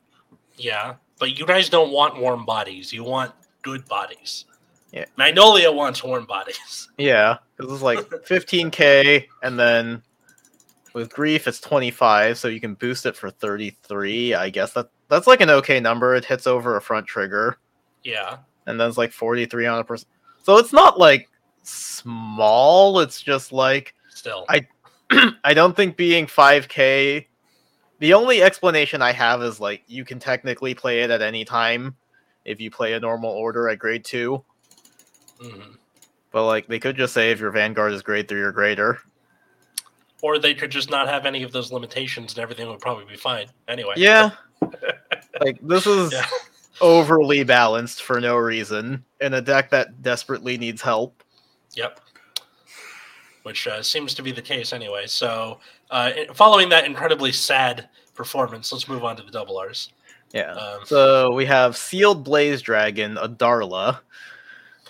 Yeah, 0.57 0.93
but 1.17 1.35
you 1.39 1.47
guys 1.47 1.67
don't 1.67 1.91
want 1.91 2.19
warm 2.19 2.45
bodies. 2.45 2.93
You 2.93 3.03
want 3.03 3.33
good 3.63 3.83
bodies. 3.87 4.45
Yeah. 4.91 5.05
Magnolia 5.17 5.71
wants 5.71 6.03
warm 6.03 6.27
bodies. 6.27 6.87
Yeah, 6.99 7.37
this 7.57 7.71
is 7.71 7.81
like 7.81 7.97
15k, 8.27 9.25
and 9.41 9.59
then 9.59 10.03
with 10.97 11.13
grief 11.13 11.47
it's 11.47 11.59
25, 11.59 12.39
so 12.39 12.47
you 12.47 12.59
can 12.59 12.73
boost 12.73 13.05
it 13.05 13.15
for 13.15 13.29
33. 13.29 14.33
I 14.33 14.49
guess 14.49 14.73
that 14.73 14.89
that's 15.09 15.27
like 15.27 15.41
an 15.41 15.49
okay 15.51 15.79
number. 15.79 16.15
It 16.15 16.25
hits 16.25 16.47
over 16.47 16.75
a 16.75 16.81
front 16.81 17.05
trigger, 17.05 17.59
Yeah. 18.03 18.37
and 18.65 18.79
then 18.79 18.89
it's 18.89 18.97
like 18.97 19.11
43 19.11 19.67
on 19.67 19.79
a 19.79 19.83
person. 19.83 20.07
So 20.43 20.57
it's 20.57 20.73
not 20.73 20.97
like 20.97 21.29
small. 21.61 22.99
It's 22.99 23.21
just 23.21 23.51
like 23.51 23.93
Still. 24.09 24.45
I- 24.49 24.67
I 25.43 25.53
don't 25.53 25.75
think 25.75 25.97
being 25.97 26.25
5k. 26.25 27.27
The 27.99 28.13
only 28.13 28.41
explanation 28.41 29.01
I 29.03 29.11
have 29.11 29.41
is 29.43 29.59
like 29.59 29.83
you 29.87 30.03
can 30.03 30.17
technically 30.19 30.73
play 30.73 31.01
it 31.01 31.11
at 31.11 31.21
any 31.21 31.45
time 31.45 31.95
if 32.43 32.59
you 32.59 32.71
play 32.71 32.93
a 32.93 32.99
normal 32.99 33.29
order 33.31 33.69
at 33.69 33.77
grade 33.79 34.03
two. 34.03 34.43
Mhm. 35.39 35.77
But 36.31 36.45
like 36.47 36.65
they 36.67 36.79
could 36.79 36.97
just 36.97 37.13
say 37.13 37.29
if 37.31 37.39
your 37.39 37.51
Vanguard 37.51 37.93
is 37.93 38.01
grade 38.01 38.27
three 38.27 38.41
or 38.41 38.51
greater. 38.51 38.99
Or 40.21 40.39
they 40.39 40.53
could 40.55 40.71
just 40.71 40.89
not 40.89 41.07
have 41.07 41.25
any 41.25 41.43
of 41.43 41.51
those 41.51 41.71
limitations 41.71 42.33
and 42.33 42.41
everything 42.41 42.67
would 42.67 42.79
probably 42.79 43.05
be 43.05 43.15
fine. 43.17 43.47
Anyway. 43.67 43.93
Yeah. 43.97 44.31
like 45.41 45.59
this 45.61 45.85
is 45.85 46.11
Yeah. 46.13 46.25
overly 46.81 47.43
balanced 47.43 48.01
for 48.03 48.19
no 48.19 48.35
reason 48.37 49.03
in 49.21 49.35
a 49.35 49.41
deck 49.41 49.69
that 49.69 50.01
desperately 50.01 50.57
needs 50.57 50.81
help. 50.81 51.23
Yep. 51.75 51.99
Which 53.43 53.67
uh, 53.67 53.81
seems 53.83 54.13
to 54.15 54.21
be 54.23 54.31
the 54.31 54.41
case 54.41 54.73
anyway. 54.73 55.05
So, 55.07 55.59
uh, 55.91 56.11
following 56.33 56.67
that 56.69 56.85
incredibly 56.85 57.31
sad 57.31 57.87
performance, 58.13 58.73
let's 58.73 58.89
move 58.89 59.03
on 59.05 59.15
to 59.17 59.23
the 59.23 59.31
double 59.31 59.57
R's. 59.57 59.93
Yeah. 60.33 60.51
Um, 60.53 60.79
So 60.85 61.31
we 61.33 61.45
have 61.45 61.77
Sealed 61.77 62.23
Blaze 62.23 62.61
Dragon, 62.61 63.17
a 63.17 63.29
Darla. 63.29 63.99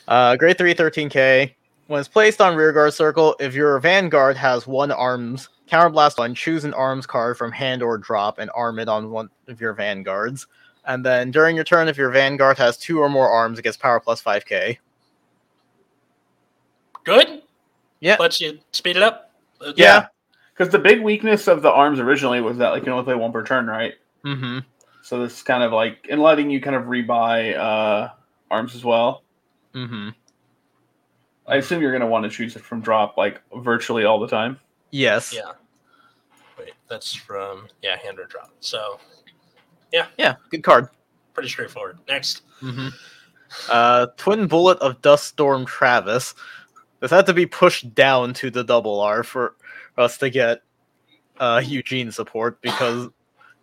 Uh, 0.07 0.35
grade 0.37 0.57
3, 0.57 0.73
13k. 0.73 1.53
When 1.87 1.99
it's 1.99 2.09
placed 2.09 2.41
on 2.41 2.55
rearguard 2.55 2.93
circle, 2.93 3.35
if 3.39 3.53
your 3.53 3.79
vanguard 3.79 4.35
has 4.37 4.67
one 4.67 4.91
arms 4.91 5.49
counterblast 5.67 6.17
one, 6.17 6.33
choose 6.33 6.63
an 6.63 6.73
arms 6.73 7.05
card 7.05 7.37
from 7.37 7.51
hand 7.51 7.83
or 7.83 7.97
drop 7.97 8.39
and 8.39 8.49
arm 8.55 8.79
it 8.79 8.87
on 8.87 9.11
one 9.11 9.29
of 9.47 9.59
your 9.61 9.73
vanguards. 9.73 10.47
And 10.85 11.05
then 11.05 11.31
during 11.31 11.55
your 11.55 11.65
turn, 11.65 11.89
if 11.89 11.97
your 11.97 12.09
vanguard 12.09 12.57
has 12.57 12.77
two 12.77 12.99
or 12.99 13.09
more 13.09 13.29
arms, 13.29 13.59
it 13.59 13.63
gets 13.63 13.77
power 13.77 13.99
plus 13.99 14.21
5k. 14.21 14.77
Good. 17.03 17.41
Yeah. 17.99 18.17
Let's 18.19 18.39
you 18.39 18.59
speed 18.71 18.97
it 18.97 19.03
up. 19.03 19.31
Uh, 19.59 19.73
Yeah. 19.75 20.07
Because 20.53 20.71
the 20.71 20.79
big 20.79 21.01
weakness 21.01 21.47
of 21.47 21.61
the 21.61 21.71
arms 21.71 21.99
originally 21.99 22.41
was 22.41 22.57
that 22.57 22.69
like 22.69 22.81
you 22.81 22.85
can 22.85 22.93
only 22.93 23.05
play 23.05 23.15
one 23.15 23.31
per 23.31 23.43
turn, 23.43 23.67
right? 23.67 23.93
Mm-hmm. 24.25 24.59
So 25.03 25.21
this 25.21 25.37
is 25.37 25.43
kind 25.43 25.61
of 25.61 25.71
like 25.71 26.07
and 26.09 26.21
letting 26.21 26.49
you 26.49 26.59
kind 26.59 26.75
of 26.75 26.85
rebuy 26.85 27.55
uh, 27.55 28.09
arms 28.49 28.73
as 28.73 28.83
well. 28.83 29.23
Mm-hmm. 29.75 30.09
I 31.47 31.55
assume 31.57 31.81
you're 31.81 31.91
going 31.91 32.01
to 32.01 32.07
want 32.07 32.23
to 32.23 32.29
choose 32.29 32.55
it 32.55 32.61
from 32.63 32.81
drop 32.81 33.17
like 33.17 33.41
virtually 33.55 34.03
all 34.03 34.19
the 34.19 34.27
time. 34.27 34.59
Yes. 34.91 35.33
Yeah. 35.33 35.51
Wait, 36.59 36.73
that's 36.89 37.13
from 37.13 37.67
yeah, 37.81 37.97
hand 37.97 38.19
or 38.19 38.25
drop. 38.25 38.51
So 38.59 38.99
Yeah. 39.91 40.07
Yeah, 40.17 40.35
good 40.49 40.63
card. 40.63 40.89
pretty 41.33 41.49
straightforward. 41.49 41.99
Next. 42.07 42.41
Mm-hmm. 42.61 42.89
Uh, 43.69 44.07
Twin 44.17 44.47
Bullet 44.47 44.77
of 44.79 45.01
Dust 45.01 45.25
Storm 45.25 45.65
Travis. 45.65 46.35
This 46.99 47.11
had 47.11 47.25
to 47.27 47.33
be 47.33 47.45
pushed 47.45 47.93
down 47.93 48.33
to 48.35 48.49
the 48.49 48.63
double 48.63 48.99
R 48.99 49.23
for 49.23 49.55
us 49.97 50.17
to 50.17 50.29
get 50.29 50.63
uh, 51.39 51.61
Eugene 51.63 52.11
support 52.11 52.59
because 52.61 53.09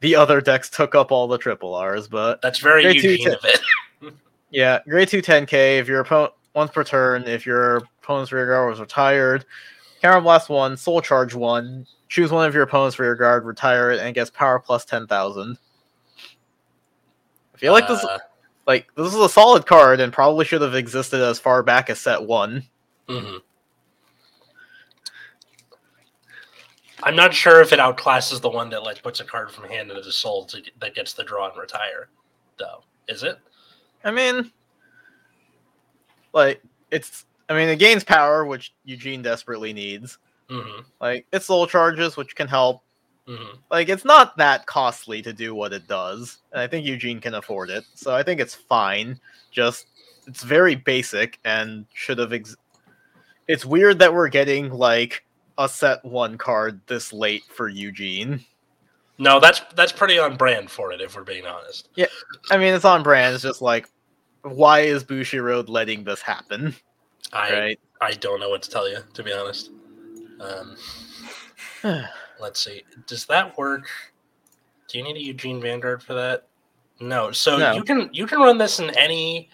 the 0.01 0.15
other 0.15 0.41
decks 0.41 0.71
took 0.71 0.95
up 0.95 1.11
all 1.11 1.27
the 1.27 1.39
triple 1.39 1.79
Rs. 1.79 2.09
But 2.09 2.41
That's 2.43 2.61
very 2.61 2.83
Grade 2.83 3.03
two 3.03 3.11
Eugene 3.11 3.35
of 3.35 3.45
it. 3.45 3.61
yeah, 4.51 4.79
grade 4.89 5.09
2 5.09 5.21
10k. 5.21 5.81
If 5.81 5.89
your 5.89 6.01
opponent 6.01 6.33
once 6.55 6.71
per 6.71 6.85
turn, 6.85 7.25
if 7.25 7.45
your 7.45 7.77
opponent's 8.03 8.33
rear 8.33 8.47
guard 8.47 8.71
was 8.71 8.81
retired, 8.81 9.45
Counter 10.01 10.21
Blast 10.21 10.49
1, 10.49 10.77
Soul 10.77 11.01
Charge 11.01 11.35
1, 11.35 11.87
choose 12.09 12.31
one 12.31 12.47
of 12.47 12.55
your 12.55 12.63
opponent's 12.63 12.99
rear 12.99 13.15
guard, 13.15 13.45
retire 13.45 13.91
it, 13.91 14.01
and 14.01 14.15
gets 14.15 14.31
power 14.31 14.59
plus 14.59 14.85
10,000. 14.85 15.59
I 17.55 17.59
feel 17.59 17.73
like 17.73 17.89
this 17.89 18.03
Uh, 18.05 18.19
like 18.67 18.89
this 18.97 19.07
is 19.07 19.15
a 19.21 19.29
solid 19.29 19.67
card 19.67 20.01
and 20.01 20.13
probably 20.13 20.45
should 20.45 20.63
have 20.63 20.75
existed 20.75 21.21
as 21.21 21.39
far 21.39 21.63
back 21.63 21.91
as 21.91 22.01
set 22.01 22.23
one. 22.23 22.65
mhm. 23.09 23.41
I'm 27.03 27.17
not 27.17 27.35
sure 27.35 27.61
if 27.61 27.73
it 27.73 27.79
outclasses 27.79 28.41
the 28.41 28.49
one 28.49 28.71
that 28.71 28.83
like 28.83 29.03
puts 29.03 29.21
a 29.21 29.25
card 29.25 29.51
from 29.51 29.69
hand 29.69 29.91
into 29.91 30.03
the 30.03 30.13
soul 30.13 30.47
to, 30.47 30.63
that 30.81 30.95
gets 30.95 31.13
the 31.13 31.23
draw 31.23 31.51
and 31.51 31.59
retire, 31.61 32.09
though. 32.59 32.83
Is 33.09 33.23
it? 33.23 33.39
I 34.05 34.11
mean, 34.11 34.51
like 36.35 36.63
it's. 36.91 37.25
I 37.49 37.55
mean, 37.55 37.69
it 37.69 37.79
gains 37.79 38.05
power, 38.05 38.45
which 38.45 38.75
Eugene 38.85 39.23
desperately 39.23 39.73
needs. 39.73 40.19
Mm-hmm. 40.51 40.83
Like 41.01 41.27
it's 41.33 41.47
soul 41.47 41.67
charges, 41.67 42.17
which 42.17 42.37
can 42.37 42.49
help. 42.49 42.83
Mm-hmm. 43.27 43.57
Like 43.71 43.89
it's 43.89 44.05
not 44.05 44.37
that 44.37 44.67
costly 44.67 45.23
to 45.23 45.33
do 45.33 45.55
what 45.55 45.73
it 45.73 45.89
does, 45.89 46.39
and 46.53 46.61
I 46.61 46.67
think 46.67 46.87
Eugene 46.87 47.21
can 47.21 47.35
afford 47.35 47.71
it. 47.71 47.85
So 47.95 48.15
I 48.15 48.23
think 48.23 48.41
it's 48.41 48.55
fine. 48.55 49.19
Just 49.51 49.87
it's 50.27 50.43
very 50.43 50.75
basic 50.75 51.39
and 51.45 51.87
should 51.95 52.19
have. 52.19 52.33
Ex- 52.33 52.57
it's 53.49 53.65
weird 53.65 53.99
that 53.99 54.13
we're 54.13 54.29
getting 54.29 54.71
like 54.71 55.25
a 55.59 55.69
set 55.69 56.05
one 56.05 56.37
card 56.37 56.81
this 56.87 57.13
late 57.13 57.45
for 57.45 57.69
Eugene. 57.69 58.45
No, 59.19 59.39
that's 59.39 59.61
that's 59.75 59.93
pretty 59.93 60.19
on 60.19 60.37
brand 60.37 60.71
for 60.71 60.93
it, 60.93 61.01
if 61.01 61.15
we're 61.15 61.25
being 61.25 61.47
honest. 61.47 61.89
Yeah, 61.95 62.07
I 62.51 62.59
mean, 62.59 62.75
it's 62.75 62.85
on 62.85 63.03
brand. 63.03 63.35
It's 63.35 63.45
just 63.45 63.63
like, 63.63 63.89
why 64.45 64.81
is 64.81 65.03
Bushiroad 65.05 65.69
letting 65.69 66.05
this 66.05 66.21
happen? 66.21 66.75
I 67.33 67.53
Right? 67.53 67.81
I 68.01 68.13
don't 68.13 68.39
know 68.41 68.51
what 68.51 68.63
to 68.63 68.71
tell 68.71 68.89
you, 68.89 68.99
to 69.15 69.23
be 69.23 69.33
honest. 69.33 69.71
Um, 70.41 70.77
let's 72.41 72.63
see. 72.63 72.83
Does 73.07 73.25
that 73.27 73.57
work? 73.57 73.87
Do 74.89 74.99
you 74.99 75.05
need 75.05 75.17
a 75.17 75.23
Eugene 75.23 75.61
Vanguard 75.61 76.03
for 76.03 76.15
that? 76.15 76.47
No. 77.01 77.33
So 77.33 77.59
No. 77.59 77.73
you 77.73 77.83
can 77.83 78.11
you 78.13 78.27
can 78.27 78.39
run 78.41 78.59
this 78.59 78.79
in 78.79 78.91
any 78.97 79.49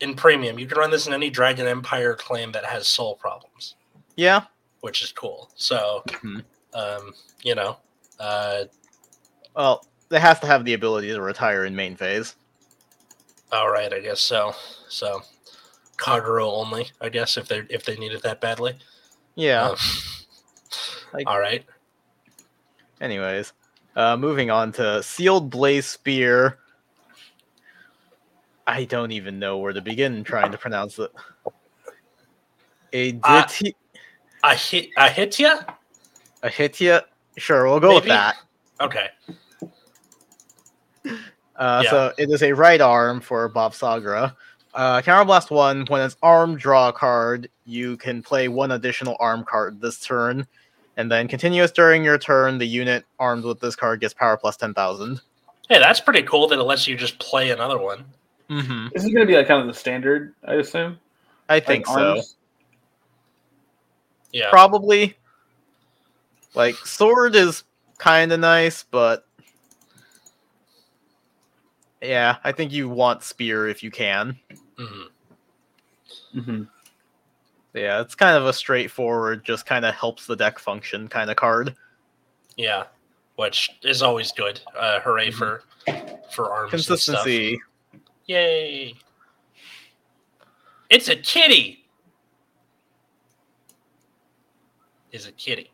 in 0.00 0.14
premium. 0.14 0.58
You 0.58 0.66
can 0.66 0.78
run 0.78 0.90
this 0.90 1.06
in 1.08 1.12
any 1.12 1.28
Dragon 1.28 1.66
Empire 1.66 2.14
claim 2.14 2.52
that 2.52 2.64
has 2.64 2.86
soul 2.86 3.16
problems, 3.16 3.74
yeah. 4.16 4.44
which 4.80 5.02
is 5.02 5.10
cool. 5.10 5.50
So, 5.56 6.04
Mhm. 6.06 6.44
um, 6.72 7.14
you 7.42 7.56
know, 7.56 7.78
uh, 8.20 8.64
Well, 9.56 9.84
it 10.10 10.20
has 10.20 10.38
to 10.40 10.46
have 10.46 10.64
the 10.64 10.74
ability 10.74 11.08
to 11.08 11.20
retire 11.20 11.64
in 11.64 11.74
main 11.74 11.96
phase. 11.96 12.36
All 13.52 13.70
right, 13.70 13.92
I 13.92 14.00
guess 14.00 14.20
so. 14.20 14.54
So, 14.88 15.22
Kagero 15.96 16.46
only, 16.52 16.88
I 17.00 17.08
guess, 17.08 17.36
if 17.36 17.48
they 17.48 17.62
if 17.70 17.84
they 17.84 17.96
need 17.96 18.12
it 18.12 18.22
that 18.22 18.40
badly. 18.40 18.74
Yeah. 19.34 19.68
Um, 19.70 19.76
Like- 21.14 21.26
all 21.26 21.40
right. 21.40 21.64
Anyways, 23.00 23.54
uh, 23.96 24.16
moving 24.18 24.50
on 24.50 24.72
to 24.72 25.02
Sealed 25.02 25.48
Blaze 25.48 25.86
Spear. 25.86 26.58
I 28.66 28.84
don't 28.84 29.12
even 29.12 29.38
know 29.38 29.56
where 29.56 29.72
to 29.72 29.80
begin 29.80 30.22
trying 30.24 30.52
to 30.52 30.58
pronounce 30.58 30.98
it. 30.98 31.10
A 32.92 33.18
Uh, 33.22 33.42
Diti- 33.44 33.74
I 34.42 34.54
hit 34.54 34.90
I 34.98 35.08
hit 35.08 35.38
ya. 35.38 35.62
a 36.42 36.48
Hitia? 36.50 37.04
Sure, 37.38 37.64
we'll 37.66 37.80
go 37.80 37.94
with 37.94 38.04
that. 38.04 38.36
Okay. 38.80 39.08
Uh, 41.58 41.82
Yeah. 41.84 41.90
So 41.90 42.12
it 42.16 42.30
is 42.30 42.42
a 42.42 42.52
right 42.52 42.80
arm 42.80 43.20
for 43.20 43.50
Bavsargra. 43.50 44.34
Uh, 44.74 45.02
Counterblast 45.02 45.50
1, 45.50 45.86
when 45.88 46.02
it's 46.02 46.16
arm 46.22 46.56
draw 46.56 46.92
card, 46.92 47.50
you 47.66 47.96
can 47.96 48.22
play 48.22 48.48
one 48.48 48.70
additional 48.72 49.16
arm 49.18 49.44
card 49.44 49.80
this 49.80 49.98
turn. 50.00 50.46
And 50.96 51.10
then 51.10 51.28
continuous 51.28 51.70
during 51.70 52.04
your 52.04 52.18
turn, 52.18 52.58
the 52.58 52.66
unit 52.66 53.04
armed 53.18 53.44
with 53.44 53.60
this 53.60 53.74
card 53.76 54.00
gets 54.00 54.14
power 54.14 54.36
plus 54.36 54.56
10,000. 54.56 55.20
Hey, 55.68 55.78
that's 55.78 56.00
pretty 56.00 56.22
cool 56.22 56.46
that 56.48 56.58
it 56.58 56.62
lets 56.62 56.86
you 56.86 56.96
just 56.96 57.18
play 57.18 57.50
another 57.50 57.78
one. 57.78 58.04
Mm-hmm. 58.50 58.88
This 58.94 59.04
is 59.04 59.10
going 59.12 59.26
to 59.26 59.30
be 59.30 59.36
like 59.36 59.46
kind 59.48 59.60
of 59.60 59.66
the 59.66 59.74
standard, 59.74 60.34
I 60.46 60.54
assume. 60.54 60.98
I 61.48 61.60
think 61.60 61.86
Like 61.88 61.96
so. 61.98 62.10
arms? 62.10 62.36
Yeah. 64.32 64.50
Probably. 64.50 65.16
Like, 66.54 66.74
sword 66.76 67.34
is 67.36 67.64
kind 67.98 68.32
of 68.32 68.40
nice, 68.40 68.84
but. 68.90 69.26
Yeah, 72.02 72.36
I 72.44 72.52
think 72.52 72.72
you 72.72 72.88
want 72.88 73.22
spear 73.22 73.68
if 73.68 73.82
you 73.82 73.90
can. 73.90 74.38
Mhm. 74.78 75.04
Mm-hmm. 76.34 76.62
Yeah, 77.74 78.00
it's 78.00 78.14
kind 78.14 78.36
of 78.36 78.46
a 78.46 78.52
straightforward, 78.52 79.44
just 79.44 79.66
kind 79.66 79.84
of 79.84 79.94
helps 79.94 80.26
the 80.26 80.36
deck 80.36 80.58
function 80.58 81.08
kind 81.08 81.30
of 81.30 81.36
card. 81.36 81.74
Yeah. 82.56 82.84
Which 83.36 83.70
is 83.82 84.02
always 84.02 84.32
good. 84.32 84.60
Uh, 84.76 85.00
hooray 85.00 85.30
Mhm. 85.30 85.34
for 85.34 85.62
for 86.32 86.52
arms 86.52 86.72
and 86.72 86.84
Consistency. 86.84 87.56
stuff. 87.56 88.00
Yay! 88.26 88.94
It's 90.90 91.08
a 91.08 91.16
kitty. 91.16 91.84
Is 95.12 95.26
a 95.26 95.32
kitty. 95.32 95.70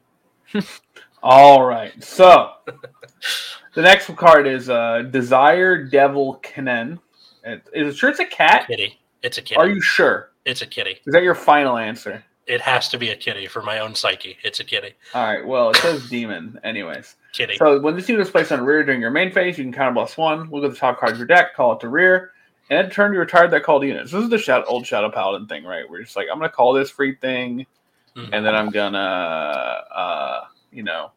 All 1.22 1.64
right. 1.64 1.92
So 2.04 2.52
the 3.74 3.82
next 3.82 4.14
card 4.16 4.46
is 4.46 4.68
uh, 4.70 5.02
Desire 5.10 5.82
Devil 5.84 6.40
Kanen. 6.42 6.98
It- 7.44 7.66
Is 7.72 7.94
it 7.94 7.96
sure 7.98 8.10
it's 8.10 8.20
a 8.20 8.24
cat? 8.24 8.66
Kitty. 8.66 8.98
It's 9.22 9.38
a 9.38 9.42
kitty. 9.42 9.56
Are 9.58 9.68
you 9.68 9.80
sure? 9.80 10.30
It's 10.44 10.62
a 10.62 10.66
kitty. 10.66 11.00
Is 11.06 11.12
that 11.12 11.22
your 11.22 11.34
final 11.34 11.76
answer? 11.78 12.22
It 12.46 12.60
has 12.60 12.90
to 12.90 12.98
be 12.98 13.08
a 13.08 13.16
kitty 13.16 13.46
for 13.46 13.62
my 13.62 13.78
own 13.78 13.94
psyche. 13.94 14.36
It's 14.44 14.60
a 14.60 14.64
kitty. 14.64 14.92
All 15.14 15.24
right. 15.24 15.46
Well, 15.46 15.70
it 15.70 15.76
says 15.76 16.08
demon, 16.10 16.60
anyways. 16.62 17.16
Kitty. 17.32 17.56
So 17.56 17.80
when 17.80 17.96
this 17.96 18.06
unit 18.08 18.26
is 18.26 18.30
placed 18.30 18.52
on 18.52 18.60
rear 18.62 18.84
during 18.84 19.00
your 19.00 19.10
main 19.10 19.32
phase, 19.32 19.56
you 19.56 19.64
can 19.64 19.72
counter 19.72 19.94
blast 19.94 20.18
one. 20.18 20.50
Look 20.50 20.62
at 20.64 20.70
the 20.70 20.76
top 20.76 21.00
card 21.00 21.12
of 21.12 21.18
your 21.18 21.26
deck, 21.26 21.54
call 21.54 21.72
it 21.72 21.80
to 21.80 21.88
rear, 21.88 22.32
and 22.68 22.76
then 22.84 22.90
turn 22.90 23.14
you 23.14 23.18
retire 23.18 23.48
that 23.48 23.62
called 23.62 23.82
unit. 23.82 24.10
So 24.10 24.16
this 24.16 24.24
is 24.24 24.30
the 24.30 24.36
shadow, 24.38 24.64
old 24.66 24.86
Shadow 24.86 25.10
Paladin 25.10 25.46
thing, 25.48 25.64
right? 25.64 25.88
We're 25.88 26.02
just 26.02 26.16
like, 26.16 26.26
I'm 26.30 26.38
gonna 26.38 26.50
call 26.50 26.74
this 26.74 26.90
free 26.90 27.14
thing, 27.14 27.64
Mhm. 28.14 28.28
and 28.34 28.44
then 28.44 28.54
I'm 28.54 28.68
gonna, 28.68 28.98
uh, 28.98 30.44
you 30.70 30.82
know, 30.82 31.12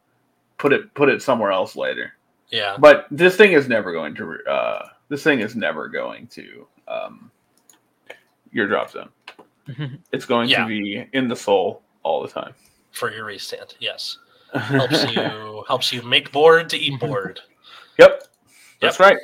put 0.58 0.72
it 0.72 0.93
put 0.93 1.10
it 1.10 1.22
somewhere 1.22 1.51
else 1.51 1.76
later. 1.76 2.14
Yeah. 2.50 2.78
But 2.80 3.08
this 3.12 3.36
thing 3.36 3.52
is 3.54 3.68
never 3.68 3.91
going 3.91 4.16
to. 4.16 4.38
Uh, 4.50 4.89
this 5.10 5.24
thing 5.24 5.39
is 5.39 5.56
never 5.56 5.88
going 5.89 6.28
to 6.28 6.68
um, 6.88 7.32
your 8.52 8.68
drop 8.68 8.91
zone. 8.91 9.10
It's 10.14 10.26
going 10.26 10.48
Yeah. 10.50 10.62
to 10.64 10.68
be 10.68 11.06
in 11.14 11.28
the 11.28 11.36
soul 11.36 11.82
all 12.04 12.22
the 12.22 12.30
time. 12.30 12.54
For 12.91 13.12
your 13.12 13.26
restand. 13.26 13.76
Yes. 13.80 14.18
Helps 14.54 15.04
you 15.12 15.64
helps 15.68 15.91
you 15.91 16.02
make 16.04 16.32
board 16.32 16.70
to 16.70 16.78
eat 16.78 16.98
board. 17.02 17.41
Yep, 18.00 18.24
that's 18.80 18.98
right. 18.98 19.18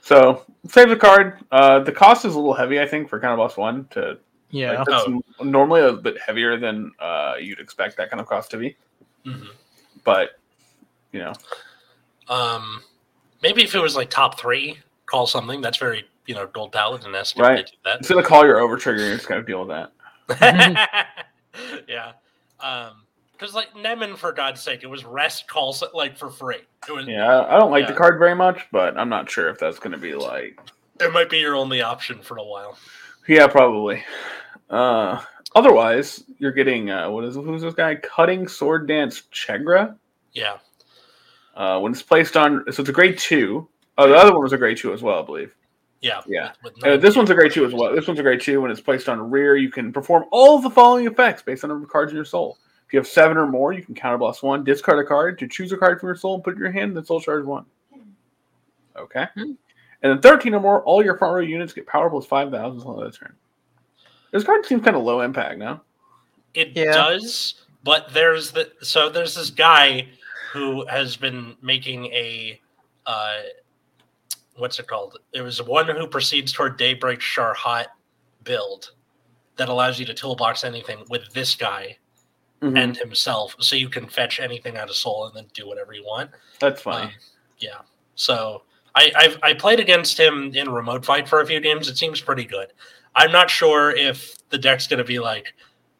So 0.00 0.42
save 0.68 0.88
the 0.88 0.96
card. 0.96 1.38
Uh, 1.52 1.80
the 1.80 1.92
cost 1.92 2.24
is 2.24 2.32
a 2.34 2.38
little 2.38 2.54
heavy, 2.54 2.80
I 2.80 2.86
think, 2.86 3.10
for 3.10 3.20
kind 3.20 3.32
of 3.32 3.36
boss 3.36 3.58
one. 3.58 3.86
To 3.90 4.18
Yeah. 4.50 4.78
like, 4.78 4.86
that's 4.88 5.06
n- 5.06 5.20
normally 5.42 5.82
a 5.82 5.92
bit 5.92 6.16
heavier 6.18 6.56
than 6.58 6.92
uh, 6.98 7.34
you'd 7.38 7.60
expect 7.60 7.98
that 7.98 8.08
kind 8.10 8.20
of 8.22 8.26
cost 8.26 8.50
to 8.52 8.56
be. 8.56 8.74
Mhm. 9.26 9.48
But 10.02 10.38
you 11.12 11.20
know, 11.20 11.34
Um, 12.28 12.82
maybe 13.42 13.62
if 13.62 13.74
it 13.74 13.80
was 13.80 13.96
like 13.96 14.10
top 14.10 14.38
three, 14.40 14.78
call 15.06 15.26
something. 15.26 15.60
That's 15.60 15.78
very 15.78 16.04
you 16.26 16.34
know, 16.34 16.46
Gold 16.48 16.72
Paladin 16.72 17.14
esque 17.14 17.38
Right. 17.38 17.60
if 17.60 17.70
they 17.84 17.90
It's 17.92 18.08
gonna 18.08 18.22
call 18.22 18.44
your 18.44 18.58
over 18.58 18.76
trigger. 18.76 19.04
You 19.06 19.14
just 19.14 19.28
gotta 19.28 19.42
deal 19.42 19.64
with 19.64 19.68
that. 19.68 19.92
yeah. 21.88 22.12
Um, 22.60 23.02
because 23.32 23.54
like 23.54 23.72
Nemen, 23.74 24.16
for 24.16 24.32
God's 24.32 24.60
sake, 24.62 24.82
it 24.82 24.86
was 24.86 25.04
rest 25.04 25.46
calls 25.46 25.84
like 25.94 26.16
for 26.16 26.30
free. 26.30 26.62
Was. 26.88 27.06
Yeah, 27.06 27.26
I 27.40 27.56
I 27.56 27.58
don't 27.60 27.70
like 27.70 27.82
Yeah. 27.84 27.92
the 27.92 27.96
card 27.98 28.18
very 28.18 28.34
much, 28.34 28.66
but 28.72 28.96
I'm 28.98 29.08
not 29.08 29.30
sure 29.30 29.48
if 29.50 29.58
that's 29.58 29.78
gonna 29.78 29.98
be 29.98 30.14
like. 30.14 30.58
It 31.00 31.12
might 31.12 31.28
be 31.28 31.38
your 31.38 31.54
only 31.54 31.82
option 31.82 32.22
for 32.22 32.38
a 32.38 32.44
while. 32.44 32.78
Yeah, 33.28 33.46
probably. 33.46 34.02
Uh, 34.70 35.20
otherwise, 35.54 36.24
you're 36.38 36.52
getting 36.52 36.90
uh, 36.90 37.10
what 37.10 37.24
is 37.24 37.34
who's 37.36 37.60
this 37.62 37.74
guy? 37.74 37.96
Cutting 37.96 38.48
Sword 38.48 38.88
Dance 38.88 39.22
Chegra. 39.32 39.96
Yeah. 40.32 40.56
Uh, 41.56 41.80
when 41.80 41.90
it's 41.92 42.02
placed 42.02 42.36
on, 42.36 42.62
so 42.70 42.82
it's 42.82 42.90
a 42.90 42.92
grade 42.92 43.18
two. 43.18 43.66
Oh, 43.98 44.06
the 44.08 44.14
other 44.14 44.30
one 44.32 44.42
was 44.42 44.52
a 44.52 44.58
grade 44.58 44.76
two 44.76 44.92
as 44.92 45.02
well, 45.02 45.22
I 45.22 45.24
believe. 45.26 45.56
Yeah. 46.02 46.20
Yeah. 46.26 46.52
With 46.62 46.74
Uh, 46.84 46.90
nine- 46.90 47.00
this 47.00 47.16
one's 47.16 47.30
a 47.30 47.34
grade 47.34 47.50
two 47.52 47.64
as 47.64 47.72
well. 47.72 47.94
This 47.94 48.06
one's 48.06 48.20
a 48.20 48.22
grade 48.22 48.42
two. 48.42 48.60
When 48.60 48.70
it's 48.70 48.80
placed 48.80 49.08
on 49.08 49.30
rear, 49.30 49.56
you 49.56 49.70
can 49.70 49.90
perform 49.92 50.26
all 50.30 50.56
of 50.58 50.62
the 50.62 50.68
following 50.70 51.06
effects 51.06 51.40
based 51.42 51.64
on 51.64 51.80
the 51.80 51.86
cards 51.86 52.12
in 52.12 52.16
your 52.16 52.26
soul. 52.26 52.58
If 52.86 52.92
you 52.92 52.98
have 52.98 53.06
seven 53.08 53.38
or 53.38 53.46
more, 53.46 53.72
you 53.72 53.82
can 53.82 53.94
counterblast 53.94 54.42
one, 54.42 54.62
discard 54.64 54.98
a 55.04 55.08
card 55.08 55.38
to 55.38 55.48
choose 55.48 55.72
a 55.72 55.76
card 55.78 55.98
from 55.98 56.08
your 56.08 56.16
soul 56.16 56.34
and 56.34 56.44
put 56.44 56.52
it 56.52 56.56
in 56.56 56.62
your 56.62 56.70
hand, 56.70 56.94
then 56.96 57.04
soul 57.04 57.20
charge 57.20 57.44
one. 57.46 57.64
Okay. 58.96 59.26
Hmm. 59.34 59.52
And 60.02 60.12
then 60.12 60.20
13 60.20 60.54
or 60.54 60.60
more, 60.60 60.82
all 60.84 61.02
your 61.02 61.16
front 61.16 61.34
row 61.34 61.40
units 61.40 61.72
get 61.72 61.86
power 61.86 62.10
plus 62.10 62.26
5,000 62.26 62.82
on 62.86 63.00
their 63.00 63.10
turn. 63.10 63.34
This 64.30 64.44
card 64.44 64.64
seems 64.66 64.84
kind 64.84 64.96
of 64.96 65.02
low 65.02 65.22
impact 65.22 65.58
now. 65.58 65.82
It 66.54 66.72
Yeah. 66.74 66.92
does, 66.92 67.54
but 67.82 68.12
there's 68.12 68.52
the 68.52 68.70
so 68.82 69.08
there's 69.08 69.34
this 69.34 69.50
guy 69.50 70.08
who 70.56 70.86
has 70.86 71.16
been 71.16 71.54
making 71.62 72.06
a 72.06 72.60
uh 73.06 73.36
what's 74.56 74.78
it 74.78 74.86
called? 74.86 75.18
It 75.34 75.42
was 75.42 75.62
one 75.62 75.86
who 75.88 76.06
proceeds 76.06 76.52
toward 76.52 76.78
Daybreak 76.78 77.20
Sharhat 77.20 77.86
build 78.42 78.92
that 79.56 79.68
allows 79.68 79.98
you 80.00 80.06
to 80.06 80.14
toolbox 80.14 80.64
anything 80.64 81.04
with 81.10 81.30
this 81.32 81.54
guy 81.54 81.98
Mhm. 82.62 82.78
and 82.78 82.96
himself, 82.96 83.54
so 83.58 83.76
you 83.76 83.90
can 83.90 84.08
fetch 84.08 84.40
anything 84.40 84.78
out 84.78 84.88
of 84.88 84.96
Soul 84.96 85.26
and 85.26 85.34
then 85.36 85.46
do 85.52 85.66
whatever 85.68 85.92
you 85.92 86.02
want. 86.04 86.30
That's 86.58 86.80
fine. 86.80 87.08
Um, 87.08 87.12
yeah. 87.58 87.80
So 88.14 88.62
I 88.94 89.12
I've, 89.14 89.38
I 89.42 89.52
played 89.52 89.78
against 89.78 90.18
him 90.18 90.52
in 90.54 90.70
remote 90.70 91.04
fight 91.04 91.28
for 91.28 91.40
a 91.42 91.46
few 91.46 91.60
games. 91.60 91.86
It 91.88 91.98
seems 91.98 92.20
pretty 92.22 92.46
good. 92.46 92.72
I'm 93.14 93.30
not 93.30 93.50
sure 93.50 93.90
if 93.90 94.36
the 94.48 94.56
deck's 94.58 94.86
going 94.86 94.98
to 94.98 95.04
be 95.04 95.18
like, 95.18 95.52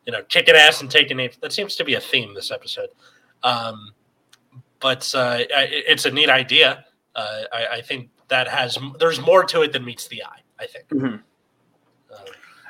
you 0.06 0.12
know, 0.12 0.22
kicking 0.24 0.54
ass 0.54 0.80
and 0.80 0.90
taking 0.90 1.20
it. 1.20 1.36
That 1.42 1.52
seems 1.52 1.76
to 1.76 1.84
be 1.84 1.94
a 1.94 2.00
theme 2.00 2.32
this 2.34 2.50
episode. 2.50 2.88
Um, 3.42 3.92
but 4.80 5.12
uh, 5.14 5.38
it's 5.40 6.04
a 6.04 6.10
neat 6.10 6.28
idea. 6.30 6.84
Uh, 7.14 7.42
I, 7.52 7.66
I 7.74 7.80
think 7.80 8.10
that 8.28 8.48
has 8.48 8.78
there's 8.98 9.20
more 9.20 9.44
to 9.44 9.62
it 9.62 9.72
than 9.72 9.84
meets 9.84 10.08
the 10.08 10.22
eye. 10.24 10.40
I 10.58 10.66
think. 10.66 10.88
Mhm. 10.88 11.22
Uh, 12.12 12.16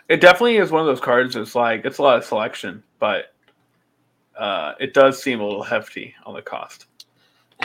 It 0.09 0.21
definitely 0.21 0.57
is 0.59 0.71
one 0.71 0.81
of 0.81 0.87
those 0.87 1.01
cards 1.01 1.35
that's 1.35 1.55
like, 1.55 1.85
it's 1.85 1.99
a 1.99 2.03
lot 2.03 2.17
of 2.19 2.25
selection, 2.25 2.83
but 2.99 3.35
uh, 4.37 4.75
it 4.79 4.93
does 4.95 5.23
seem 5.23 5.41
a 5.41 5.45
little 5.45 5.63
hefty 5.63 6.15
on 6.25 6.35
the 6.35 6.43
cost. 6.43 6.87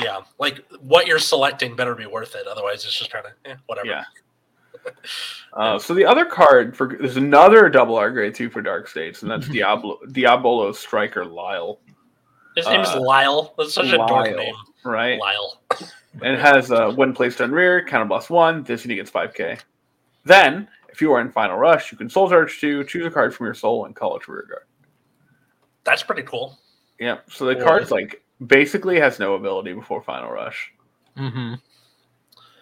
yeah, 0.02 0.20
like 0.40 0.64
what 0.80 1.06
you're 1.08 1.20
selecting 1.20 1.76
better 1.76 1.94
be 1.96 2.06
worth 2.06 2.36
it. 2.36 2.48
Otherwise, 2.48 2.86
it's 2.86 2.98
just 2.98 3.12
kind 3.12 3.26
of 3.26 3.32
eh, 3.46 3.56
whatever. 3.68 3.88
Yeah. 3.88 4.04
Uh, 5.54 5.78
so 5.78 5.94
the 5.94 6.06
other 6.06 6.26
card 6.26 6.76
for 6.76 6.96
there's 6.98 7.18
another 7.18 7.68
double 7.70 7.96
R 7.98 8.10
grade 8.10 8.34
two 8.34 8.50
for 8.50 8.62
Dark 8.62 8.88
States, 8.88 9.22
and 9.22 9.30
that's 9.30 9.48
Diablo 9.50 10.00
Diabolo 10.12 10.72
Striker 10.72 11.26
Lyle, 11.26 11.80
His 12.56 12.66
name 12.68 12.82
Uh, 12.82 13.00
Lyle. 13.02 13.54
That's 13.58 13.74
such 13.74 13.88
a 13.88 13.98
dork 13.98 14.36
name. 14.36 14.54
right? 14.84 15.20
Lyle. 15.20 15.62
And 16.22 16.34
it 16.36 16.40
has 16.40 16.72
uh, 16.72 16.92
when 16.92 17.14
placed 17.14 17.40
on 17.42 17.52
rear, 17.52 17.86
counter 17.86 18.06
blast 18.06 18.30
one. 18.30 18.64
This 18.64 18.84
unit 18.84 18.98
gets 18.98 19.10
five 19.10 19.34
K. 19.34 19.58
Then, 20.26 20.68
if 20.90 21.00
you 21.02 21.12
are 21.14 21.22
in 21.22 21.32
Final 21.32 21.58
Rush, 21.58 21.92
you 21.92 21.98
can 21.98 22.10
Soul 22.10 22.30
Charge 22.30 22.60
two, 22.60 22.84
choose 22.84 23.06
a 23.06 23.10
card 23.12 23.34
from 23.34 23.46
your 23.46 23.54
soul, 23.54 23.86
and 23.86 23.96
call 23.96 24.18
it 24.18 24.24
to 24.24 24.32
rear 24.34 24.46
guard. 24.50 24.64
That's 25.86 26.04
pretty 26.04 26.24
cool. 26.24 26.58
Yeah. 27.00 27.20
So 27.30 27.46
the 27.46 27.56
Cool. 27.56 27.64
card's 27.64 27.92
like 27.92 28.22
basically 28.46 29.00
has 29.00 29.18
no 29.20 29.36
ability 29.36 29.74
before 29.74 30.02
Final 30.04 30.32
Rush, 30.32 30.74
Mm-hmm. 31.18 31.54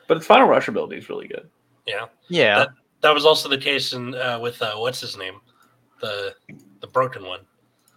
but 0.08 0.18
its 0.18 0.26
Final 0.26 0.48
Rush 0.48 0.68
ability 0.68 0.98
is 0.98 1.10
really 1.10 1.28
good. 1.28 1.50
Yeah. 1.88 2.06
Yeah. 2.28 2.66
That 3.02 3.14
was 3.14 3.26
also 3.26 3.50
the 3.50 3.58
case 3.58 3.94
in 3.94 4.14
uh, 4.16 4.40
with 4.40 4.62
uh, 4.62 4.76
what's 4.76 5.02
his 5.02 5.18
name, 5.18 5.42
the 6.02 6.36
the 6.82 6.88
broken 6.88 7.26
one. 7.26 7.40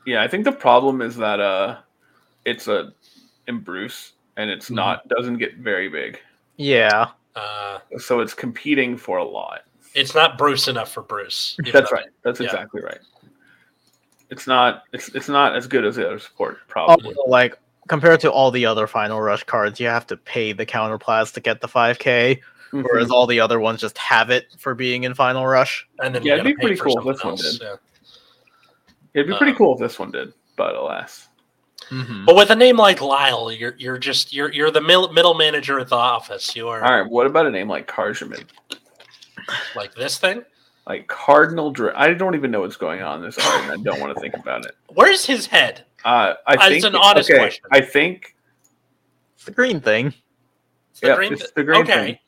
Yeah, 0.07 0.22
I 0.22 0.28
think 0.28 0.44
the 0.44 0.53
problem 0.53 1.00
is 1.03 1.16
that 1.16 1.40
uh, 1.40 1.76
it's 2.44 2.68
a 2.68 2.92
in 3.48 3.61
Bruce, 3.61 4.12
and 4.36 4.50
it's 4.50 4.68
Mhm. 4.70 4.74
not 4.76 5.09
doesn't 5.09 5.38
get 5.38 5.57
very 5.57 5.88
big, 5.88 6.20
Yeah. 6.57 7.09
Uh, 7.34 7.78
so 7.98 8.20
it's 8.20 8.34
competing 8.34 8.96
for 8.96 9.18
a 9.18 9.24
lot. 9.24 9.62
it's 9.94 10.14
not 10.14 10.38
Bruce 10.38 10.68
enough 10.68 10.90
for 10.92 11.03
Bruce. 11.03 11.57
even 11.61 11.72
That's 11.72 11.90
though- 11.90 11.96
right. 11.96 12.07
That's 12.22 12.40
yeah. 12.40 12.46
exactly 12.46 12.80
right. 12.82 12.98
It's 14.30 14.46
not. 14.46 14.84
It's 14.92 15.09
it's 15.14 15.28
not 15.28 15.55
as 15.57 15.66
good 15.66 15.84
as 15.84 15.96
the 15.96 16.07
other 16.07 16.18
support, 16.18 16.59
probably. 16.68 17.14
Also, 17.14 17.28
like 17.28 17.59
compared 17.88 18.20
to 18.20 18.30
all 18.32 18.50
the 18.50 18.64
other 18.64 18.86
final 18.86 19.20
rush 19.20 19.44
cards, 19.44 19.78
you 19.80 19.86
have 19.88 20.07
to 20.07 20.16
pay 20.16 20.53
the 20.53 20.64
counterblast 20.64 21.34
to 21.34 21.40
get 21.40 21.61
the 21.61 21.68
5k, 21.68 22.40
Mhm. 22.72 22.84
whereas 22.84 23.11
all 23.11 23.26
the 23.26 23.40
other 23.40 23.61
ones 23.61 23.80
just 23.80 23.98
have 23.98 24.30
it 24.30 24.46
for 24.59 24.74
being 24.74 25.05
in 25.05 25.12
final 25.14 25.46
rush. 25.46 25.86
And 26.03 26.14
then 26.14 26.22
Yeah, 26.22 26.34
you 26.36 26.40
it'd 26.40 26.57
be 26.57 26.61
pretty 26.62 26.80
cool 26.80 26.96
if 27.11 27.18
something 27.18 27.36
this 27.36 27.44
one 27.44 27.53
did. 27.53 27.61
yeah. 27.61 27.76
It'd 29.15 29.27
be 29.29 29.37
pretty 29.37 29.53
uh, 29.53 29.57
cool 29.57 29.75
if 29.75 29.81
this 29.81 29.99
one 29.99 30.11
did, 30.11 30.33
but 30.57 30.75
alas. 30.75 31.29
Mm-hmm. 31.91 32.25
But 32.27 32.37
with 32.37 32.51
a 32.51 32.57
name 32.57 32.77
like 32.77 33.01
Lyle, 33.01 33.51
you're 33.53 33.75
you're 33.77 33.99
just 33.99 34.33
you're 34.33 34.53
you're 34.53 34.71
the 34.71 34.81
middle, 34.81 35.13
middle 35.13 35.35
manager 35.35 35.79
at 35.81 35.89
the 35.89 35.97
office. 35.97 36.55
You 36.57 36.69
are 36.69 36.83
All 36.83 37.01
right. 37.03 37.11
What 37.11 37.27
about 37.27 37.47
a 37.47 37.51
name 37.51 37.69
like 37.69 37.87
Karjaman? 37.89 38.45
like 39.75 39.95
this 39.95 40.19
thing. 40.19 40.45
Like 40.87 41.07
Cardinal 41.09 41.71
Dra- 41.71 41.93
I 41.99 42.13
don't 42.15 42.35
even 42.35 42.51
know 42.51 42.61
what's 42.61 42.77
going 42.77 43.03
on 43.03 43.19
in 43.19 43.25
this 43.25 43.37
card, 43.37 43.63
and 43.65 43.73
I 43.73 43.77
don't 43.83 44.01
want 44.01 44.15
to 44.15 44.21
think 44.21 44.35
about 44.35 44.65
it. 44.65 44.75
Where's 44.95 45.25
his 45.27 45.47
head? 45.47 45.85
Uh, 46.05 46.35
I 46.47 46.55
Uh, 46.55 46.59
think 46.63 46.77
it's 46.77 46.85
an 46.85 46.97
honest 46.97 47.31
okay, 47.31 47.39
question. 47.39 47.65
I 47.71 47.81
think 47.81 48.35
It's 49.35 49.45
the 49.45 49.53
green 49.53 49.81
thing. 49.81 50.13
It's 50.91 51.01
the 51.01 51.09
Yeah, 51.09 51.17
green 51.17 51.33
it's 51.35 51.51
the 51.53 51.63
green 51.65 51.85
thing. 51.87 51.93
okay. 51.93 52.07
thing. 52.13 52.19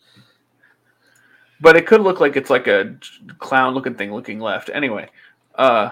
but 1.60 1.76
it 1.76 1.86
could 1.86 2.00
look 2.02 2.20
like 2.20 2.36
it's 2.36 2.50
like 2.50 2.66
a 2.68 2.96
clown 3.38 3.74
looking 3.74 3.94
thing 3.94 4.12
looking 4.12 4.38
left. 4.38 4.70
Anyway, 4.72 5.08
uh, 5.56 5.90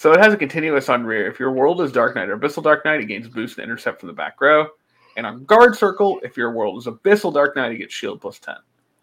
so 0.00 0.12
it 0.12 0.20
has 0.20 0.32
a 0.32 0.36
continuous 0.36 0.88
on 0.88 1.04
rear. 1.04 1.28
If 1.28 1.40
your 1.40 1.50
world 1.50 1.80
is 1.80 1.90
Dark 1.90 2.14
Knight 2.14 2.28
or 2.28 2.38
Abyssal 2.38 2.62
Dark 2.62 2.84
Knight, 2.84 3.00
it 3.00 3.06
gains 3.06 3.26
boost 3.26 3.58
and 3.58 3.64
intercept 3.64 3.98
from 3.98 4.06
the 4.06 4.12
back 4.12 4.40
row. 4.40 4.68
And 5.16 5.26
on 5.26 5.44
guard 5.44 5.74
circle, 5.76 6.20
if 6.22 6.36
your 6.36 6.52
world 6.52 6.78
is 6.78 6.86
Abyssal 6.86 7.34
Dark 7.34 7.56
Knight, 7.56 7.72
it 7.72 7.78
gets 7.78 7.92
shield 7.92 8.20
plus 8.20 8.38
ten. 8.38 8.54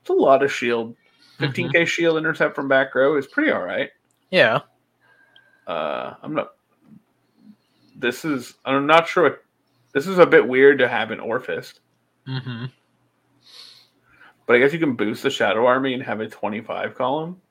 It's 0.01 0.09
a 0.09 0.13
lot 0.13 0.41
of 0.41 0.51
shield. 0.51 0.95
15k 1.39 1.69
Mm-hmm. 1.71 1.83
shield 1.83 2.17
intercept 2.17 2.55
from 2.55 2.69
back 2.69 2.95
row 2.95 3.17
is 3.17 3.27
pretty 3.27 3.51
all 3.51 3.61
right. 3.61 3.89
Yeah. 4.31 4.59
Uh, 5.67 6.13
I'm 6.23 6.33
not. 6.33 6.53
This 7.97 8.23
is. 8.23 8.53
I'm 8.63 8.87
not 8.87 9.05
sure. 9.07 9.23
What, 9.23 9.43
this 9.91 10.07
is 10.07 10.17
a 10.17 10.25
bit 10.25 10.47
weird 10.47 10.79
to 10.79 10.87
have 10.87 11.11
an 11.11 11.19
Orphist, 11.19 11.79
Mm-hmm. 12.27 12.65
but 14.45 14.55
I 14.55 14.59
guess 14.59 14.71
you 14.73 14.79
can 14.79 14.95
boost 14.95 15.23
the 15.23 15.29
Shadow 15.29 15.65
Army 15.65 15.93
and 15.93 16.03
have 16.03 16.19
a 16.21 16.27
25 16.29 16.95
column. 16.95 17.41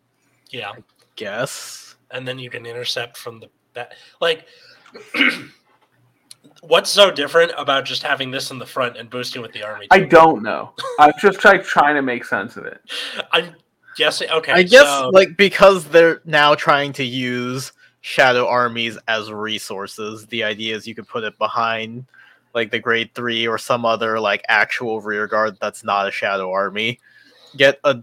Yeah, 0.51 0.73
Guess. 1.17 1.84
And 2.15 2.27
then 2.27 2.39
you 2.39 2.49
can 2.49 2.65
intercept 2.65 3.17
from 3.17 3.41
the 3.41 3.49
back. 3.75 3.93
Like, 4.21 4.47
what's 6.63 6.89
so 6.89 7.11
different 7.11 7.53
about 7.59 7.85
just 7.85 8.03
having 8.03 8.31
this 8.31 8.51
in 8.51 8.59
the 8.59 8.67
front 8.67 8.97
and 8.97 9.11
boosting 9.11 9.43
with 9.43 9.53
the 9.53 9.63
army? 9.63 9.89
I 9.91 10.01
don't 10.01 10.43
know. 10.43 10.73
I'm 10.99 11.13
just 11.21 11.41
try, 11.41 11.59
trying 11.59 11.97
to 11.97 12.03
make 12.03 12.25
sense 12.25 12.57
of 12.57 12.65
it. 12.65 12.81
I'm 13.33 13.55
guessing. 13.97 14.31
Okay, 14.31 14.53
I 14.53 14.63
guess 14.63 14.87
so- 14.87 15.11
like 15.11 15.37
because 15.37 15.85
they're 15.87 16.23
now 16.25 16.55
trying 16.55 16.93
to 16.95 17.05
use 17.05 17.73
shadow 18.01 18.47
armies 18.47 18.97
as 19.09 19.31
resources, 19.33 20.27
the 20.27 20.45
idea 20.45 20.77
is 20.77 20.87
you 20.87 20.95
could 20.95 21.09
put 21.09 21.25
it 21.25 21.37
behind 21.39 22.07
like 22.55 22.71
the 22.71 22.79
grade 22.79 23.11
three 23.15 23.49
or 23.49 23.59
some 23.59 23.85
other 23.85 24.21
like 24.21 24.43
actual 24.49 25.01
rear 25.01 25.27
guard 25.27 25.57
that's 25.61 25.83
not 25.83 26.07
a 26.07 26.13
shadow 26.13 26.53
army. 26.53 27.01
Get 27.57 27.81
a 27.83 28.01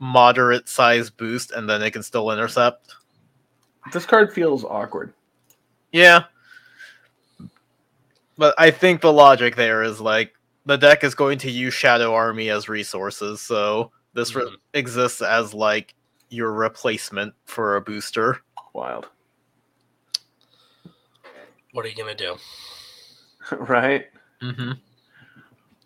moderate 0.00 0.68
size 0.68 1.10
boost 1.10 1.52
and 1.52 1.68
then 1.68 1.80
it 1.82 1.92
can 1.92 2.02
still 2.02 2.32
intercept. 2.32 2.92
This 3.92 4.06
card 4.06 4.32
feels 4.32 4.64
awkward. 4.64 5.12
Yeah. 5.92 6.24
But 8.38 8.54
I 8.58 8.70
think 8.70 9.00
the 9.00 9.12
logic 9.12 9.56
there 9.56 9.82
is 9.82 10.00
like 10.00 10.32
the 10.66 10.76
deck 10.78 11.04
is 11.04 11.14
going 11.14 11.38
to 11.38 11.50
use 11.50 11.74
Shadow 11.74 12.14
Army 12.14 12.48
as 12.50 12.68
resources, 12.68 13.40
so 13.40 13.90
this 14.14 14.34
re- 14.34 14.44
Mhm. 14.44 14.56
exists 14.74 15.20
as 15.22 15.52
like 15.52 15.94
your 16.30 16.52
replacement 16.52 17.34
for 17.44 17.76
a 17.76 17.80
booster. 17.80 18.40
Wild, 18.72 19.08
what 21.72 21.84
are 21.84 21.88
you 21.88 21.94
gonna 21.96 22.14
do? 22.14 22.36
right? 23.56 24.06
Mm-hmm. 24.40 24.72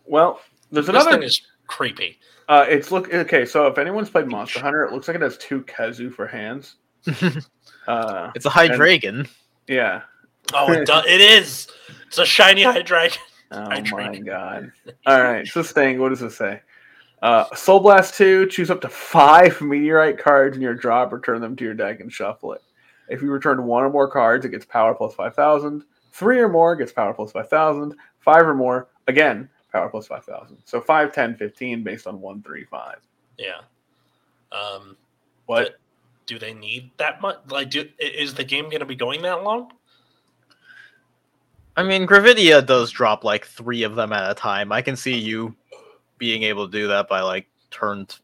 Well, 0.05 0.41
there's 0.71 0.87
This 0.87 0.95
another. 0.95 1.13
thing 1.13 1.23
is 1.25 1.41
creepy. 1.67 2.19
Uh, 2.49 2.65
it's 2.69 2.93
look 2.93 3.13
okay. 3.13 3.45
So 3.45 3.67
if 3.67 3.77
anyone's 3.79 4.11
played 4.11 4.29
Monster 4.29 4.61
Hunter, 4.61 4.85
it 4.85 4.93
looks 4.93 5.09
like 5.09 5.17
it 5.17 5.23
has 5.23 5.37
two 5.39 5.63
Kazu 5.63 6.11
for 6.11 6.27
hands. 6.29 6.77
Uh, 7.87 8.31
it's 8.35 8.47
a 8.47 8.51
Hydreigon. 8.51 9.29
yeah. 9.69 10.03
Oh, 10.55 10.73
it, 10.73 10.87
does, 10.87 11.05
it 11.07 11.21
is. 11.21 11.69
It's 12.07 12.19
a 12.19 12.27
shiny 12.27 12.63
Hydreigon. 12.65 13.19
Oh 13.53 13.61
I 13.61 13.81
my 13.93 14.19
god. 14.19 14.73
All 15.07 15.23
right. 15.23 15.47
So 15.47 15.63
staying. 15.63 16.01
What 16.01 16.09
does 16.09 16.21
it 16.21 16.33
say? 16.33 16.61
Uh, 17.23 17.45
Soul 17.55 17.79
Blast 17.79 18.15
2, 18.17 18.49
choose 18.49 18.73
up 18.73 18.81
to 18.81 18.89
five 18.89 19.61
meteorite 19.61 20.19
cards 20.19 20.57
in 20.57 20.63
your 20.63 20.75
drop, 20.75 21.13
return 21.13 21.41
them 21.41 21.55
to 21.55 21.65
your 21.65 21.73
deck, 21.73 22.01
and 22.01 22.13
shuffle 22.13 22.55
it. 22.55 22.63
If 23.09 23.23
you 23.23 23.31
return 23.31 23.63
one 23.65 23.85
or 23.85 23.91
more 23.91 24.11
cards, 24.11 24.45
it 24.45 24.49
gets 24.49 24.65
power 24.65 24.95
plus 24.95 25.15
5,000. 25.15 25.85
Three 26.13 26.41
or 26.41 26.49
more 26.49 26.75
gets 26.75 26.91
power 26.93 27.15
plus 27.15 27.31
5,000. 27.31 27.95
Five 28.19 28.49
or 28.49 28.55
more, 28.55 28.89
again, 29.07 29.49
power 29.71 29.89
plus 29.89 30.09
5,000. 30.09 30.59
So 30.65 30.81
5, 30.81 31.13
10, 31.13 31.37
15 31.37 31.85
based 31.85 32.09
on 32.09 32.21
1, 32.21 32.43
3, 32.43 32.65
5. 32.65 32.97
Yeah. 33.39 33.61
Um, 34.51 34.97
What? 35.47 35.77
Do 36.27 36.39
they 36.39 36.53
need 36.53 36.91
that 36.99 37.21
much? 37.21 37.39
Like, 37.49 37.71
do, 37.71 37.89
is 37.99 38.35
the 38.35 38.45
game 38.45 38.65
going 38.65 38.81
to 38.81 38.87
be 38.87 38.97
going 38.97 39.23
that 39.23 39.43
long? 39.43 39.73
I 41.77 41.83
mean, 41.83 42.07
Gravidia 42.07 42.65
does 42.65 42.91
drop 42.91 43.23
like 43.23 43.47
three 43.47 43.83
of 43.83 43.95
them 43.95 44.13
at 44.13 44.31
a 44.31 44.35
time. 44.35 44.73
I 44.73 44.83
can 44.83 44.97
see 44.97 45.17
you 45.17 45.55
being 46.19 46.43
able 46.43 46.67
to 46.67 46.73
do 46.73 46.89
that 46.89 47.09
by 47.09 47.21
like 47.21 47.47
turn. 47.71 48.07
t- 48.07 48.17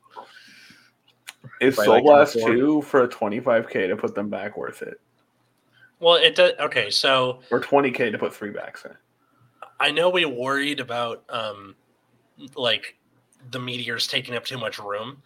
Is 1.60 1.76
By, 1.76 1.84
Soul 1.84 1.94
like, 1.94 2.04
Blast 2.04 2.34
2 2.34 2.82
for 2.82 3.04
a 3.04 3.08
25k 3.08 3.88
to 3.88 3.96
put 3.96 4.14
them 4.14 4.30
back 4.30 4.56
worth 4.56 4.82
it? 4.82 5.00
Well, 6.00 6.14
it 6.14 6.34
does. 6.34 6.52
Okay, 6.58 6.90
so 6.90 7.40
Or 7.50 7.60
20k 7.60 8.10
to 8.10 8.18
put 8.18 8.34
three 8.34 8.50
backs 8.50 8.84
in? 8.84 8.92
I 9.78 9.90
know 9.90 10.08
we 10.10 10.24
worried 10.24 10.80
about 10.80 11.22
um, 11.28 11.76
like 12.56 12.96
the 13.50 13.58
meteors 13.58 14.06
taking 14.06 14.34
up 14.34 14.44
too 14.44 14.58
much 14.58 14.78
room, 14.78 15.22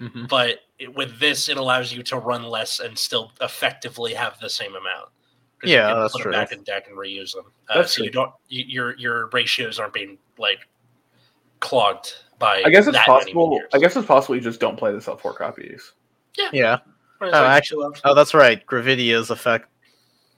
Mhm. 0.00 0.28
but 0.28 0.60
it, 0.78 0.94
with 0.94 1.18
this, 1.20 1.48
it 1.48 1.56
allows 1.58 1.92
you 1.92 2.02
to 2.04 2.16
run 2.18 2.42
less 2.44 2.80
and 2.80 2.98
still 2.98 3.32
effectively 3.40 4.14
have 4.14 4.38
the 4.40 4.48
same 4.48 4.74
amount. 4.74 5.10
'Cause 5.60 5.68
you 5.70 5.76
Yeah, 5.76 5.90
can 5.92 6.00
that's 6.00 6.12
put 6.14 6.22
true. 6.22 6.32
them 6.32 6.40
back 6.40 6.52
in 6.52 6.62
deck 6.62 6.88
and 6.88 6.96
reuse 6.96 7.34
them. 7.34 7.52
Uh, 7.68 7.74
That's 7.78 7.92
so 7.92 7.96
true. 7.98 8.04
you 8.06 8.10
don't 8.10 8.32
you, 8.48 8.64
your 8.66 8.96
your 8.96 9.26
ratios 9.28 9.78
aren't 9.78 9.92
being 9.92 10.18
like 10.38 10.66
clogged 11.60 12.14
by. 12.38 12.62
I 12.64 12.70
guess 12.70 12.86
it's 12.86 12.96
that 12.96 13.04
possible. 13.06 13.60
I 13.74 13.78
guess 13.78 13.94
it's 13.96 14.06
possible 14.06 14.36
you 14.36 14.40
just 14.40 14.60
don't 14.60 14.78
play 14.78 14.92
this 14.92 15.06
at 15.08 15.20
four 15.20 15.34
copies. 15.34 15.92
Yeah. 16.38 16.48
Yeah. 16.52 16.74
it's 16.74 16.82
Oh, 17.20 17.26
like 17.26 17.34
actually- 17.50 17.82
two 17.84 17.88
of- 17.88 18.00
Oh, 18.04 18.14
that's 18.14 18.32
right. 18.32 18.64
Gravidia's 18.64 19.28
effect. 19.30 19.68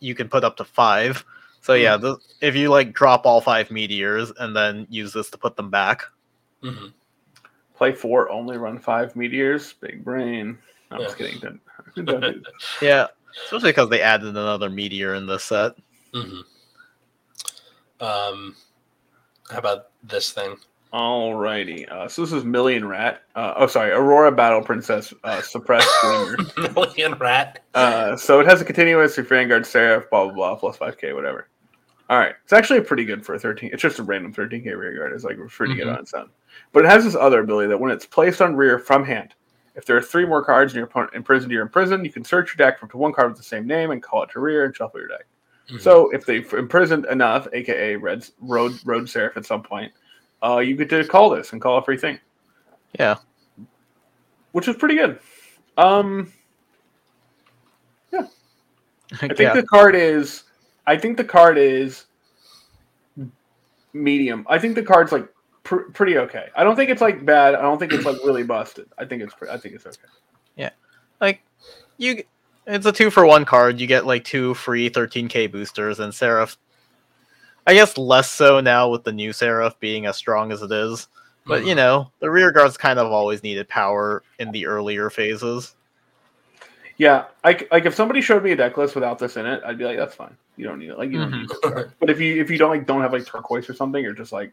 You 0.01 0.17
can 0.17 0.29
put 0.29 0.43
up 0.43 0.57
to 0.57 0.65
five. 0.65 1.25
So 1.61 1.75
yeah, 1.75 1.95
Hmm. 1.97 2.03
the, 2.03 2.17
if 2.41 2.57
you 2.57 2.71
like 2.71 2.93
drop 2.93 3.25
all 3.25 3.41
five 3.41 3.71
meteors 3.71 4.33
and 4.41 4.57
then 4.57 4.89
use 4.91 5.13
this 5.13 5.31
to 5.31 5.39
put 5.39 5.55
them 5.55 5.71
back. 5.71 6.03
Mhm. 6.65 6.93
Play 7.83 7.91
four, 7.93 8.31
only 8.31 8.59
run 8.59 8.79
five 8.79 9.17
meteors. 9.17 9.73
Big 9.73 10.05
brain. 10.05 10.57
I'm 10.93 11.01
just 11.01 11.19
kidding. 11.19 11.41
Don't, 11.41 11.61
don't 12.07 12.21
do. 12.21 12.43
Yeah, 12.81 13.09
especially 13.47 13.71
because 13.71 13.89
they 13.91 14.01
added 14.01 14.29
another 14.29 14.71
meteor 14.71 15.15
in 15.17 15.27
the 15.27 15.37
set. 15.37 15.73
Mhm. 16.15 16.43
Um, 18.01 18.55
how 19.51 19.59
about 19.59 19.89
this 20.05 20.31
thing? 20.31 20.55
Alrighty. 20.93 21.91
Uh, 21.91 22.07
so 22.07 22.23
this 22.23 22.33
is 22.33 22.45
Million 22.45 22.87
Rat. 22.87 23.23
Uh, 23.35 23.55
oh, 23.57 23.67
sorry. 23.67 23.91
Aurora 23.91 24.31
Battle 24.31 24.63
Princess 24.63 25.13
uh, 25.25 25.43
Suppressed 25.43 25.89
Streamer. 25.99 26.37
Million 26.77 27.15
rat. 27.15 27.65
Uh, 27.75 28.15
so 28.17 28.39
it 28.39 28.47
has 28.47 28.61
a 28.61 28.65
continuous 28.65 29.19
if 29.19 29.29
Vanguard 29.29 29.67
Seraph, 29.67 30.09
blah, 30.09 30.27
blah, 30.27 30.35
blah, 30.35 30.55
plus 30.55 30.77
5k, 30.77 31.17
whatever. 31.17 31.49
All 32.09 32.19
right. 32.21 32.37
It's 32.45 32.53
actually 32.53 32.83
pretty 32.83 33.05
good 33.05 33.27
for 33.27 33.35
a 33.35 33.41
13. 33.41 33.71
It's 33.73 33.83
just 33.83 33.99
a 33.99 34.05
random 34.05 34.33
13k 34.33 34.67
rear 34.77 34.97
guard. 34.97 35.13
It's 35.15 35.25
like 35.25 35.39
pretty 35.49 35.75
good 35.75 35.89
Mhm. 35.89 35.95
on 35.95 35.99
its 35.99 36.15
own. 36.15 36.29
But 36.73 36.85
it 36.85 36.89
has 36.89 37.05
this 37.05 37.15
other 37.15 37.41
ability 37.41 37.69
that 37.69 37.79
when 37.79 37.91
it's 37.91 38.07
placed 38.07 38.41
on 38.41 38.57
rear 38.57 38.79
from 38.79 39.05
hand, 39.05 39.35
if 39.75 39.85
there 39.87 39.97
are 39.97 40.03
three 40.03 40.27
more 40.27 40.45
cards 40.45 40.73
in 40.73 40.77
your 40.77 40.87
opponent 40.87 41.15
imprisoned, 41.15 41.51
you're 41.53 41.63
imprisoned, 41.63 42.05
you 42.05 42.13
can 42.13 42.25
search 42.25 42.51
your 42.51 42.67
deck 42.67 42.79
for 42.79 42.87
up 42.87 42.93
to 42.93 42.99
one 42.99 43.13
card 43.13 43.29
with 43.29 43.39
the 43.39 43.45
same 43.45 43.67
name 43.67 43.91
and 43.91 44.03
call 44.03 44.23
it 44.23 44.31
to 44.31 44.41
rear 44.41 44.65
and 44.65 44.75
shuffle 44.77 45.01
your 45.01 45.09
deck. 45.09 45.27
Mhm. 45.69 45.81
So 45.81 46.11
if 46.11 46.27
they've 46.27 46.51
imprisoned 46.53 47.07
enough, 47.07 47.49
aka 47.53 47.97
Red 47.97 48.29
Road 48.41 48.79
Road 48.85 49.09
Seraph 49.09 49.37
at 49.37 49.47
some 49.47 49.63
point, 49.63 49.93
uh, 50.43 50.59
you 50.59 50.77
get 50.77 50.91
to 50.91 51.05
call 51.07 51.31
this 51.31 51.53
and 51.53 51.61
call 51.61 51.79
a 51.79 51.83
free 51.83 51.97
thing, 51.97 52.19
Yeah. 52.99 53.17
which 54.53 54.69
is 54.69 54.77
pretty 54.77 54.97
good. 54.97 55.19
Um, 55.79 56.33
yeah. 58.13 58.27
I 59.13 59.29
think 59.29 59.39
yeah. 59.39 59.55
the 59.55 59.63
card 59.63 59.95
is. 59.95 60.45
I 60.87 60.97
think 60.97 61.17
the 61.17 61.25
card 61.25 61.59
is 61.59 62.07
medium. 63.93 64.45
I 64.49 64.59
think 64.59 64.75
the 64.75 64.83
card's 64.83 65.13
like 65.13 65.29
pr- 65.63 65.91
pretty 65.93 66.19
okay. 66.19 66.49
I 66.57 66.65
don't 66.65 66.77
think 66.77 66.91
it's 66.91 67.01
like 67.01 67.25
bad. 67.25 67.55
I 67.55 67.63
don't 67.63 67.79
think 67.79 67.93
it's 67.93 68.05
like 68.05 68.17
really 68.25 68.43
busted. 68.43 68.89
I 68.99 69.05
think 69.05 69.23
it's. 69.23 69.35
Pre- 69.35 69.49
I 69.51 69.57
think 69.57 69.75
it's 69.75 69.87
okay. 69.87 69.97
Yeah, 70.57 70.71
like 71.21 71.43
you 71.99 72.23
it's 72.67 72.87
a 72.87 72.93
two 72.93 73.11
for 73.11 73.27
one 73.27 73.45
card 73.45 73.81
you 73.81 73.87
get 73.87 74.07
like 74.07 74.23
two 74.25 74.55
free 74.55 74.89
13k 74.89 75.51
boosters 75.51 75.99
and 75.99 76.15
seraph 76.15 76.57
i 77.67 77.75
guess 77.75 77.99
less 77.99 78.31
so 78.31 78.61
now 78.61 78.89
with 78.89 79.03
the 79.03 79.11
new 79.13 79.33
seraph 79.33 79.79
being 79.81 80.07
as 80.07 80.17
strong 80.17 80.53
as 80.53 80.63
it 80.63 80.71
is 80.71 81.09
but 81.45 81.65
you 81.65 81.73
Mhm. 81.73 81.77
know 81.77 82.13
the 82.21 82.31
rear 82.31 82.53
guards 82.53 82.77
kind 82.77 83.01
of 83.01 83.11
always 83.11 83.43
needed 83.43 83.69
power 83.69 84.23
in 84.39 84.53
the 84.53 84.65
earlier 84.67 85.11
phases 85.11 85.75
Yeah, 86.99 87.25
I 87.43 87.67
like 87.73 87.85
if 87.85 87.97
somebody 87.97 88.21
showed 88.21 88.45
me 88.45 88.53
a 88.53 88.57
deck 88.57 88.77
list 88.77 88.95
without 88.95 89.19
this 89.19 89.37
in 89.37 89.45
it, 89.45 89.61
I'd 89.67 89.79
be 89.79 89.85
like, 89.85 89.97
that's 89.97 90.15
fine. 90.15 90.37
You 90.57 90.67
don't 90.67 90.79
need 90.79 90.91
it. 90.91 90.99
Like 90.99 91.11
you 91.11 91.19
don't 91.19 91.33
need 91.33 91.49
this 91.49 91.59
card. 91.59 91.93
But 91.99 92.11
if 92.11 92.21
you 92.21 92.41
if 92.41 92.49
you 92.51 92.59
don't 92.59 92.71
like 92.71 92.87
don't 92.87 93.01
have 93.01 93.13
like 93.13 93.27
turquoise 93.27 93.69
or 93.69 93.75
something, 93.75 94.03
you're 94.05 94.13
just 94.13 94.31
like 94.31 94.53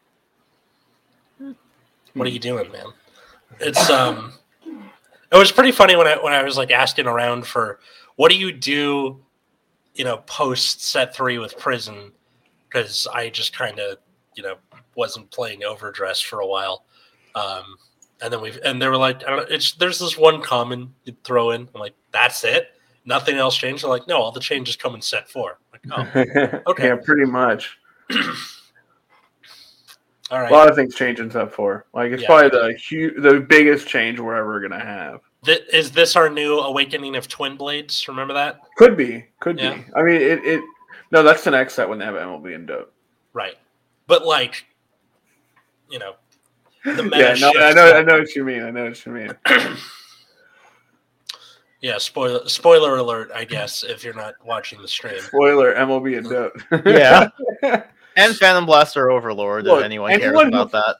what 2.13 2.27
are 2.27 2.31
you 2.31 2.39
doing, 2.39 2.71
man? 2.71 2.87
It's 3.59 3.89
um, 3.89 4.33
it 5.31 5.37
was 5.37 5.51
pretty 5.51 5.71
funny 5.71 5.95
when 5.95 6.07
I 6.07 6.17
when 6.21 6.33
I 6.33 6.43
was 6.43 6.57
like 6.57 6.71
asking 6.71 7.07
around 7.07 7.45
for 7.45 7.79
what 8.15 8.31
do 8.31 8.37
you 8.37 8.51
do, 8.51 9.23
you 9.93 10.03
know, 10.03 10.17
post 10.25 10.83
set 10.83 11.15
three 11.15 11.37
with 11.37 11.57
prison, 11.57 12.11
because 12.67 13.07
I 13.13 13.29
just 13.29 13.55
kind 13.55 13.79
of 13.79 13.97
you 14.35 14.43
know 14.43 14.55
wasn't 14.95 15.31
playing 15.31 15.63
overdress 15.63 16.19
for 16.19 16.39
a 16.39 16.47
while, 16.47 16.85
um, 17.35 17.77
and 18.21 18.33
then 18.33 18.41
we 18.41 18.51
have 18.51 18.59
and 18.63 18.81
they 18.81 18.87
were 18.87 18.97
like, 18.97 19.23
I 19.23 19.29
don't 19.29 19.37
know, 19.37 19.55
it's 19.55 19.73
there's 19.73 19.99
this 19.99 20.17
one 20.17 20.41
common 20.41 20.93
you 21.05 21.15
throw 21.23 21.51
in. 21.51 21.69
I'm 21.73 21.81
like, 21.81 21.95
that's 22.11 22.43
it. 22.43 22.69
Nothing 23.05 23.37
else 23.37 23.55
changed. 23.55 23.83
They're 23.83 23.89
like, 23.89 24.07
no, 24.07 24.17
all 24.17 24.31
the 24.31 24.39
changes 24.39 24.75
come 24.75 24.93
in 24.93 25.01
set 25.01 25.29
four. 25.29 25.57
I'm 25.73 25.91
like, 25.91 26.15
oh, 26.15 26.61
okay. 26.71 26.87
yeah, 26.87 26.95
pretty 26.95 27.25
much. 27.25 27.77
all 30.31 30.47
A 30.47 30.49
lot 30.51 30.69
of 30.69 30.75
things 30.75 30.95
change 30.95 31.19
in 31.19 31.29
step 31.29 31.51
four. 31.51 31.85
Like 31.93 32.11
it's 32.11 32.21
Yeah. 32.21 32.27
probably 32.27 32.49
the 32.49 32.79
hu- 32.89 33.21
the 33.21 33.39
biggest 33.39 33.87
change 33.87 34.19
we're 34.19 34.35
ever 34.35 34.59
gonna 34.59 34.83
have. 34.83 35.21
Th- 35.45 35.63
is 35.73 35.91
this 35.91 36.15
our 36.15 36.29
new 36.29 36.59
awakening 36.59 37.15
of 37.15 37.27
twin 37.27 37.55
blades? 37.55 38.07
Remember 38.07 38.33
that? 38.33 38.59
Could 38.77 38.95
be, 38.97 39.25
could 39.39 39.59
Yeah. 39.59 39.75
be. 39.75 39.85
I 39.95 40.03
mean, 40.03 40.21
it, 40.21 40.45
it. 40.45 40.63
No, 41.11 41.23
that's 41.23 41.43
the 41.43 41.51
next 41.51 41.73
set 41.73 41.89
when 41.89 41.97
they 41.99 42.05
have 42.05 42.15
MLB 42.15 42.53
and 42.53 42.67
dope. 42.67 42.93
Right. 43.33 43.55
But 44.07 44.25
like, 44.25 44.65
you 45.89 45.97
know, 45.99 46.15
the 46.85 47.03
meta 47.03 47.17
Yeah, 47.17 47.33
no, 47.39 47.51
I 47.59 47.73
know. 47.73 47.93
I 47.97 48.01
know 48.03 48.19
what 48.19 48.35
you 48.35 48.43
mean. 48.43 48.63
I 48.63 48.69
know 48.71 48.85
what 48.85 49.05
you 49.05 49.11
mean. 49.11 49.33
Yeah, 51.81 51.97
spoiler 51.97 52.45
spoiler 52.49 52.97
alert, 52.97 53.31
I 53.33 53.45
guess, 53.45 53.83
if 53.83 54.03
you're 54.03 54.13
not 54.13 54.33
watching 54.43 54.81
the 54.81 54.87
stream. 54.87 55.19
Spoiler: 55.21 55.73
MLB 55.75 56.17
and 56.17 56.29
dope. 56.29 56.85
Yeah. 56.85 57.29
and 58.19 58.35
phantom 58.35 58.65
blaster 58.65 59.09
overlord 59.09 59.65
Look, 59.65 59.79
if 59.79 59.85
anyone 59.85 60.11
anyone 60.11 60.33
cares 60.33 60.41
who- 60.43 60.47
about 60.61 60.71
that 60.71 60.95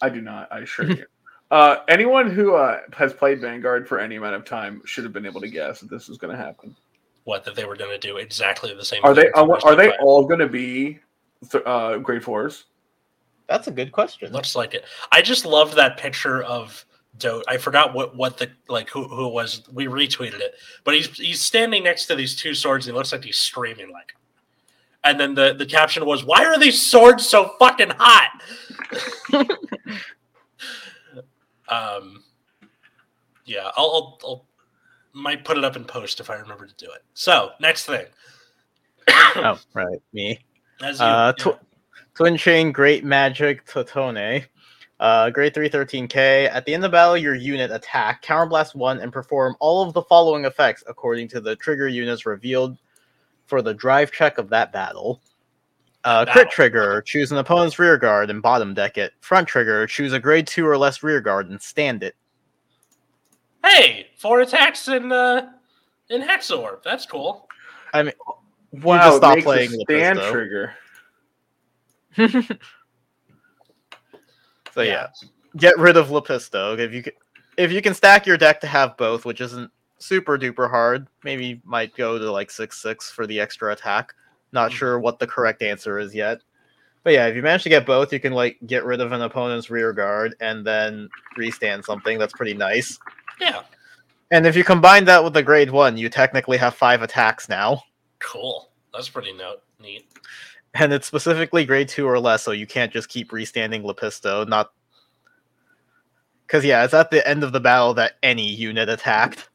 I 0.00 0.08
do 0.10 0.20
not. 0.20 0.48
I 0.52 0.60
assure 0.60 0.86
you. 0.90 1.04
Uh, 1.48 1.76
anyone 1.88 2.28
who 2.28 2.56
uh, 2.56 2.80
has 2.92 3.12
played 3.12 3.40
Vanguard 3.40 3.86
for 3.86 4.00
any 4.00 4.16
amount 4.16 4.34
of 4.34 4.44
time 4.44 4.82
should 4.84 5.04
have 5.04 5.12
been 5.12 5.24
able 5.24 5.40
to 5.40 5.46
guess 5.48 5.78
that 5.78 5.88
this 5.88 6.08
was 6.08 6.18
going 6.18 6.36
to 6.36 6.42
happen. 6.44 6.74
What 7.22 7.44
that 7.44 7.54
they 7.54 7.64
were 7.64 7.76
going 7.76 7.92
to 7.92 7.98
do 8.04 8.16
exactly 8.16 8.74
the 8.74 8.84
same. 8.84 9.00
Are 9.04 9.14
they 9.14 9.22
thing 9.22 9.32
are, 9.36 9.64
are 9.64 9.76
they 9.76 9.90
Stepfire. 9.90 10.02
all 10.02 10.26
going 10.26 10.40
to 10.40 10.48
be 10.48 10.98
th- 11.48 11.62
uh, 11.64 11.98
grade 11.98 12.24
fours? 12.24 12.64
that's 13.48 13.68
a 13.68 13.70
good 13.70 13.92
question 13.92 14.32
Looks 14.32 14.56
like 14.56 14.74
it. 14.74 14.86
I 15.12 15.22
just 15.22 15.46
loved 15.46 15.76
that 15.76 15.96
picture 15.98 16.42
of 16.42 16.84
Dote. 17.16 17.44
I 17.46 17.58
forgot 17.58 17.94
what 17.94 18.16
what 18.16 18.38
the 18.38 18.50
like 18.68 18.90
who 18.90 19.06
who 19.06 19.28
was. 19.28 19.62
We 19.72 19.86
retweeted 19.86 20.40
it, 20.40 20.56
but 20.82 20.94
he's 20.94 21.16
he's 21.16 21.40
standing 21.40 21.84
next 21.84 22.06
to 22.06 22.16
these 22.16 22.34
two 22.34 22.54
swords. 22.54 22.88
And 22.88 22.94
he 22.94 22.98
looks 22.98 23.12
like 23.12 23.22
he's 23.22 23.38
screaming 23.38 23.92
like. 23.92 24.16
And 25.06 25.20
then 25.20 25.34
the 25.34 25.54
the 25.54 25.64
caption 25.66 26.04
was, 26.04 26.24
"Why 26.24 26.44
are 26.44 26.58
these 26.58 26.84
swords 26.84 27.24
so 27.28 27.52
fucking 27.60 27.90
hot?" 27.96 28.42
um, 31.68 32.24
yeah, 33.44 33.70
I'll, 33.76 33.86
I'll 33.86 34.18
I'll 34.24 34.46
might 35.12 35.44
put 35.44 35.56
it 35.56 35.64
up 35.64 35.76
in 35.76 35.84
post 35.84 36.18
if 36.18 36.28
I 36.28 36.34
remember 36.34 36.66
to 36.66 36.74
do 36.74 36.86
it. 36.86 37.02
So 37.14 37.50
next 37.60 37.86
thing, 37.86 38.04
oh 39.08 39.58
right 39.74 40.02
me 40.12 40.40
as 40.82 40.98
you, 40.98 41.06
Uh, 41.06 41.32
yeah. 41.38 41.44
tw- 41.52 41.60
Twin 42.14 42.36
Chain 42.36 42.72
Great 42.72 43.04
Magic 43.04 43.64
Totone. 43.66 44.44
Uh, 44.98 45.28
grade 45.28 45.52
3 45.52 45.68
13k. 45.68 46.50
At 46.50 46.64
the 46.64 46.72
end 46.72 46.82
of 46.82 46.90
battle, 46.90 47.18
your 47.18 47.34
unit 47.34 47.70
attack, 47.70 48.24
counterblast 48.24 48.74
1, 48.74 48.98
and 49.00 49.12
perform 49.12 49.54
all 49.60 49.86
of 49.86 49.92
the 49.92 50.00
following 50.00 50.46
effects 50.46 50.82
according 50.86 51.28
to 51.28 51.40
the 51.40 51.54
trigger 51.56 51.86
units 51.86 52.24
revealed 52.24 52.78
for 53.46 53.62
the 53.62 53.74
drive 53.74 54.12
check 54.12 54.38
of 54.38 54.48
that 54.50 54.72
battle. 54.72 55.20
Uh, 56.04 56.24
Battle. 56.24 56.42
crit 56.42 56.50
trigger, 56.52 57.02
choose 57.02 57.32
an 57.32 57.38
opponent's 57.38 57.80
rear 57.80 57.96
guard 57.98 58.30
and 58.30 58.40
bottom 58.40 58.74
deck 58.74 58.96
it. 58.96 59.12
Front 59.20 59.48
trigger, 59.48 59.88
choose 59.88 60.12
a 60.12 60.20
grade 60.20 60.46
2 60.46 60.64
or 60.64 60.78
less 60.78 61.02
rear 61.02 61.20
guard 61.20 61.50
and 61.50 61.60
stand 61.60 62.04
it. 62.04 62.14
hey, 63.64 64.06
four 64.16 64.40
attacks 64.40 64.86
in 64.86 65.10
uh 65.10 65.50
in 66.08 66.22
Hexorb. 66.22 66.84
That's 66.84 67.06
cool. 67.06 67.48
I 67.92 68.04
mean, 68.04 68.12
wow, 68.72 68.98
just 68.98 69.16
stop 69.16 69.34
makes 69.34 69.42
a 69.42 69.44
playing 69.44 69.70
with 69.72 69.86
this, 69.88 69.96
stand 69.96 70.18
though. 70.18 70.32
trigger. 70.32 70.74
so 74.72 74.82
yeah. 74.82 75.08
get 75.56 75.76
rid 75.78 75.96
of 75.96 76.08
Lepisto. 76.08 76.78
If 76.78 76.92
you 76.92 77.02
can, 77.02 77.12
if 77.56 77.72
you 77.72 77.82
can 77.82 77.94
stack 77.94 78.26
your 78.26 78.36
deck 78.36 78.60
to 78.60 78.66
have 78.66 78.96
both, 78.96 79.24
which 79.24 79.40
isn't 79.40 79.70
super 79.98 80.38
duper 80.38 80.68
hard, 80.68 81.06
maybe 81.24 81.60
might 81.64 81.94
go 81.96 82.18
to 82.18 82.30
like 82.30 82.50
six 82.50 82.80
six 82.80 83.10
for 83.10 83.26
the 83.26 83.40
extra 83.40 83.72
attack. 83.72 84.14
Not 84.52 84.70
mm. 84.70 84.74
sure 84.74 84.98
what 84.98 85.18
the 85.18 85.26
correct 85.26 85.62
answer 85.62 85.98
is 85.98 86.14
yet. 86.14 86.40
But 87.02 87.12
yeah, 87.12 87.26
if 87.26 87.36
you 87.36 87.42
manage 87.42 87.62
to 87.62 87.68
get 87.68 87.86
both, 87.86 88.12
you 88.12 88.18
can 88.18 88.32
like 88.32 88.58
get 88.66 88.84
rid 88.84 89.00
of 89.00 89.12
an 89.12 89.22
opponent's 89.22 89.70
rear 89.70 89.92
guard 89.92 90.34
and 90.40 90.66
then 90.66 91.08
restand 91.36 91.84
something. 91.84 92.18
That's 92.18 92.32
pretty 92.32 92.54
nice. 92.54 92.98
Yeah, 93.40 93.62
And 94.32 94.46
if 94.46 94.56
you 94.56 94.64
combine 94.64 95.04
that 95.04 95.22
with 95.22 95.34
the 95.34 95.42
grade 95.42 95.70
one, 95.70 95.96
you 95.96 96.08
technically 96.08 96.56
have 96.56 96.74
five 96.74 97.02
attacks 97.02 97.48
now. 97.48 97.82
cool. 98.18 98.70
That's 98.92 99.08
pretty 99.08 99.34
note 99.34 99.62
neat. 99.78 100.06
And 100.74 100.92
it's 100.92 101.06
specifically 101.06 101.64
grade 101.64 101.88
two 101.88 102.08
or 102.08 102.18
less, 102.18 102.42
so 102.42 102.50
you 102.50 102.66
can't 102.66 102.92
just 102.92 103.08
keep 103.08 103.32
restanding 103.32 103.82
Lepisto. 103.82 104.48
Not 104.48 104.72
because 106.46 106.64
yeah, 106.64 106.84
it's 106.84 106.94
at 106.94 107.10
the 107.10 107.26
end 107.28 107.44
of 107.44 107.52
the 107.52 107.60
battle 107.60 107.94
that 107.94 108.14
any 108.22 108.48
unit 108.48 108.88
attacked. 108.88 109.48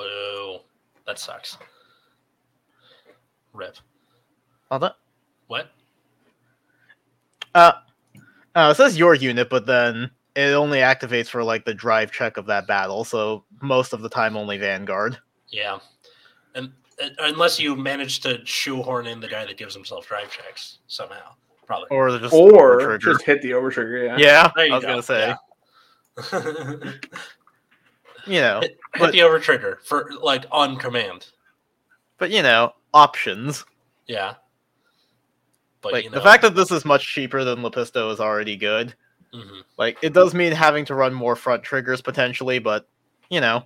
Boo. 0.00 0.60
That 1.06 1.18
sucks. 1.18 1.58
Rip. 3.52 3.76
Oh, 4.70 4.78
that, 4.78 4.94
What? 5.48 5.70
uh, 7.54 7.72
uh, 8.54 8.68
it 8.70 8.76
says 8.76 8.96
your 8.96 9.14
unit, 9.14 9.50
but 9.50 9.66
then 9.66 10.10
it 10.36 10.52
only 10.54 10.78
activates 10.78 11.26
for 11.28 11.42
like 11.42 11.64
the 11.64 11.74
drive 11.74 12.12
check 12.12 12.36
of 12.36 12.46
that 12.46 12.66
battle. 12.66 13.04
So 13.04 13.44
most 13.60 13.92
of 13.92 14.00
the 14.02 14.08
time, 14.08 14.36
only 14.36 14.56
Vanguard. 14.56 15.18
Yeah. 15.48 15.78
And 16.54 16.72
uh, 17.02 17.08
unless 17.18 17.58
you 17.58 17.74
manage 17.74 18.20
to 18.20 18.40
shoehorn 18.46 19.06
in 19.06 19.18
the 19.20 19.28
guy 19.28 19.44
that 19.44 19.56
gives 19.56 19.74
himself 19.74 20.06
drive 20.06 20.30
checks 20.30 20.78
somehow, 20.86 21.34
probably. 21.66 21.88
Or 21.90 22.16
just 22.18 22.32
Or 22.32 22.96
just 22.98 23.24
hit 23.24 23.42
the 23.42 23.50
overtrigger. 23.50 24.16
Yeah. 24.18 24.50
yeah, 24.56 24.72
I 24.72 24.74
was 24.76 24.82
go, 24.84 24.88
gonna 24.88 25.02
say, 25.02 25.34
yeah. 26.32 26.92
you 28.26 28.40
know, 28.40 28.60
hit, 28.60 28.70
hit 28.70 28.78
But- 28.98 29.12
the 29.12 29.22
over 29.22 29.38
trigger 29.38 29.80
for 29.84 30.10
like 30.20 30.44
on 30.50 30.76
command. 30.76 31.28
but 32.18 32.30
you 32.30 32.42
know, 32.42 32.74
options. 32.92 33.64
Yeah. 34.06 34.34
But 35.82 35.92
like 35.92 36.04
you 36.04 36.10
know. 36.10 36.14
the 36.18 36.22
fact 36.24 36.42
that 36.42 36.54
this 36.54 36.70
is 36.70 36.84
much 36.84 37.06
cheaper 37.06 37.44
than 37.44 37.60
Lepisto 37.60 38.12
is 38.12 38.20
already 38.20 38.56
good. 38.56 38.94
mhm. 39.32 39.62
Like 39.78 39.98
it 40.02 40.12
does 40.12 40.34
mean 40.34 40.52
having 40.52 40.84
to 40.86 40.94
run 40.94 41.14
more 41.14 41.36
front 41.36 41.62
triggers 41.62 42.00
potentially, 42.02 42.58
but 42.58 42.86
you 43.30 43.40
know, 43.40 43.64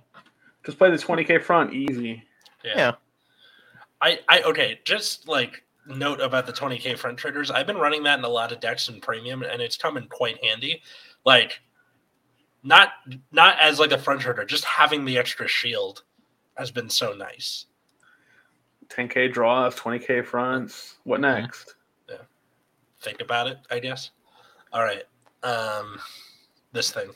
Just 0.65 0.77
play 0.77 0.89
the 0.91 0.97
20k 0.97 1.41
front 1.43 1.73
easy. 1.73 2.23
yeah. 2.63 2.73
yeah. 2.75 2.91
I, 4.01 4.19
I 4.29 4.41
okay, 4.43 4.79
just 4.85 5.27
like 5.27 5.63
note 5.87 6.19
about 6.21 6.45
the 6.45 6.53
20k 6.53 6.97
front 6.97 7.17
triggers. 7.17 7.49
I've 7.51 7.65
been 7.67 7.77
running 7.77 8.03
that 8.03 8.19
in 8.19 8.25
a 8.25 8.29
lot 8.29 8.51
of 8.51 8.59
decks 8.59 8.87
in 8.89 8.99
premium, 9.01 9.41
and 9.43 9.61
it's 9.61 9.77
come 9.77 9.97
in 9.97 10.07
quite 10.07 10.43
handy. 10.43 10.81
Like, 11.25 11.59
not 12.65 12.89
not 13.31 13.57
as 13.61 13.79
like 13.79 13.91
a 13.91 13.97
front 13.97 14.19
trigger, 14.19 14.43
just 14.43 14.65
having 14.65 15.05
the 15.05 15.17
extra 15.17 15.47
shield 15.47 16.03
has 16.57 16.71
been 16.71 16.89
so 16.89 17.13
nice. 17.13 17.67
10k 18.89 19.31
draws, 19.31 19.75
20k 19.75 20.25
fronts. 20.25 20.95
What 21.03 21.21
next? 21.21 21.75
Yeah. 22.09 22.17
Think 23.01 23.21
about 23.21 23.47
it, 23.47 23.57
I 23.71 23.79
guess. 23.79 24.11
All 24.73 24.83
right, 24.83 25.03
um, 25.43 25.97
this 26.73 26.91
thing. 26.91 27.09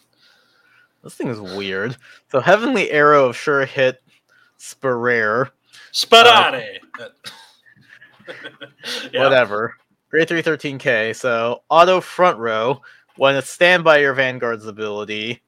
this 1.04 1.16
thing 1.16 1.28
is 1.28 1.42
weird. 1.42 1.98
So 2.32 2.40
Heavenly 2.40 2.90
Arrow 2.92 3.26
of 3.26 3.36
Sure 3.36 3.66
Hit, 3.66 4.02
Sperare, 4.58 5.50
Sparare. 5.92 6.78
yeah. 9.12 9.24
whatever. 9.24 9.76
Grade 10.10 10.28
3 10.28 10.42
13k. 10.42 11.16
So 11.16 11.64
auto 11.70 12.02
front 12.02 12.38
row. 12.38 12.82
When 13.20 13.36
it's 13.36 13.50
stand 13.50 13.84
by 13.84 13.98
your 13.98 14.14
Vanguard's 14.14 14.66
ability, 14.66 15.42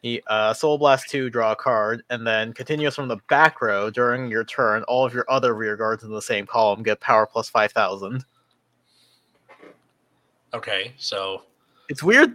he, 0.00 0.22
uh, 0.28 0.54
Soul 0.54 0.78
Blast 0.78 1.10
2, 1.10 1.28
draw 1.28 1.52
a 1.52 1.56
card, 1.56 2.02
and 2.08 2.26
then 2.26 2.54
continues 2.54 2.94
from 2.94 3.06
the 3.06 3.18
back 3.28 3.60
row 3.60 3.90
during 3.90 4.30
your 4.30 4.44
turn. 4.44 4.82
All 4.84 5.04
of 5.04 5.12
your 5.12 5.26
other 5.28 5.52
rear 5.54 5.76
guards 5.76 6.04
in 6.04 6.10
the 6.10 6.22
same 6.22 6.46
column 6.46 6.82
get 6.82 7.00
power 7.00 7.26
plus 7.26 7.50
5000. 7.50 8.24
Okay, 10.54 10.94
so 10.96 11.42
It's 11.90 12.02
weird. 12.02 12.34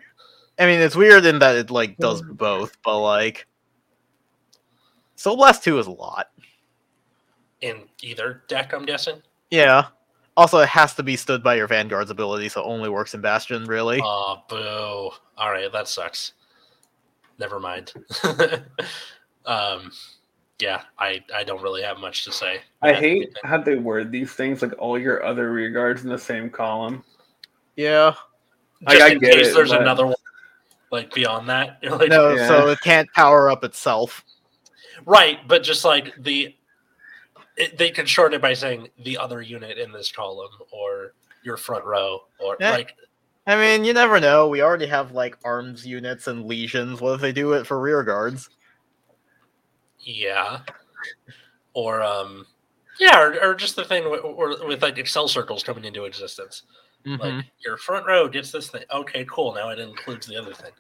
I 0.59 0.67
mean, 0.67 0.79
it's 0.79 0.95
weird 0.95 1.25
in 1.25 1.39
that 1.39 1.55
it 1.55 1.71
like 1.71 1.97
does 1.97 2.21
both, 2.21 2.77
but 2.83 2.99
like 2.99 3.47
Soul 5.15 5.37
Blast 5.37 5.63
2 5.63 5.79
is 5.79 5.87
a 5.87 5.91
lot. 5.91 6.27
in 7.61 7.85
either 8.03 8.43
deck, 8.47 8.73
I'm 8.73 8.85
guessing. 8.85 9.23
Yeah. 9.49 9.87
Also, 10.37 10.59
it 10.59 10.69
has 10.69 10.93
to 10.93 11.03
be 11.03 11.15
stood 11.17 11.43
by 11.43 11.55
your 11.55 11.67
Vanguard's 11.67 12.11
ability, 12.11 12.47
so 12.47 12.61
it 12.61 12.65
only 12.65 12.89
works 12.89 13.13
in 13.15 13.21
Bastion, 13.21 13.65
really. 13.65 13.99
Oh, 14.03 14.43
boo. 14.47 15.09
All 15.37 15.51
right, 15.51 15.69
that 15.73 15.87
sucks. 15.87 16.33
Never 17.39 17.59
mind. 17.59 17.91
um, 19.45 19.91
yeah, 20.59 20.81
I 20.97 21.23
I 21.35 21.43
don't 21.43 21.61
really 21.61 21.81
have 21.83 21.97
much 21.99 22.23
to 22.25 22.31
say. 22.31 22.61
I 22.81 22.89
about 22.89 23.01
hate 23.01 23.15
anything. 23.23 23.33
how 23.43 23.57
they 23.61 23.75
word 23.75 24.11
these 24.11 24.31
things 24.33 24.61
like 24.61 24.73
all 24.79 24.97
your 24.97 25.23
other 25.25 25.51
rear 25.51 25.69
guards 25.71 26.03
in 26.03 26.09
the 26.09 26.17
same 26.17 26.49
column. 26.49 27.03
yeah. 27.75 28.13
Like, 28.85 28.99
just 28.99 29.09
I 29.09 29.13
in 29.13 29.19
get 29.19 29.33
case 29.33 29.47
it, 29.47 29.53
there's 29.55 29.69
but- 29.71 29.81
another 29.81 30.05
one 30.05 30.15
like 30.91 31.11
beyond 31.13 31.49
that. 31.49 31.79
Like, 31.83 32.09
No, 32.09 32.35
Yeah. 32.35 32.47
so 32.47 32.67
it 32.69 32.79
can't 32.81 33.11
power 33.13 33.49
up 33.49 33.63
itself. 33.63 34.23
right, 35.05 35.39
but 35.47 35.63
just 35.63 35.83
like 35.83 36.13
the 36.19 36.55
it, 37.57 37.77
they 37.77 37.89
can 37.91 38.05
shorten 38.05 38.35
it 38.35 38.41
by 38.41 38.53
saying 38.53 38.87
the 39.03 39.17
other 39.17 39.41
unit 39.41 39.77
in 39.77 39.91
this 39.91 40.11
column 40.11 40.51
or 40.71 41.13
your 41.43 41.57
front 41.57 41.83
row 41.85 42.19
or 42.39 42.55
Yeah. 42.59 42.71
like 42.71 42.95
I 43.45 43.55
mean, 43.55 43.85
you 43.85 43.93
never 43.93 44.19
know. 44.19 44.49
We 44.49 44.61
already 44.61 44.87
have 44.87 45.11
like 45.13 45.37
arms 45.45 45.85
units 45.87 46.27
and 46.27 46.45
legions. 46.45 46.99
What 46.99 47.13
if 47.15 47.21
they 47.21 47.31
do 47.31 47.53
it 47.53 47.65
for 47.65 47.79
rear 47.79 48.03
guards? 48.03 48.49
yeah, 50.01 50.59
or 51.73 52.01
um. 52.01 52.45
Yeah, 52.99 53.19
or, 53.21 53.39
or 53.51 53.53
just 53.55 53.75
the 53.75 53.85
thing 53.85 54.09
with, 54.09 54.21
or 54.23 54.65
with 54.67 54.81
like 54.81 54.95
Accel 54.95 55.29
circles 55.29 55.61
coming 55.63 55.85
into 55.85 56.05
existence. 56.05 56.63
Mhm. 57.05 57.19
Like 57.19 57.45
your 57.63 57.77
front 57.77 58.07
row 58.07 58.27
gets 58.27 58.51
this 58.51 58.69
thing. 58.69 58.83
Okay, 58.91 59.23
cool. 59.29 59.53
Now 59.53 59.69
it 59.69 59.77
includes 59.79 60.25
the 60.25 60.35
other 60.35 60.53
thing. 60.53 60.71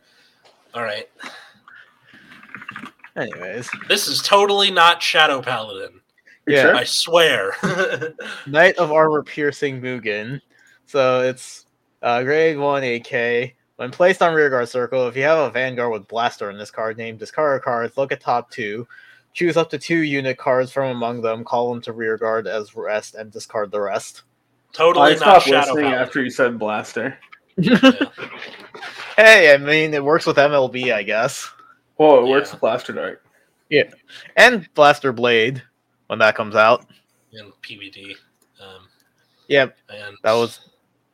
All 0.73 0.81
right. 0.81 1.07
Anyways, 3.15 3.69
This 3.87 4.07
is 4.07 4.21
totally 4.21 4.71
not 4.71 5.01
Shadow 5.01 5.41
Paladin. 5.41 6.01
You 6.47 6.55
Yeah. 6.55 6.61
sure? 6.63 6.75
I 6.75 6.83
swear. 6.85 7.53
Knight 8.47 8.77
of 8.77 8.91
Armor 8.91 9.23
Piercing 9.23 9.81
Mugen. 9.81 10.41
So 10.85 11.21
it's 11.21 11.65
uh, 12.01 12.23
grade 12.23 12.57
1 12.57 12.83
AK. 12.83 13.53
When 13.75 13.91
placed 13.91 14.21
on 14.23 14.33
rearguard 14.33 14.69
circle, 14.69 15.07
if 15.07 15.15
you 15.15 15.23
have 15.23 15.37
a 15.37 15.51
Vanguard 15.51 15.91
with 15.91 16.07
Blaster 16.07 16.49
in 16.49 16.57
this 16.57 16.71
card 16.71 16.97
name, 16.97 17.17
discard 17.17 17.59
a 17.59 17.63
card, 17.63 17.91
look 17.95 18.11
at 18.11 18.19
top 18.21 18.49
two, 18.49 18.87
choose 19.33 19.55
up 19.55 19.69
to 19.69 19.77
two 19.77 19.97
unit 19.99 20.37
cards 20.37 20.71
from 20.71 20.89
among 20.89 21.21
them, 21.21 21.43
call 21.43 21.71
them 21.71 21.81
to 21.83 21.93
rearguard 21.93 22.47
as 22.47 22.75
rest, 22.75 23.13
and 23.13 23.31
discard 23.31 23.69
the 23.69 23.79
rest. 23.79 24.23
totally 24.73 25.05
I 25.05 25.09
not 25.11 25.17
stopped 25.19 25.45
Shadow 25.45 25.57
listening 25.59 25.83
Paladin. 25.83 26.01
after 26.07 26.23
you 26.23 26.29
said 26.31 26.57
blaster. 26.57 27.17
Yeah. 27.57 27.91
Hey, 29.15 29.51
I 29.51 29.57
mean, 29.57 29.95
it 29.95 30.03
works 30.03 30.27
with 30.27 30.37
MLB, 30.37 30.93
I 30.93 31.01
guess. 31.01 31.49
Oh, 31.97 32.23
it 32.23 32.29
works 32.29 32.51
with 32.51 32.61
blaster 32.61 32.93
dark. 32.93 33.23
Yeah. 33.69 33.89
And 34.35 34.71
Blaster 34.75 35.11
Blade 35.11 35.63
when 36.07 36.19
that 36.19 36.35
comes 36.35 36.55
out. 36.55 36.85
In 37.31 37.51
PVD. 37.61 38.15
Um, 38.59 38.87
Yep, 39.47 39.77
and 39.89 40.17
that 40.23 40.33
was 40.33 40.59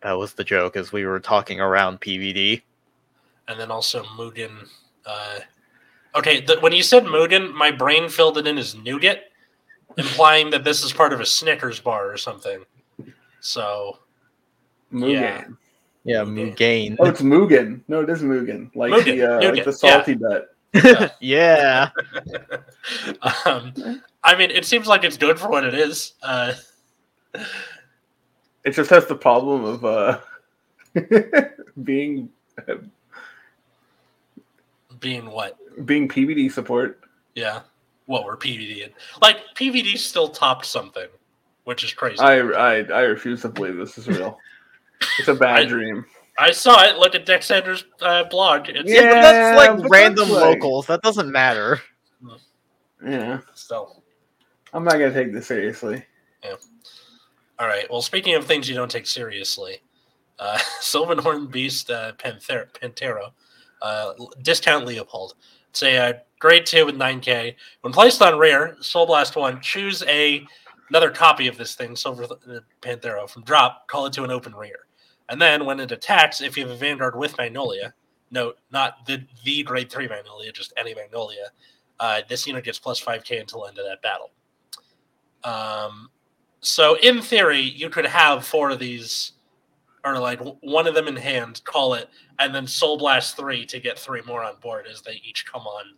that 0.02 0.14
was 0.14 0.34
the 0.34 0.44
joke 0.44 0.76
as 0.76 0.92
we 0.92 1.06
were 1.06 1.20
talking 1.20 1.60
around 1.60 2.02
PVD. 2.02 2.62
and 3.48 3.60
then 3.60 3.72
also 3.72 4.04
Mugen. 4.04 4.68
Uh, 5.06 5.40
okay, 6.16 6.42
the, 6.42 6.60
when 6.60 6.74
you 6.74 6.84
said 6.84 7.04
Mugen, 7.04 7.54
my 7.54 7.72
brain 7.72 8.10
filled 8.10 8.38
it 8.38 8.48
in 8.48 8.58
as 8.58 8.76
nougat, 8.76 9.32
implying 9.98 10.50
that 10.50 10.64
this 10.64 10.84
is 10.84 10.92
part 10.94 11.14
of 11.14 11.20
a 11.20 11.26
Snickers 11.26 11.80
bar 11.80 12.12
or 12.12 12.18
something. 12.18 12.66
So 13.40 14.00
Mugen. 14.92 15.12
Yeah. 15.12 15.46
Yeah, 16.06 16.24
Mugen. 16.24 16.56
Mugain. 16.58 16.96
Oh, 17.00 17.06
it's 17.06 17.22
Mugen. 17.22 17.82
No, 17.88 18.02
it 18.02 18.10
is 18.10 18.24
Mugen. 18.24 18.76
Like 18.76 18.92
Mugen, 18.92 19.06
the 19.06 19.48
uh, 19.48 19.52
like 19.54 19.64
the 19.64 19.74
salty 19.74 20.16
nut. 20.16 20.50
yeah. 21.22 21.90
um, 23.46 23.74
I 24.24 24.36
mean, 24.36 24.52
it 24.52 24.66
seems 24.66 24.88
like 24.88 25.04
it's 25.04 25.18
good 25.18 25.38
for 25.40 25.50
what 25.50 25.64
it 25.66 25.74
is. 25.74 26.14
Uh, 26.24 26.54
It 28.64 28.72
just 28.72 28.90
has 28.92 29.06
the 29.08 29.16
problem 29.16 29.66
of 29.66 29.84
uh 29.84 30.20
being 31.84 32.30
being 35.00 35.30
what? 35.30 35.58
being 35.86 36.08
PVD 36.08 36.52
support. 36.52 37.02
Yeah. 37.36 37.62
What 38.06 38.26
we're 38.26 38.38
PVD 38.38 38.84
in. 38.86 38.90
Like, 39.22 39.38
PVD 39.56 39.98
still 39.98 40.28
topped 40.28 40.66
something, 40.66 41.08
which 41.64 41.84
is 41.84 41.94
crazy. 41.94 42.20
I 42.20 42.40
I 42.40 42.76
I 42.84 43.02
refuse 43.02 43.42
to 43.42 43.50
believe 43.50 43.76
this 43.78 43.98
is 43.98 44.08
real. 44.08 44.38
It's 45.20 45.28
a 45.28 45.34
bad 45.36 45.60
I- 45.62 45.66
dream. 45.66 46.06
I 46.38 46.52
saw 46.52 46.84
it. 46.84 46.98
Look 46.98 47.14
at 47.14 47.28
Dex 47.28 47.46
Sanders' 47.46 47.86
uh, 48.02 48.24
blog. 48.24 48.68
It's 48.68 48.90
Yeah, 48.90 49.02
but 49.14 49.22
that's 49.22 49.58
like 49.58 49.78
but 49.84 49.90
random 49.90 50.30
that's 50.30 50.42
like- 50.42 50.56
locals. 50.56 50.88
That 50.88 51.02
doesn't 51.04 51.32
matter. 51.32 51.80
Yeah, 53.06 53.42
still. 53.54 54.03
I'm 54.74 54.84
not 54.84 54.94
gonna 54.94 55.14
take 55.14 55.32
this 55.32 55.48
seriously. 55.48 56.04
Yeah. 56.44 56.56
All 57.60 57.68
right. 57.68 57.90
Well, 57.90 58.02
speaking 58.02 58.34
of 58.36 58.46
things 58.46 58.68
you 58.68 58.76
don't 58.76 58.90
take 58.92 59.06
seriously, 59.08 59.82
uh, 60.40 60.58
Sylvan 60.80 61.20
Horn 61.20 61.48
Beast 61.48 61.90
uh, 61.92 62.14
Panther- 62.14 62.70
Pantero 62.74 63.32
Uh, 63.82 64.14
discount 64.42 64.86
Leopold. 64.86 65.36
It's 65.70 65.84
a 65.84 65.98
uh, 65.98 66.14
grade 66.40 66.66
two 66.66 66.86
with 66.86 66.96
9k. 66.96 67.56
When 67.82 67.94
placed 67.94 68.22
on 68.22 68.38
rear, 68.38 68.76
Soul 68.82 69.06
Blast 69.06 69.36
one, 69.36 69.62
choose 69.62 70.04
a 70.08 70.46
another 70.90 71.10
copy 71.12 71.48
of 71.48 71.58
this 71.58 71.76
thing, 71.76 71.96
Silver 71.96 72.24
uh, 72.26 72.60
Panthero, 72.82 73.30
from 73.30 73.44
drop. 73.44 73.88
Call 73.88 74.06
it 74.06 74.14
to 74.14 74.24
an 74.24 74.32
open 74.32 74.54
rear, 74.56 74.88
and 75.30 75.42
then 75.42 75.66
when 75.66 75.80
it 75.80 75.92
attacks, 75.92 76.42
if 76.42 76.58
you 76.58 76.64
have 76.64 76.72
a 76.76 76.78
Vanguard 76.78 77.16
with 77.16 77.38
Magnolia, 77.38 77.94
note 78.32 78.58
not 78.72 79.06
the 79.06 79.24
the 79.44 79.64
grade 79.64 79.90
three 79.92 80.08
Magnolia, 80.08 80.52
just 80.52 80.74
any 80.78 80.94
Magnolia. 80.94 81.48
Uh, 82.00 82.22
this 82.28 82.46
unit 82.48 82.64
gets 82.66 82.80
plus 82.80 83.02
5k 83.02 83.40
until 83.40 83.66
end 83.66 83.78
of 83.80 83.86
that 83.86 84.02
battle. 84.02 84.32
Um, 85.44 86.10
so 86.60 86.98
in 87.00 87.22
theory, 87.22 87.62
you 87.62 87.90
could 87.90 88.06
have 88.06 88.46
four 88.46 88.70
of 88.70 88.80
these, 88.80 89.34
or 90.06 90.18
like 90.18 90.40
one 90.62 90.88
of 90.88 90.96
them 90.96 91.08
in 91.08 91.16
hand, 91.16 91.62
call 91.66 91.94
it, 91.94 92.10
and 92.40 92.54
then 92.54 92.66
Soul 92.66 92.98
Blast 92.98 93.36
three 93.36 93.66
to 93.66 93.80
get 93.80 94.00
three 94.00 94.22
more 94.26 94.44
on 94.44 94.56
board 94.62 94.86
as 94.90 95.02
they 95.02 95.22
each 95.24 95.46
come 95.46 95.64
on, 95.64 95.96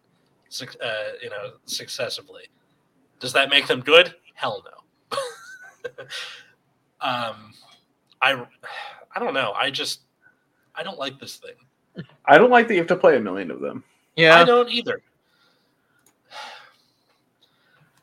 suc- 0.50 0.78
uh, 0.84 1.12
you 1.22 1.30
know, 1.30 1.52
successively. 1.66 2.44
Does 3.20 3.34
that 3.34 3.50
make 3.50 3.68
them 3.68 3.82
good? 3.82 4.16
Hell 4.34 4.64
no. 4.66 5.18
um, 7.02 7.54
I, 8.22 8.46
I 9.16 9.20
don't 9.20 9.34
know. 9.34 9.54
I 9.56 9.70
just, 9.70 10.02
I 10.74 10.84
don't 10.84 11.00
like 11.00 11.20
this 11.20 11.38
thing. 11.38 12.06
I 12.26 12.38
don't 12.38 12.50
like 12.50 12.68
that 12.68 12.74
you 12.74 12.80
have 12.80 12.88
to 12.88 12.96
play 12.96 13.16
a 13.16 13.22
million 13.22 13.52
of 13.52 13.62
them. 13.62 13.84
Yeah. 14.16 14.36
I 14.36 14.44
don't 14.44 14.70
either. 14.70 15.02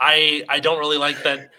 I 0.03 0.43
I 0.49 0.59
don't 0.61 0.79
really 0.81 0.99
like 0.99 1.23
that 1.23 1.51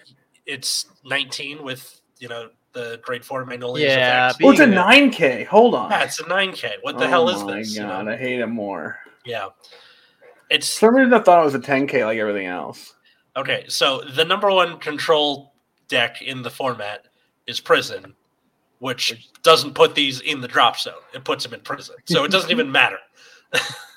it's 0.46 0.86
19 1.06 1.64
with 1.64 2.02
you 2.20 2.28
know 2.28 2.50
the 2.74 3.00
grade 3.04 3.24
four 3.24 3.46
Magnolia's 3.46 3.94
Yeah, 3.94 4.26
effects. 4.26 4.38
be- 4.40 4.46
Oh, 4.46 4.52
it's 4.52 4.60
a 4.60 4.66
9K. 4.66 5.46
Hold 5.46 5.76
on. 5.76 5.92
Yeah, 5.92 6.04
it's 6.04 6.20
a 6.20 6.24
9K. 6.24 6.72
What 6.82 6.98
the 6.98 7.06
oh 7.06 7.08
hell 7.08 7.30
is 7.30 7.44
my 7.44 7.58
this? 7.58 7.76
you 7.76 7.84
God, 7.84 8.06
know? 8.08 8.12
I 8.14 8.18
hate 8.18 8.40
it 8.40 8.48
more. 8.48 8.98
Yeah. 9.26 9.50
It's 10.50 10.68
For 10.74 10.88
some 10.88 10.96
reason, 10.96 11.14
I 11.14 11.20
thought 11.20 11.42
it 11.42 11.46
was 11.46 11.56
a 11.56 11.60
10K 11.60 12.04
like 12.06 12.18
everything 12.18 12.48
else. 12.48 12.94
okay. 13.38 13.66
So 13.70 14.02
the 14.16 14.26
number 14.26 14.50
one 14.52 14.80
control 14.80 15.54
deck 15.88 16.22
in 16.22 16.42
the 16.42 16.50
format 16.50 17.06
is 17.48 17.60
prison, 17.60 18.14
which 18.80 19.30
doesn't 19.44 19.74
put 19.76 19.94
these 19.96 20.20
in 20.22 20.42
the 20.42 20.48
drop 20.48 20.78
zone. 20.80 20.94
It 21.14 21.24
puts 21.24 21.44
them 21.44 21.54
in 21.54 21.62
prison, 21.62 21.96
so 22.06 22.24
it 22.26 22.32
doesn't 22.32 22.52
even 22.52 22.72
matter. 22.82 22.98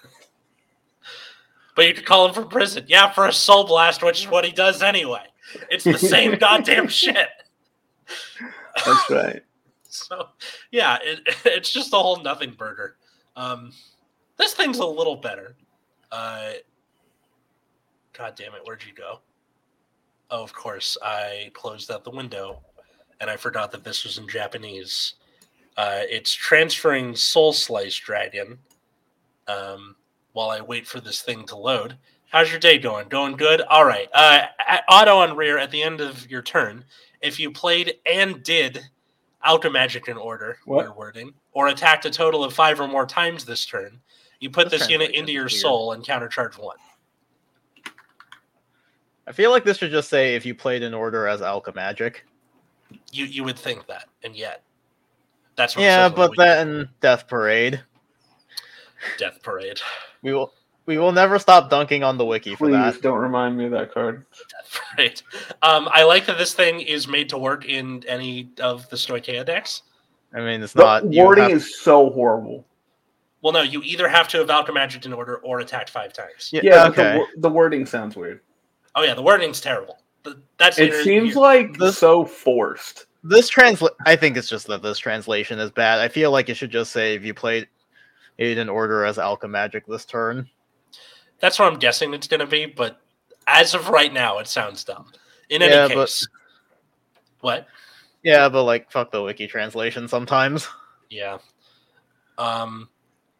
but 1.76 1.86
you 1.86 1.94
could 1.94 2.06
call 2.06 2.26
him 2.26 2.34
from 2.34 2.48
prison, 2.48 2.84
yeah, 2.88 3.12
for 3.12 3.26
a 3.26 3.32
soul 3.32 3.64
blast, 3.64 4.02
which 4.02 4.20
is 4.20 4.28
what 4.28 4.44
he 4.44 4.50
does 4.50 4.82
anyway. 4.82 5.22
It's 5.70 5.84
the 5.84 5.98
same 5.98 6.38
goddamn 6.40 6.88
shit. 6.88 7.28
That's 8.84 9.10
right. 9.10 9.42
So 9.88 10.28
yeah, 10.70 10.98
it, 11.02 11.20
it's 11.46 11.72
just 11.72 11.94
a 11.94 11.96
whole 11.96 12.20
nothing 12.22 12.50
burger. 12.50 12.96
Um, 13.34 13.72
this 14.36 14.52
thing's 14.52 14.78
a 14.78 14.84
little 14.84 15.16
better. 15.16 15.56
Uh, 16.12 16.50
God 18.12 18.34
damn 18.36 18.54
it, 18.54 18.60
where'd 18.64 18.84
you 18.84 18.92
go? 18.92 19.20
Oh, 20.30 20.42
of 20.42 20.52
course, 20.52 20.98
I 21.02 21.50
closed 21.54 21.90
out 21.90 22.04
the 22.04 22.10
window, 22.10 22.60
and 23.18 23.30
I 23.30 23.38
forgot 23.38 23.70
that 23.72 23.84
this 23.84 24.04
was 24.04 24.18
in 24.18 24.28
Japanese. 24.28 25.14
Uh, 25.78 26.00
it's 26.02 26.34
transferring 26.34 27.16
Soul 27.16 27.54
Slice 27.54 27.96
Dragon. 27.96 28.58
Um, 29.48 29.96
while 30.36 30.50
I 30.50 30.60
wait 30.60 30.86
for 30.86 31.00
this 31.00 31.22
thing 31.22 31.46
to 31.46 31.56
load. 31.56 31.96
How's 32.30 32.50
your 32.50 32.60
day 32.60 32.76
going? 32.76 33.08
Going 33.08 33.36
good? 33.36 33.62
All 33.62 33.86
right. 33.86 34.06
Uh, 34.12 34.42
auto 34.90 35.16
on 35.16 35.34
rear 35.34 35.56
at 35.56 35.70
the 35.70 35.82
end 35.82 36.02
of 36.02 36.30
your 36.30 36.42
turn. 36.42 36.84
If 37.22 37.40
you 37.40 37.50
played 37.50 37.94
and 38.04 38.42
did 38.42 38.80
Alchemagic 39.46 40.08
in 40.08 40.18
order, 40.18 40.58
What? 40.66 40.84
weird 40.84 40.96
wording, 40.96 41.32
or 41.52 41.68
attacked 41.68 42.04
a 42.04 42.10
total 42.10 42.44
of 42.44 42.52
five 42.52 42.78
or 42.78 42.86
more 42.86 43.06
times 43.06 43.46
this 43.46 43.64
turn, 43.64 43.98
you 44.38 44.50
put 44.50 44.68
This 44.68 44.80
this 44.80 44.90
unit 44.90 45.06
translation's 45.06 45.20
into 45.20 45.32
your 45.32 45.42
weird. 45.44 45.52
soul 45.52 45.92
and 45.92 46.04
countercharge 46.04 46.58
one. 46.58 46.76
I 49.26 49.32
feel 49.32 49.50
like 49.50 49.64
this 49.64 49.78
should 49.78 49.90
just 49.90 50.10
say 50.10 50.34
if 50.34 50.44
you 50.44 50.54
played 50.54 50.82
in 50.82 50.92
order 50.92 51.26
as 51.26 51.40
Alchemagic. 51.40 52.16
You 53.10 53.24
you 53.24 53.42
would 53.42 53.58
think 53.58 53.86
that, 53.86 54.04
and 54.22 54.36
yet 54.36 54.62
that's 55.56 55.74
what 55.76 55.82
Yeah, 55.82 55.96
says 55.96 56.04
on 56.04 56.10
the 56.10 56.16
but 56.16 56.30
wiki. 56.32 56.42
then 56.42 56.88
Death 57.00 57.26
Parade. 57.26 57.82
Death 59.18 59.42
Parade. 59.42 59.80
We 60.22 60.32
will 60.34 60.52
we 60.86 60.98
will 60.98 61.12
never 61.12 61.38
stop 61.38 61.68
dunking 61.68 62.04
on 62.04 62.16
the 62.16 62.24
wiki 62.24 62.54
for 62.54 62.68
Please 62.68 62.72
that. 62.94 63.02
don't 63.02 63.18
remind 63.18 63.56
me 63.58 63.64
of 63.66 63.72
that 63.72 63.92
card. 63.92 64.24
Death 64.50 64.80
Parade. 64.94 65.22
Um, 65.62 65.88
I 65.92 66.04
like 66.04 66.26
that 66.26 66.38
this 66.38 66.54
thing 66.54 66.80
is 66.80 67.08
made 67.08 67.28
to 67.30 67.38
work 67.38 67.64
in 67.64 68.04
any 68.06 68.50
of 68.60 68.88
the 68.90 68.96
Stoicheia 68.96 69.44
decks. 69.44 69.82
I 70.34 70.40
mean, 70.40 70.62
it's 70.62 70.72
The 70.72 70.82
not 70.84 71.12
you 71.12 71.24
wording 71.24 71.44
have- 71.44 71.52
is 71.52 71.80
so 71.80 72.10
horrible. 72.10 72.64
Well, 73.42 73.52
no, 73.52 73.62
you 73.62 73.82
either 73.82 74.08
have 74.08 74.28
to 74.28 74.38
have 74.38 74.48
Alchemagic 74.48 75.06
in 75.06 75.12
order 75.12 75.36
or 75.38 75.60
attacked 75.60 75.90
five 75.90 76.12
times. 76.12 76.50
Yeah, 76.52 76.60
Yeah, 76.64 76.88
but 76.88 76.96
the, 76.96 77.02
okay. 77.22 77.24
the 77.38 77.48
wording 77.50 77.86
sounds 77.86 78.16
weird. 78.16 78.40
Oh 78.94 79.02
yeah, 79.02 79.14
the 79.14 79.22
wording's 79.22 79.60
terrible. 79.60 79.98
That's 80.58 80.78
It 80.78 81.04
seems 81.04 81.34
you- 81.34 81.40
like 81.40 81.78
This- 81.78 81.98
so 81.98 82.24
forced. 82.24 83.06
This 83.22 83.48
translate. 83.48 83.92
I 84.06 84.14
think 84.14 84.36
it's 84.36 84.48
just 84.48 84.68
that 84.68 84.82
this 84.82 84.98
translation 84.98 85.58
is 85.58 85.70
bad. 85.72 85.98
I 86.00 86.06
feel 86.08 86.30
like 86.30 86.48
it 86.48 86.54
should 86.56 86.70
just 86.70 86.92
say 86.92 87.14
if 87.16 87.24
you 87.24 87.34
played 87.34 87.66
it 88.38 88.58
in 88.58 88.68
order 88.68 89.04
as 89.04 89.18
Alka 89.18 89.46
Alchemagic 89.46 89.86
this 89.86 90.04
turn. 90.04 90.48
that's 91.40 91.58
what 91.58 91.70
I'm 91.72 91.78
guessing 91.78 92.14
it's 92.14 92.26
going 92.28 92.40
to 92.40 92.46
be. 92.46 92.66
But 92.66 93.00
as 93.46 93.74
of 93.74 93.88
right 93.88 94.12
now, 94.12 94.38
it 94.38 94.46
sounds 94.48 94.84
dumb. 94.84 95.12
In 95.48 95.62
any 95.62 95.72
Yeah, 95.72 95.88
but- 95.88 96.06
case, 96.06 96.26
what? 97.40 97.66
Yeah, 98.22 98.48
but 98.48 98.64
like 98.64 98.90
fuck 98.90 99.10
the 99.12 99.22
wiki 99.22 99.46
translation 99.46 100.08
sometimes. 100.08 100.66
Yeah. 101.10 101.38
Um, 102.38 102.88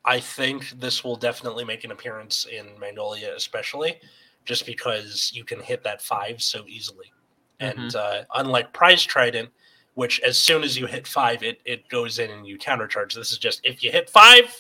I 0.05 0.20
think 0.20 0.70
this 0.78 1.03
will 1.03 1.16
definitely 1.16 1.64
make 1.64 1.82
an 1.84 1.90
appearance 1.90 2.47
in 2.47 2.66
Magnolia, 2.78 3.34
especially 3.34 3.99
just 4.44 4.64
because 4.64 5.32
you 5.34 5.42
can 5.44 5.59
hit 5.61 5.82
that 5.82 6.01
five 6.01 6.40
so 6.40 6.64
easily. 6.68 7.12
And 7.59 7.97
uh, 7.97 8.22
unlike 8.36 8.72
Prize 8.72 9.03
Trident, 9.03 9.49
which 9.94 10.20
as 10.20 10.38
soon 10.38 10.62
as 10.62 10.78
you 10.78 10.86
hit 10.86 11.07
five, 11.09 11.42
it, 11.42 11.61
it 11.64 11.88
goes 11.88 12.20
in 12.20 12.30
and 12.30 12.47
you 12.47 12.57
countercharge. 12.57 13.14
This 13.14 13.32
is 13.32 13.38
just 13.38 13.61
if 13.64 13.82
you 13.82 13.90
hit 13.90 14.09
five, 14.09 14.55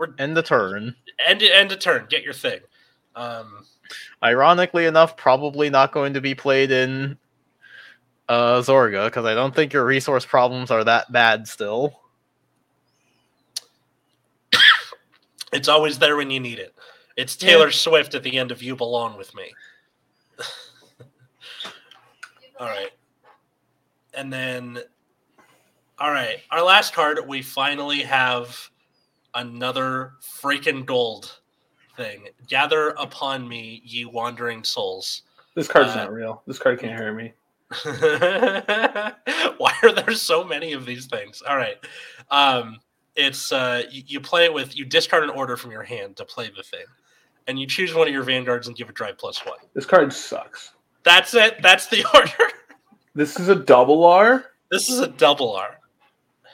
we're 0.00 0.14
End 0.18 0.34
the 0.34 0.42
turn. 0.42 0.96
end 1.24 1.42
end 1.42 1.70
a 1.70 1.76
turn, 1.76 2.06
get 2.08 2.24
your 2.24 2.32
thing. 2.32 2.60
Um, 3.14 3.66
Ironically 4.24 4.86
enough, 4.86 5.14
probably 5.14 5.68
not 5.68 5.92
going 5.92 6.14
to 6.14 6.22
be 6.22 6.34
played 6.34 6.70
in 6.70 7.18
uh 8.26 8.62
Zorga 8.62 9.04
because 9.06 9.26
I 9.26 9.34
don't 9.34 9.54
think 9.54 9.74
your 9.74 9.84
resource 9.84 10.24
problems 10.24 10.70
are 10.70 10.84
that 10.84 11.12
bad 11.12 11.46
still. 11.46 12.00
it's 15.52 15.68
always 15.68 15.98
there 15.98 16.16
when 16.16 16.30
you 16.30 16.40
need 16.40 16.58
it. 16.58 16.74
It's 17.18 17.36
Taylor 17.36 17.70
Swift 17.70 18.14
at 18.14 18.22
the 18.22 18.38
end 18.38 18.50
of 18.50 18.62
"You 18.62 18.76
Belong 18.76 19.18
with 19.18 19.34
Me." 19.34 19.52
all 22.58 22.68
right, 22.68 22.92
and 24.14 24.32
then, 24.32 24.78
all 25.98 26.10
right, 26.10 26.38
our 26.50 26.62
last 26.62 26.94
card. 26.94 27.18
We 27.28 27.42
finally 27.42 28.00
have 28.00 28.69
another 29.34 30.12
freaking 30.22 30.84
gold 30.86 31.38
thing. 31.96 32.28
Gather 32.48 32.90
upon 32.90 33.48
me, 33.48 33.82
ye 33.84 34.04
wandering 34.04 34.64
souls. 34.64 35.22
This 35.54 35.68
card's 35.68 35.90
Uh, 35.90 35.96
not 35.96 36.12
real. 36.12 36.42
This 36.46 36.58
card 36.58 36.80
can't 36.80 36.98
hurt 36.98 37.14
me. 37.14 37.32
Why 39.58 39.72
are 39.82 39.92
there 39.92 40.14
so 40.14 40.44
many 40.44 40.72
of 40.72 40.86
these 40.86 41.06
things? 41.06 41.42
All 41.48 41.56
right. 41.56 41.76
Um, 42.30 42.78
it's 43.16 43.52
uh, 43.52 43.82
you, 43.90 44.02
you 44.06 44.20
play 44.20 44.44
it 44.44 44.52
with 44.54 44.76
you 44.76 44.84
discard 44.84 45.24
an 45.24 45.30
order 45.30 45.56
from 45.56 45.70
your 45.70 45.82
hand 45.82 46.16
to 46.16 46.24
play 46.24 46.50
the 46.54 46.62
thing, 46.62 46.84
and 47.46 47.58
you 47.58 47.66
choose 47.66 47.94
one 47.94 48.06
of 48.08 48.14
your 48.14 48.22
vanguards 48.22 48.66
and 48.68 48.76
give 48.76 48.88
it 48.88 48.94
drive 48.94 49.18
plus 49.18 49.44
one. 49.44 49.58
This 49.74 49.84
card 49.86 50.12
sucks. 50.12 50.72
That's 51.02 51.34
it. 51.34 51.60
That's 51.62 51.86
the 51.86 52.04
order. 52.14 52.52
This 53.14 53.38
is 53.38 53.48
a 53.48 53.56
double 53.56 54.04
R. 54.04 54.44
this 54.70 54.88
is 54.88 55.00
a 55.00 55.08
double 55.08 55.54
R. 55.56 55.79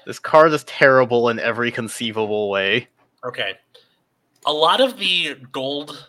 This 0.07 0.21
card 0.21 0.53
is 0.53 0.63
terrible 0.65 1.31
in 1.31 1.41
every 1.41 1.73
conceivable 1.73 2.49
way. 2.49 2.87
Okay. 3.25 3.55
A 4.47 4.53
lot 4.53 4.81
of 4.81 4.99
the 4.99 5.35
gold 5.51 6.07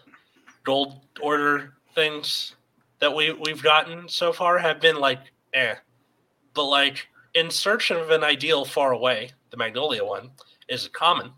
gold 0.63 1.01
order 1.19 1.73
things 1.95 2.55
that 2.99 3.13
we 3.13 3.33
we've 3.33 3.63
gotten 3.63 4.07
so 4.07 4.31
far 4.31 4.59
have 4.59 4.79
been 4.79 4.97
like 4.97 5.19
eh. 5.55 5.73
But 6.53 6.65
like 6.65 7.07
in 7.33 7.49
search 7.49 7.89
of 7.89 8.11
an 8.11 8.23
ideal 8.23 8.65
far 8.65 8.91
away, 8.91 9.31
the 9.49 9.57
Magnolia 9.57 10.05
one 10.05 10.29
is 10.69 10.85
a 10.85 10.89
common 10.91 11.31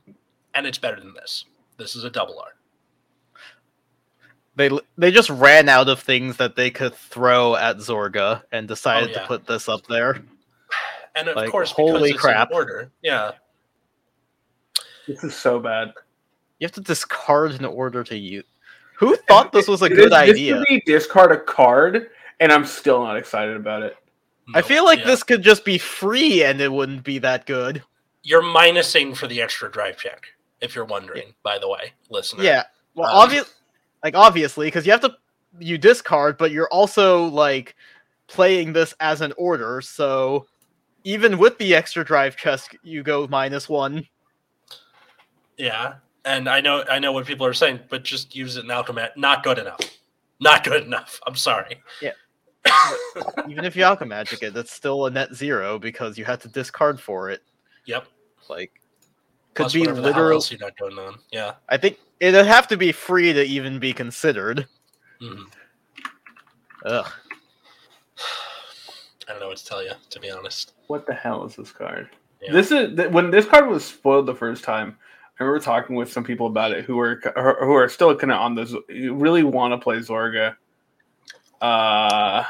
and 0.53 0.67
it's 0.67 0.77
better 0.77 0.99
than 0.99 1.13
this. 1.13 1.45
This 1.77 1.95
is 1.95 2.03
a 2.03 2.09
double 2.09 2.39
R. 2.39 2.55
They 4.57 4.69
they 4.97 5.11
just 5.11 5.29
ran 5.29 5.69
out 5.69 5.87
of 5.87 6.01
things 6.01 6.35
that 6.35 6.57
they 6.57 6.71
could 6.71 6.93
throw 6.93 7.55
at 7.55 7.77
Zorga 7.77 8.43
and 8.51 8.67
decided 8.67 9.11
yeah. 9.11 9.21
to 9.21 9.27
put 9.27 9.47
this 9.47 9.69
up 9.69 9.87
there. 9.87 10.21
And 11.15 11.27
of 11.27 11.35
Like, 11.35 11.49
course, 11.49 11.71
because 11.71 11.91
holy 11.91 12.09
it's 12.11 12.19
crap. 12.19 12.49
in 12.51 12.55
order. 12.55 12.91
Yeah. 13.01 13.31
This 15.07 15.23
is 15.23 15.35
so 15.35 15.59
bad. 15.59 15.93
You 16.59 16.65
have 16.65 16.71
to 16.73 16.81
discard 16.81 17.51
an 17.53 17.65
order 17.65 18.03
to 18.03 18.17
use. 18.17 18.43
Who 18.97 19.15
thought 19.27 19.51
this 19.51 19.67
was 19.67 19.81
a 19.81 19.85
It 19.85 19.89
good 19.89 19.99
is- 20.05 20.09
this 20.11 20.13
idea? 20.29 20.57
could 20.57 20.65
be 20.67 20.81
discard 20.85 21.31
a 21.31 21.39
card, 21.39 22.09
and 22.39 22.51
I'm 22.51 22.65
still 22.65 23.03
not 23.03 23.17
excited 23.17 23.55
about 23.55 23.81
it. 23.83 23.95
I 24.53 24.61
feel 24.61 24.83
like 24.83 24.99
yeah. 24.99 25.05
this 25.05 25.23
could 25.23 25.43
just 25.43 25.63
be 25.63 25.77
free 25.77 26.43
and 26.43 26.59
it 26.59 26.71
wouldn't 26.71 27.03
be 27.03 27.19
that 27.19 27.45
good. 27.45 27.83
you're 28.23 28.43
minusing 28.43 29.15
for 29.15 29.27
the 29.27 29.41
extra 29.41 29.71
drive 29.71 29.97
check. 29.97 30.25
If 30.59 30.75
you're 30.75 30.83
wondering, 30.85 31.33
by 31.41 31.57
the 31.57 31.69
way, 31.69 31.93
listener. 32.09 32.43
Yeah. 32.43 32.63
Well, 32.93 33.07
Um, 33.09 33.15
obvious, 33.15 33.55
like 34.03 34.13
obviously, 34.15 34.67
because 34.67 34.85
you 34.85 34.91
have 34.91 35.01
to 35.01 35.15
you 35.57 35.77
discard, 35.77 36.37
but 36.37 36.51
you're 36.51 36.67
also 36.67 37.23
like 37.25 37.75
playing 38.27 38.73
this 38.73 38.93
as 38.99 39.21
an 39.21 39.33
order. 39.37 39.79
So 39.81 40.47
even 41.03 41.37
with 41.37 41.57
the 41.57 41.75
extra 41.75 42.03
drive 42.03 42.35
chest, 42.35 42.75
you 42.83 43.03
go 43.03 43.27
minus 43.27 43.69
one. 43.69 44.05
Yeah, 45.57 45.95
and 46.25 46.47
I 46.47 46.61
know 46.61 46.83
I 46.89 46.99
know 46.99 47.11
what 47.11 47.25
people 47.25 47.45
are 47.45 47.53
saying, 47.53 47.81
but 47.89 48.03
just 48.03 48.35
use 48.35 48.57
it 48.57 48.65
in 48.65 48.71
Alchemagic. 48.71 49.17
Not 49.17 49.43
good 49.43 49.57
enough. 49.59 49.79
Not 50.39 50.63
good 50.63 50.83
enough. 50.83 51.19
I'm 51.27 51.35
sorry. 51.35 51.81
Yeah. 52.01 52.11
even 53.49 53.65
if 53.65 53.75
you 53.75 53.83
alchemagic 53.83 54.43
it, 54.43 54.53
that's 54.53 54.71
still 54.71 55.05
a 55.05 55.09
net 55.11 55.33
zero 55.33 55.79
because 55.79 56.17
you 56.17 56.25
have 56.25 56.39
to 56.41 56.47
discard 56.47 56.99
for 56.99 57.29
it. 57.29 57.41
Yep. 57.85 58.05
Like 58.49 58.71
could 59.53 59.63
Plus 59.63 59.73
be 59.73 59.79
whatever 59.81 60.01
the 60.01 60.13
hell 60.13 60.21
literal. 60.21 60.37
else 60.37 60.51
you 60.51 60.57
got 60.57 60.77
going 60.77 60.97
on. 60.97 61.15
Yeah. 61.31 61.53
I 61.67 61.77
think 61.77 61.97
it'd 62.19 62.45
have 62.45 62.67
to 62.69 62.77
be 62.77 62.91
free 62.91 63.33
to 63.33 63.43
even 63.43 63.79
be 63.79 63.93
considered. 63.93 64.67
Mhm. 65.21 65.43
Ugh. 66.85 67.11
I 69.27 69.31
don't 69.31 69.41
know 69.41 69.49
what 69.49 69.57
to 69.57 69.65
tell 69.65 69.83
you, 69.83 69.91
to 70.09 70.19
be 70.19 70.31
honest. 70.31 70.73
What 70.89 71.05
the 71.05 71.13
hell 71.13 71.45
is 71.45 71.55
this 71.55 71.71
card? 71.71 72.09
Yeah. 72.41 72.51
This 72.51 72.71
is 72.71 72.99
when 73.11 73.29
this 73.29 73.45
card 73.45 73.67
was 73.67 73.85
spoiled 73.85 74.25
the 74.25 74.33
first 74.33 74.63
time. 74.63 74.97
I 75.39 75.43
remember 75.43 75.63
talking 75.63 75.95
with 75.95 76.11
some 76.11 76.23
people 76.23 76.47
about 76.47 76.71
it 76.71 76.83
who 76.83 76.95
were 76.95 77.21
who 77.35 77.73
are 77.73 77.87
still 77.87 78.15
kind 78.15 78.31
of 78.31 78.39
on 78.39 78.55
this. 78.55 78.73
You 78.89 79.13
really 79.13 79.43
want 79.43 79.71
to 79.73 79.77
play 79.77 79.97
Zorga. 79.97 80.55
Uh, 81.61 82.43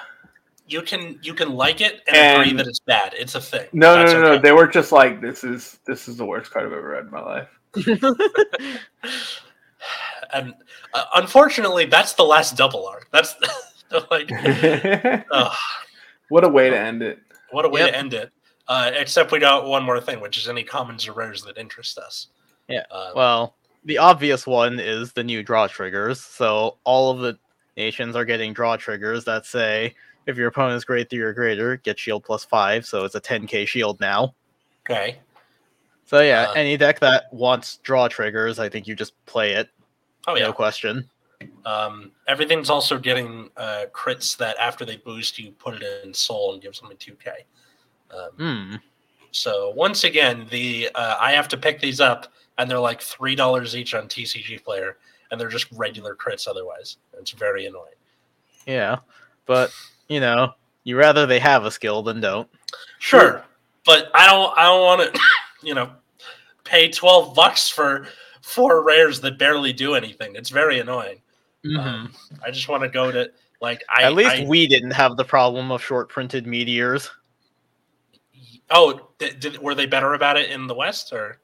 You 0.67 0.81
can 0.83 1.19
you 1.21 1.33
can 1.33 1.51
like 1.51 1.81
it 1.81 1.99
and, 2.07 2.41
agree 2.41 2.55
that 2.57 2.65
it's 2.65 2.79
bad. 2.79 3.13
It's 3.13 3.35
a 3.35 3.41
thing. 3.41 3.67
no, 3.73 3.95
That's 3.95 4.13
no, 4.13 4.21
no, 4.21 4.35
no. 4.35 4.41
They 4.41 4.53
were 4.53 4.67
just 4.67 4.93
like, 4.93 5.19
this 5.19 5.43
is 5.43 5.79
this 5.85 6.07
is 6.07 6.15
the 6.15 6.25
worst 6.25 6.49
card 6.51 6.65
I've 6.65 6.71
ever 6.71 6.89
read 6.91 7.05
in 7.05 7.11
my 7.11 7.21
life. 7.21 7.49
And 10.31 10.53
uh, 10.93 11.05
unfortunately, 11.15 11.85
that's 11.85 12.13
the 12.13 12.23
last 12.23 12.55
double 12.55 12.85
arc. 12.85 13.09
That's 13.11 13.35
like, 14.11 14.29
what 16.29 16.43
a 16.43 16.49
way 16.49 16.69
to 16.69 16.77
end 16.77 17.01
it. 17.01 17.19
What 17.51 17.65
a 17.65 17.69
way 17.69 17.81
Yep. 17.81 17.89
to 17.91 17.97
end 17.97 18.13
it. 18.13 18.31
Uh, 18.67 18.91
except 18.93 19.31
we 19.31 19.39
got 19.39 19.65
one 19.65 19.83
more 19.83 19.99
thing, 19.99 20.19
which 20.21 20.37
is 20.37 20.47
any 20.47 20.63
commons 20.63 21.07
or 21.07 21.13
rares 21.13 21.41
that 21.43 21.57
interest 21.57 21.97
us. 21.97 22.27
Yeah, 22.67 22.83
Uh, 22.91 23.11
Well, 23.15 23.55
the 23.85 23.97
obvious 23.97 24.45
one 24.45 24.79
is 24.79 25.11
the 25.13 25.23
new 25.23 25.41
draw 25.41 25.67
triggers. 25.67 26.21
So 26.21 26.77
all 26.83 27.09
of 27.11 27.19
the 27.19 27.39
nations 27.77 28.15
are 28.15 28.25
getting 28.25 28.53
draw 28.53 28.75
triggers 28.77 29.25
that 29.25 29.45
say 29.45 29.95
if 30.27 30.37
your 30.37 30.49
opponent 30.49 30.77
is 30.77 30.85
grade 30.85 31.09
three 31.09 31.21
or 31.21 31.33
greater, 31.33 31.77
get 31.77 31.97
shield 31.97 32.23
plus 32.23 32.43
five. 32.45 32.85
So 32.85 33.05
it's 33.05 33.15
a 33.15 33.21
10k 33.21 33.67
shield 33.67 33.99
now. 33.99 34.35
okay. 34.87 35.17
So 36.05 36.21
yeah, 36.21 36.49
Uh, 36.49 36.53
any 36.53 36.75
deck 36.77 36.99
that 36.99 37.31
wants 37.31 37.77
draw 37.77 38.07
triggers, 38.07 38.59
I 38.59 38.67
think 38.69 38.87
you 38.87 38.95
just 38.95 39.13
play 39.25 39.53
it. 39.53 39.69
Oh 40.27 40.35
yeah. 40.35 40.45
No 40.45 40.53
question. 40.53 41.09
Um, 41.65 42.11
everything's 42.27 42.69
also 42.69 42.97
getting 42.97 43.49
uh, 43.57 43.85
crits 43.93 44.35
that 44.37 44.57
after 44.57 44.85
they 44.85 44.97
boost, 44.97 45.39
you 45.39 45.51
put 45.51 45.75
it 45.75 46.03
in 46.03 46.13
soul 46.13 46.53
and 46.53 46.61
gives 46.61 46.79
them 46.79 46.91
a 46.91 46.95
two 46.95 47.15
K. 47.23 47.31
Um, 48.11 48.29
Hmm. 48.37 48.75
So 49.31 49.69
once 49.75 50.03
again, 50.03 50.47
the 50.49 50.89
uh, 50.95 51.17
I 51.19 51.31
have 51.33 51.47
to 51.49 51.57
pick 51.57 51.79
these 51.79 51.99
up, 52.01 52.27
and 52.57 52.69
they're 52.69 52.79
like 52.79 53.01
three 53.01 53.35
dollars 53.35 53.75
each 53.75 53.93
on 53.93 54.07
TCG 54.07 54.63
Player, 54.63 54.97
and 55.31 55.39
they're 55.39 55.49
just 55.49 55.67
regular 55.71 56.15
crits 56.15 56.47
otherwise. 56.47 56.97
It's 57.13 57.31
very 57.31 57.65
annoying. 57.67 57.93
Yeah, 58.65 58.97
but 59.45 59.71
you 60.07 60.19
know, 60.19 60.53
you 60.83 60.97
rather 60.97 61.25
they 61.25 61.39
have 61.39 61.65
a 61.65 61.71
skill 61.71 62.01
than 62.01 62.21
don't. 62.21 62.49
Sure, 62.97 63.43
but 63.85 64.09
I 64.15 64.25
don't. 64.27 64.57
I 64.57 64.63
don't 64.63 64.83
want 64.83 65.13
to, 65.13 65.19
you 65.67 65.75
know, 65.75 65.91
pay 66.63 66.89
twelve 66.89 67.35
bucks 67.35 67.69
for 67.69 68.07
four 68.41 68.83
rares 68.83 69.21
that 69.21 69.37
barely 69.37 69.73
do 69.73 69.93
anything. 69.93 70.35
It's 70.35 70.49
very 70.49 70.79
annoying. 70.79 71.21
Um, 71.77 72.13
I 72.45 72.51
just 72.51 72.67
want 72.69 72.83
to 72.83 72.89
go 72.89 73.11
to 73.11 73.29
like 73.61 73.83
I 73.89 74.03
At 74.03 74.13
least 74.13 74.29
I- 74.31 74.45
we 74.47 74.67
didn't 74.67 74.91
have 74.91 75.17
the 75.17 75.25
problem 75.25 75.71
of 75.71 75.83
short 75.83 76.09
printed 76.09 76.47
meteors. 76.47 77.09
oh, 78.71 79.09
did, 79.17 79.39
did, 79.39 79.57
were 79.59 79.75
they 79.75 79.85
better 79.85 80.13
about 80.13 80.37
it 80.37 80.49
in 80.51 80.67
the 80.67 80.75
West 80.75 81.11
or? 81.13 81.39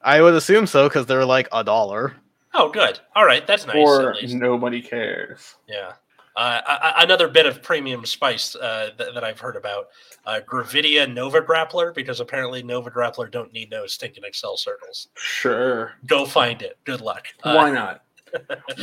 I 0.00 0.22
would 0.22 0.34
assume 0.34 0.68
so 0.68 0.88
because 0.88 1.06
they're 1.06 1.24
like 1.24 1.48
a 1.50 1.64
dollar. 1.64 2.14
Oh, 2.54 2.68
good. 2.70 3.00
All 3.16 3.24
right, 3.24 3.44
that's 3.46 3.66
nice. 3.66 3.74
or 3.76 4.14
nobody 4.28 4.80
cares. 4.80 5.56
Yeah. 5.68 5.92
Uh, 6.36 6.60
a- 6.68 6.86
a- 7.00 7.02
another 7.04 7.26
bit 7.26 7.46
of 7.46 7.64
premium 7.64 8.06
spice 8.06 8.54
uh, 8.54 8.90
th- 8.96 9.12
that 9.12 9.24
I've 9.24 9.40
heard 9.40 9.56
about 9.56 9.88
uh, 10.24 10.38
Gravidia 10.48 11.12
Nova 11.12 11.40
Grappler 11.40 11.92
because 11.92 12.20
apparently 12.20 12.62
Nova 12.62 12.92
Grappler 12.92 13.28
don't 13.28 13.52
need 13.52 13.70
no 13.72 13.88
stinking 13.88 14.22
Accel 14.22 14.56
circles. 14.56 15.08
Sure. 15.16 15.94
Go 16.06 16.24
find 16.24 16.62
it. 16.62 16.78
Good 16.84 17.00
luck. 17.00 17.26
Uh, 17.42 17.54
Why 17.54 17.72
not? 17.72 18.04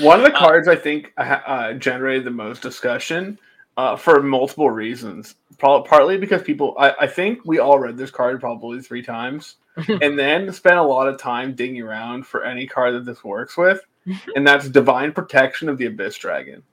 One 0.02 0.20
of 0.20 0.26
the 0.26 0.36
Uh, 0.36 0.39
cards 0.39 0.68
I 0.68 0.76
think 0.76 1.14
uh, 1.18 1.39
uh, 1.46 1.74
generated 1.74 2.26
the 2.26 2.32
most 2.32 2.62
discussion 2.62 3.39
uh, 3.78 3.96
for 3.96 4.22
multiple 4.22 4.70
reasons. 4.70 5.36
Pro- 5.58 5.84
partly 5.84 6.18
because 6.18 6.41
people, 6.41 6.76
I, 6.78 6.93
I 7.02 7.08
think 7.08 7.46
we 7.46 7.60
all 7.60 7.80
read 7.80 7.98
this 7.98 8.12
card 8.12 8.39
probably 8.39 8.82
three 8.82 9.02
times, 9.02 9.56
and 10.02 10.18
then 10.18 10.52
spent 10.52 10.78
a 10.78 10.84
lot 10.84 11.08
of 11.08 11.20
time 11.20 11.56
digging 11.56 11.82
around 11.82 12.26
for 12.26 12.43
any 12.43 12.68
card 12.68 12.93
that 12.96 13.06
this 13.06 13.24
works 13.24 13.58
with, 13.58 13.82
and 14.36 14.48
that's 14.48 14.70
Divine 14.70 15.12
Protection 15.12 15.70
of 15.70 15.78
the 15.78 15.88
Abyss 15.88 16.18
Dragon. 16.18 16.64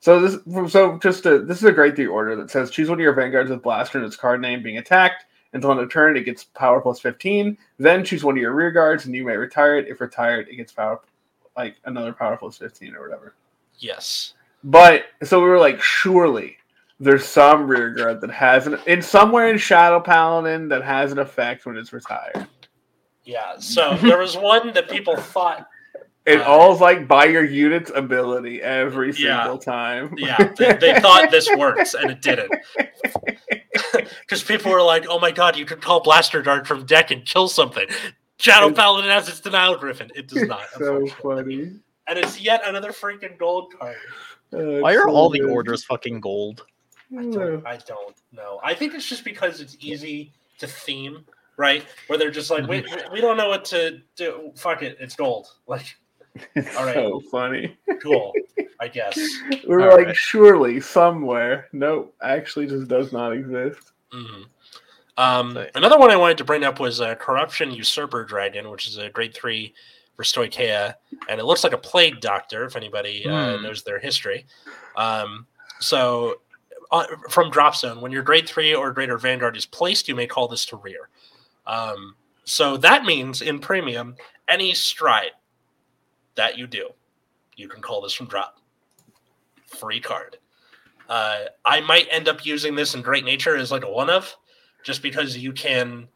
So 0.00 0.20
this, 0.20 0.70
so 0.70 0.98
just 0.98 1.22
to, 1.22 1.38
this 1.38 1.58
is 1.58 1.64
a 1.64 1.72
great 1.72 1.96
three 1.96 2.06
order 2.06 2.36
that 2.36 2.50
says 2.50 2.70
choose 2.70 2.90
one 2.90 2.98
of 2.98 3.02
your 3.02 3.14
vanguards 3.14 3.50
with 3.50 3.62
blaster 3.62 3.96
and 3.96 4.06
its 4.06 4.16
card 4.16 4.40
name 4.42 4.62
being 4.62 4.76
attacked. 4.76 5.24
Until 5.54 5.70
end 5.70 5.80
of 5.80 5.90
turn, 5.90 6.16
it 6.16 6.24
gets 6.24 6.44
power 6.44 6.80
plus 6.80 7.00
fifteen. 7.00 7.56
Then 7.78 8.04
choose 8.04 8.24
one 8.24 8.36
of 8.36 8.42
your 8.42 8.52
rear 8.52 8.72
guards, 8.72 9.06
and 9.06 9.14
you 9.14 9.24
may 9.24 9.36
retire 9.36 9.78
it. 9.78 9.88
If 9.88 10.00
retired, 10.00 10.48
it 10.48 10.56
gets 10.56 10.72
power 10.72 11.00
like 11.56 11.76
another 11.84 12.12
power 12.12 12.36
plus 12.36 12.58
15 12.58 12.94
or 12.94 13.02
whatever. 13.08 13.34
Yes. 13.78 14.34
But 14.62 15.04
so 15.22 15.40
we 15.42 15.48
were 15.48 15.58
like, 15.58 15.80
surely 15.82 16.56
there's 17.00 17.24
some 17.24 17.66
rear 17.66 17.90
guard 17.90 18.20
that 18.22 18.30
has 18.30 18.66
an 18.66 18.78
in 18.86 19.02
somewhere 19.02 19.48
in 19.48 19.58
Shadow 19.58 20.00
Paladin 20.00 20.68
that 20.68 20.82
has 20.82 21.12
an 21.12 21.18
effect 21.18 21.66
when 21.66 21.76
it's 21.76 21.92
retired. 21.92 22.46
Yeah. 23.24 23.58
So 23.58 23.96
there 23.96 24.18
was 24.18 24.36
one 24.36 24.72
that 24.74 24.88
people 24.88 25.16
thought, 25.16 25.66
It 26.26 26.40
Uh, 26.40 26.44
all's 26.44 26.80
like 26.80 27.06
by 27.06 27.26
your 27.26 27.44
unit's 27.44 27.90
ability 27.94 28.62
every 28.62 29.12
Yeah. 29.12 29.42
single 29.42 29.58
time. 29.58 30.14
yeah, 30.16 30.52
they, 30.56 30.72
they 30.74 31.00
thought 31.00 31.30
this 31.30 31.48
works 31.56 31.94
and 31.94 32.10
it 32.10 32.22
didn't. 32.22 32.52
Because 34.20 34.42
people 34.42 34.70
were 34.72 34.82
like, 34.82 35.04
oh 35.08 35.18
my 35.18 35.30
god, 35.30 35.56
you 35.56 35.64
can 35.66 35.80
call 35.80 36.00
Blaster 36.00 36.42
Dark 36.42 36.66
from 36.66 36.84
deck 36.86 37.10
and 37.10 37.24
kill 37.24 37.48
something. 37.48 37.86
Shadow 38.44 38.66
It's- 38.68 38.76
Paladin 38.78 39.10
has 39.10 39.28
its 39.28 39.40
Denial 39.40 39.76
Griffin. 39.76 40.10
It 40.14 40.28
does 40.28 40.42
not. 40.48 40.62
It's 40.64 40.78
so 40.78 41.06
funny. 41.22 41.72
And 42.06 42.18
it's 42.18 42.38
yet 42.40 42.60
another 42.66 42.90
freaking 42.92 43.38
gold 43.38 43.72
card. 43.78 43.96
Uh, 44.52 44.80
Why 44.80 44.94
are 44.94 45.08
so 45.08 45.10
all 45.14 45.30
the 45.30 45.40
orders 45.40 45.82
fucking 45.84 46.20
gold? 46.20 46.66
I 47.18 47.22
don't, 47.22 47.66
I 47.66 47.78
don't 47.86 48.14
know. 48.32 48.60
I 48.62 48.74
think 48.74 48.92
it's 48.94 49.08
just 49.08 49.24
because 49.24 49.60
it's 49.60 49.76
easy 49.80 50.32
to 50.58 50.66
theme, 50.66 51.24
right? 51.56 51.86
Where 52.08 52.18
they're 52.18 52.30
just 52.30 52.50
like, 52.50 52.66
wait, 52.66 52.86
we 53.12 53.20
don't 53.22 53.36
know 53.38 53.48
what 53.48 53.64
to 53.66 54.00
do. 54.16 54.52
Fuck 54.56 54.82
it, 54.82 54.96
it's 55.00 55.16
gold. 55.16 55.48
Like, 55.66 55.96
It's 56.54 56.76
All 56.76 56.84
right. 56.84 56.94
so 56.94 57.20
funny. 57.30 57.76
cool, 58.02 58.32
I 58.80 58.88
guess. 58.98 59.18
We're 59.66 59.88
All 59.88 59.96
like, 59.96 60.06
right. 60.08 60.16
surely 60.16 60.80
somewhere. 60.80 61.68
Nope, 61.72 62.14
actually 62.22 62.66
just 62.66 62.88
does 62.88 63.12
not 63.12 63.32
exist. 63.32 63.92
hmm 64.12 64.42
Um, 65.16 65.58
another 65.74 65.98
one 65.98 66.10
I 66.10 66.16
wanted 66.16 66.38
to 66.38 66.44
bring 66.44 66.64
up 66.64 66.80
was 66.80 67.00
uh, 67.00 67.14
Corruption 67.14 67.70
Usurper 67.70 68.24
Dragon, 68.24 68.70
which 68.70 68.88
is 68.88 68.98
a 68.98 69.10
grade 69.10 69.34
three 69.34 69.74
for 70.16 70.22
Stoicheia, 70.22 70.94
and 71.28 71.40
it 71.40 71.44
looks 71.44 71.64
like 71.64 71.72
a 71.72 71.78
plague 71.78 72.20
doctor. 72.20 72.64
If 72.64 72.76
anybody 72.76 73.26
uh, 73.28 73.56
Hmm. 73.56 73.62
knows 73.62 73.82
their 73.82 73.98
history, 73.98 74.46
um, 74.96 75.46
so 75.80 76.40
uh, 76.90 77.04
from 77.30 77.50
drop 77.50 77.76
zone, 77.76 78.00
when 78.00 78.12
your 78.12 78.22
grade 78.22 78.48
three 78.48 78.74
or 78.74 78.92
greater 78.92 79.18
Vanguard 79.18 79.56
is 79.56 79.66
placed, 79.66 80.08
you 80.08 80.14
may 80.14 80.26
call 80.26 80.48
this 80.48 80.64
to 80.66 80.76
rear. 80.76 81.08
Um, 81.66 82.14
so 82.44 82.76
that 82.78 83.04
means 83.04 83.40
in 83.42 83.58
premium, 83.58 84.16
any 84.48 84.74
stride 84.74 85.32
that 86.34 86.58
you 86.58 86.66
do, 86.66 86.90
you 87.56 87.68
can 87.68 87.80
call 87.82 88.00
this 88.02 88.12
from 88.12 88.26
drop. 88.26 88.58
Free 89.66 90.00
card. 90.00 90.38
Uh, 91.08 91.44
I 91.64 91.80
might 91.80 92.06
end 92.10 92.28
up 92.28 92.44
using 92.46 92.74
this 92.74 92.94
in 92.94 93.02
Great 93.02 93.24
Nature 93.24 93.56
as 93.56 93.70
like 93.72 93.84
a 93.84 93.90
one 93.90 94.10
of, 94.10 94.36
just 94.84 95.02
because 95.02 95.36
you 95.36 95.52
can 95.52 96.06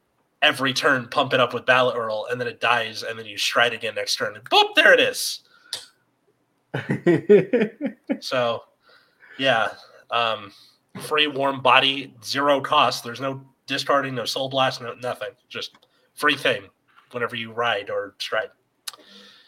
every 0.41 0.73
turn 0.73 1.09
pump 1.09 1.33
it 1.33 1.41
up 1.41 1.53
with 1.53 1.67
Ballot 1.67 1.97
Earl 1.97 2.29
and 2.31 2.41
then 2.41 2.47
it 2.47 2.61
dies 2.61 3.03
and 3.03 3.19
then 3.19 3.27
you 3.27 3.37
stride 3.37 3.73
again 3.73 3.97
next 3.97 4.15
turn 4.17 4.37
and 4.37 4.45
boop, 4.49 4.75
there 4.77 4.93
it 4.95 5.01
is. 5.01 5.41
So, 8.21 8.63
yeah, 9.39 9.69
um, 10.11 10.53
free 11.03 11.29
warm 11.29 11.61
body, 11.63 12.15
zero 12.25 12.61
cost. 12.61 13.05
There's 13.05 13.21
no 13.21 13.43
discarding, 13.67 14.15
no 14.15 14.25
soul 14.25 14.49
blast, 14.49 14.81
no 14.81 14.95
nothing. 14.95 15.31
Just 15.49 15.77
free 16.15 16.37
thing 16.37 16.65
whenever 17.13 17.37
you 17.37 17.53
ride 17.53 17.91
or 17.91 18.15
stride. 18.19 18.51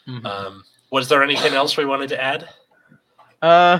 Mhm. 0.07 0.25
Um, 0.25 0.63
was 0.89 1.09
there 1.09 1.21
anything 1.21 1.53
else 1.53 1.75
we 1.75 1.85
wanted 1.85 2.09
to 2.09 2.21
add? 2.21 2.49
Uh, 3.41 3.79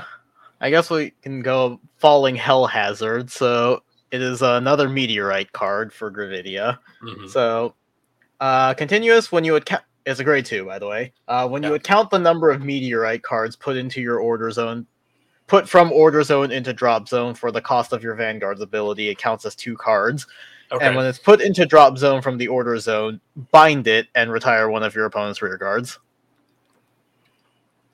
I 0.59 0.69
guess 0.69 0.89
we 0.89 1.11
can 1.21 1.41
go 1.41 1.79
Falling 1.97 2.35
Hell 2.35 2.65
Hazard. 2.65 3.31
So 3.31 3.83
it 4.11 4.21
is 4.21 4.41
another 4.41 4.89
meteorite 4.89 5.51
card 5.53 5.93
for 5.93 6.11
Gravidia. 6.11 6.77
Mhm. 7.03 7.29
So, 7.29 7.75
uh, 8.39 8.73
continuous 8.73 9.31
when 9.31 9.43
you 9.43 9.55
attack 9.55 9.85
It's 10.03 10.19
a 10.19 10.23
grade 10.23 10.45
two, 10.45 10.65
by 10.65 10.79
the 10.79 10.87
way. 10.87 11.13
Uh, 11.27 11.47
when 11.47 11.61
you 11.61 11.69
would 11.69 11.83
count 11.83 12.09
the 12.09 12.17
number 12.17 12.49
of 12.49 12.63
meteorite 12.63 13.21
cards 13.21 13.55
put 13.55 13.77
into 13.77 14.01
your 14.01 14.17
order 14.17 14.49
zone, 14.49 14.87
put 15.45 15.69
from 15.69 15.91
order 15.91 16.23
zone 16.23 16.51
into 16.51 16.73
drop 16.73 17.07
zone 17.07 17.35
for 17.35 17.51
the 17.51 17.61
cost 17.61 17.93
of 17.93 18.01
your 18.01 18.15
Vanguard's 18.15 18.61
ability, 18.61 19.09
it 19.09 19.19
counts 19.19 19.45
as 19.45 19.55
two 19.55 19.77
cards. 19.77 20.25
Okay. 20.71 20.87
And 20.87 20.95
when 20.95 21.05
it's 21.05 21.19
put 21.19 21.39
into 21.39 21.67
drop 21.67 21.99
zone 21.99 22.21
from 22.21 22.37
the 22.39 22.47
order 22.47 22.79
zone, 22.79 23.21
bind 23.51 23.85
it 23.87 24.07
and 24.15 24.31
retire 24.31 24.69
one 24.69 24.81
of 24.81 24.95
your 24.95 25.05
opponent's 25.05 25.41
rear 25.41 25.57
guards. 25.57 25.99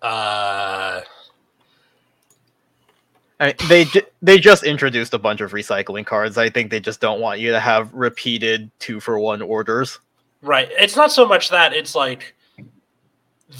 uh, 0.01 1.01
I 3.40 3.48
mean, 3.48 3.56
they 3.68 3.86
ju- 3.86 4.02
they 4.22 4.40
just 4.40 4.64
introduced 4.64 5.14
a 5.14 5.20
bunch 5.20 5.42
of 5.42 5.52
recycling 5.52 6.06
cards. 6.06 6.38
I 6.38 6.50
think 6.50 6.72
they 6.72 6.80
just 6.80 7.00
don't 7.00 7.20
want 7.22 7.40
you 7.40 7.52
to 7.52 7.60
have 7.60 7.94
repeated 7.94 8.72
two 8.80 9.00
for 9.00 9.20
one 9.20 9.42
orders. 9.42 10.00
right. 10.42 10.70
It's 10.72 10.96
not 10.96 11.12
so 11.12 11.26
much 11.26 11.50
that 11.50 11.74
it's 11.74 11.94
like 11.94 12.34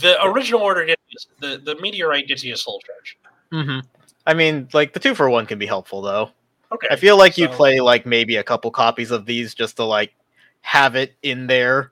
the 0.02 0.22
original 0.24 0.62
order 0.62 0.86
gets 0.86 1.28
the 1.40 1.62
the 1.64 1.76
meteorite 1.80 2.28
gets 2.28 2.44
you 2.44 2.54
a 2.54 2.58
soul 2.58 2.82
charge. 2.86 3.18
Mm-hmm. 3.52 3.80
I 4.26 4.34
mean, 4.34 4.68
like 4.74 4.94
the 4.94 5.00
two 5.00 5.16
for 5.16 5.30
one 5.30 5.46
can 5.46 5.60
be 5.60 5.66
helpful 5.68 6.02
though. 6.02 6.32
Okay. 6.72 6.88
I 6.92 6.96
feel 6.98 7.18
like 7.18 7.38
you 7.38 7.48
play 7.48 7.80
like 7.80 8.06
maybe 8.06 8.36
a 8.36 8.44
couple 8.44 8.70
copies 8.72 9.12
of 9.12 9.26
these 9.26 9.54
just 9.54 9.78
to 9.78 9.84
like 9.84 10.14
have 10.62 10.96
it 10.96 11.16
in 11.24 11.48
there 11.48 11.92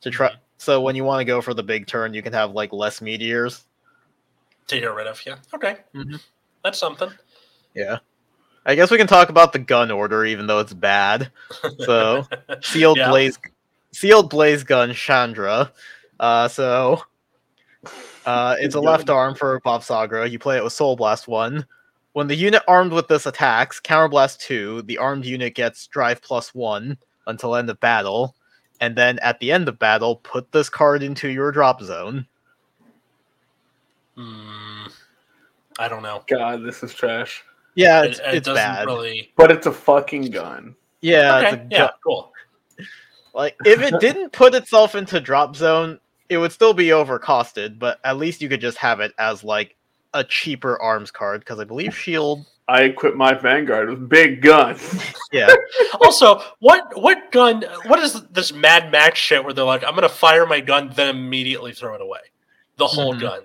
to 0.00 0.10
try. 0.10 0.30
Mhm. 0.30 0.36
So 0.58 0.80
when 0.80 0.96
you 0.96 1.04
want 1.04 1.20
to 1.20 1.24
go 1.26 1.42
for 1.42 1.52
the 1.52 1.62
big 1.62 1.86
turn, 1.86 2.14
you 2.14 2.22
can 2.22 2.32
have 2.32 2.52
like 2.52 2.72
less 2.72 3.02
meteors. 3.02 3.64
to 4.68 4.80
get 4.80 4.92
rid 4.94 5.06
of. 5.06 5.20
Yeah. 5.26 5.36
Okay. 5.54 5.76
Mhm. 5.94 6.20
That's 6.66 6.80
something. 6.80 7.10
Yeah. 7.76 7.98
I 8.64 8.74
guess 8.74 8.90
we 8.90 8.98
can 8.98 9.06
talk 9.06 9.28
about 9.28 9.52
the 9.52 9.60
gun 9.60 9.92
order, 9.92 10.24
even 10.24 10.48
though 10.48 10.58
it's 10.58 10.72
bad. 10.74 11.30
So 11.78 12.24
sealed 12.60 12.96
Yeah. 12.98 13.08
blaze, 13.08 13.38
sealed 13.92 14.30
blaze 14.30 14.64
gun 14.64 14.92
Chandra. 14.92 15.70
Uh, 16.18 16.48
so 16.48 17.02
uh, 18.26 18.56
it's 18.60 18.74
a 18.74 18.80
left 18.80 19.08
arm 19.10 19.36
for 19.36 19.60
Bavsargra. 19.60 20.28
You 20.28 20.40
play 20.40 20.56
it 20.56 20.64
with 20.64 20.72
Soul 20.72 20.96
Blast 20.96 21.28
one. 21.28 21.64
When 22.14 22.26
the 22.26 22.34
unit 22.34 22.64
armed 22.66 22.90
with 22.92 23.06
this 23.06 23.26
attacks, 23.26 23.80
Counterblast 23.80 24.40
two, 24.40 24.82
the 24.82 24.98
armed 24.98 25.24
unit 25.24 25.54
gets 25.54 25.86
Drive 25.86 26.20
plus 26.20 26.52
one 26.52 26.98
until 27.28 27.54
end 27.54 27.70
of 27.70 27.78
battle, 27.78 28.34
and 28.80 28.96
then 28.96 29.20
at 29.20 29.38
the 29.38 29.52
end 29.52 29.68
of 29.68 29.78
battle, 29.78 30.16
put 30.16 30.50
this 30.50 30.68
card 30.68 31.04
into 31.04 31.28
your 31.28 31.52
drop 31.52 31.80
zone. 31.80 32.26
Hmm, 34.16 34.65
I 35.78 35.88
don't 35.88 36.02
know. 36.02 36.22
God, 36.28 36.64
this 36.64 36.82
is 36.82 36.92
trash. 36.94 37.42
Yeah, 37.74 38.04
it's, 38.04 38.18
it 38.20 38.24
it's 38.34 38.48
bad. 38.48 38.86
really. 38.86 39.32
But 39.36 39.50
it's 39.50 39.66
a 39.66 39.72
fucking 39.72 40.30
gun. 40.30 40.74
Yeah, 41.02 41.40
it's 41.40 41.52
okay. 41.52 41.62
a 41.62 41.68
Yeah. 41.70 41.90
Cool. 42.02 42.32
Like 43.34 43.56
if 43.66 43.82
it 43.82 44.00
didn't 44.00 44.32
put 44.32 44.54
itself 44.54 44.94
into 44.94 45.20
drop 45.20 45.54
zone, 45.56 46.00
it 46.30 46.38
would 46.38 46.52
still 46.52 46.72
be 46.72 46.86
overcosted, 46.86 47.78
but 47.78 48.00
at 48.02 48.16
least 48.16 48.40
you 48.40 48.48
could 48.48 48.60
just 48.62 48.78
have 48.78 49.00
it 49.00 49.12
as 49.18 49.44
like 49.44 49.76
a 50.14 50.24
cheaper 50.24 50.80
arms 50.80 51.10
card 51.10 51.40
because 51.40 51.60
I 51.60 51.64
believe 51.64 51.94
shield. 51.94 52.46
I 52.68 52.82
equip 52.84 53.14
my 53.14 53.34
Vanguard 53.34 53.90
with 53.90 54.08
big 54.08 54.40
guns. 54.42 54.80
Yeah, 55.32 55.48
Also, 56.00 56.40
what 56.60 57.00
what 57.00 57.30
gun? 57.30 57.62
What 57.86 57.98
is 57.98 58.22
this 58.30 58.52
Mad 58.54 58.90
Max 58.90 59.18
shit 59.18 59.44
where 59.44 59.52
they're 59.52 59.64
like, 59.64 59.84
I'm 59.84 59.94
gonna 59.94 60.08
fire 60.08 60.46
my 60.46 60.60
gun, 60.60 60.90
then 60.94 61.14
immediately 61.14 61.72
throw 61.72 61.94
it 61.94 62.00
away, 62.00 62.20
the 62.78 62.86
whole 62.86 63.12
Mhm. 63.14 63.20
gun. 63.20 63.40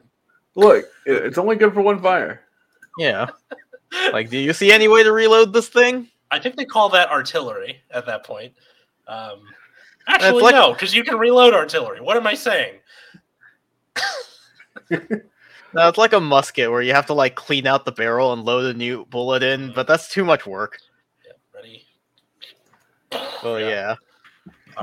Look, 0.55 0.85
it's 1.05 1.37
only 1.37 1.55
good 1.55 1.73
for 1.73 1.81
one 1.81 2.01
fire. 2.01 2.41
yeah. 2.97 3.27
Like, 4.13 4.29
do 4.29 4.37
you 4.37 4.53
see 4.53 4.71
any 4.71 4.87
way 4.87 5.03
to 5.03 5.11
reload 5.11 5.51
this 5.53 5.67
thing? 5.67 6.07
I 6.31 6.39
think 6.39 6.55
they 6.55 6.63
call 6.65 6.87
that 6.89 7.09
artillery 7.09 7.81
at 7.91 8.05
that 8.05 8.23
point. 8.25 8.53
Um, 9.07 9.41
actually, 10.07 10.43
like- 10.43 10.55
no, 10.55 10.71
because 10.73 10.95
you 10.95 11.03
can 11.03 11.17
reload 11.17 11.53
artillery. 11.53 11.99
What 11.99 12.15
am 12.17 12.25
I 12.27 12.33
saying? 12.33 12.75
No, 15.73 15.87
it's 15.87 15.97
like 15.97 16.11
a 16.11 16.19
musket 16.19 16.69
where 16.69 16.81
you 16.81 16.93
have 16.93 17.05
to 17.05 17.13
like 17.13 17.35
clean 17.35 17.65
out 17.65 17.85
the 17.85 17.93
barrel 17.93 18.33
and 18.33 18.43
load 18.43 18.75
a 18.75 18.77
new 18.77 19.05
bullet 19.05 19.41
in, 19.41 19.71
but 19.73 19.87
that's 19.87 20.11
too 20.11 20.25
much 20.25 20.45
work. 20.45 20.77
Yeah, 21.25 21.31
ready? 21.55 21.85
Well, 23.41 23.57
yeah. 23.57 23.91
All 23.91 23.97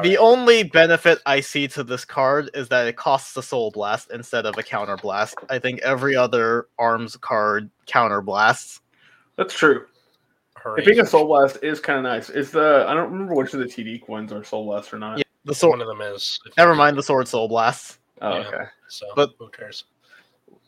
the 0.03 0.11
right. 0.11 0.19
only 0.19 0.63
benefit 0.63 1.19
I 1.27 1.41
see 1.41 1.69
to 1.69 1.85
this 1.85 2.05
card 2.05 2.51
is 2.55 2.69
that 2.69 2.87
it 2.87 2.97
costs 2.97 3.37
a 3.37 3.43
soul 3.43 3.71
blast 3.71 4.11
instead 4.13 4.47
of 4.47 4.57
a 4.59 4.63
counter 4.63 4.97
blast. 4.97 5.37
I 5.51 5.59
think 5.59 5.81
every 5.81 6.17
other 6.17 6.69
arms 6.79 7.17
card 7.17 7.71
counter 7.87 8.21
blasts. 8.21 8.81
That's 9.37 9.55
true. 9.55 9.87
Hurry. 10.57 10.83
I 10.83 10.85
think 10.85 10.99
a 10.99 11.07
Soul 11.07 11.27
Blast 11.27 11.59
is 11.63 11.79
kind 11.79 11.99
of 11.99 12.03
nice. 12.03 12.31
Is 12.31 12.51
the 12.51 12.85
I 12.89 12.95
don't 12.95 13.13
remember 13.13 13.35
which 13.35 13.55
of 13.55 13.61
the 13.61 13.67
TD 13.67 14.07
ones 14.09 14.33
are 14.33 14.43
Soul 14.43 14.65
blasts 14.65 14.93
or 14.93 14.99
not. 14.99 15.19
Yeah. 15.19 15.25
The 15.45 15.69
One 15.69 15.81
of 15.81 15.87
them 15.87 16.01
is. 16.01 16.41
Never 16.59 16.75
mind 16.75 16.99
the 16.99 17.03
sword 17.03 17.27
soul 17.29 17.49
blasts. 17.49 17.99
Oh, 18.21 18.39
Yeah. 18.41 18.49
okay. 18.49 18.65
So, 18.89 19.07
But- 19.15 19.31
who 19.39 19.49
cares? 19.49 19.85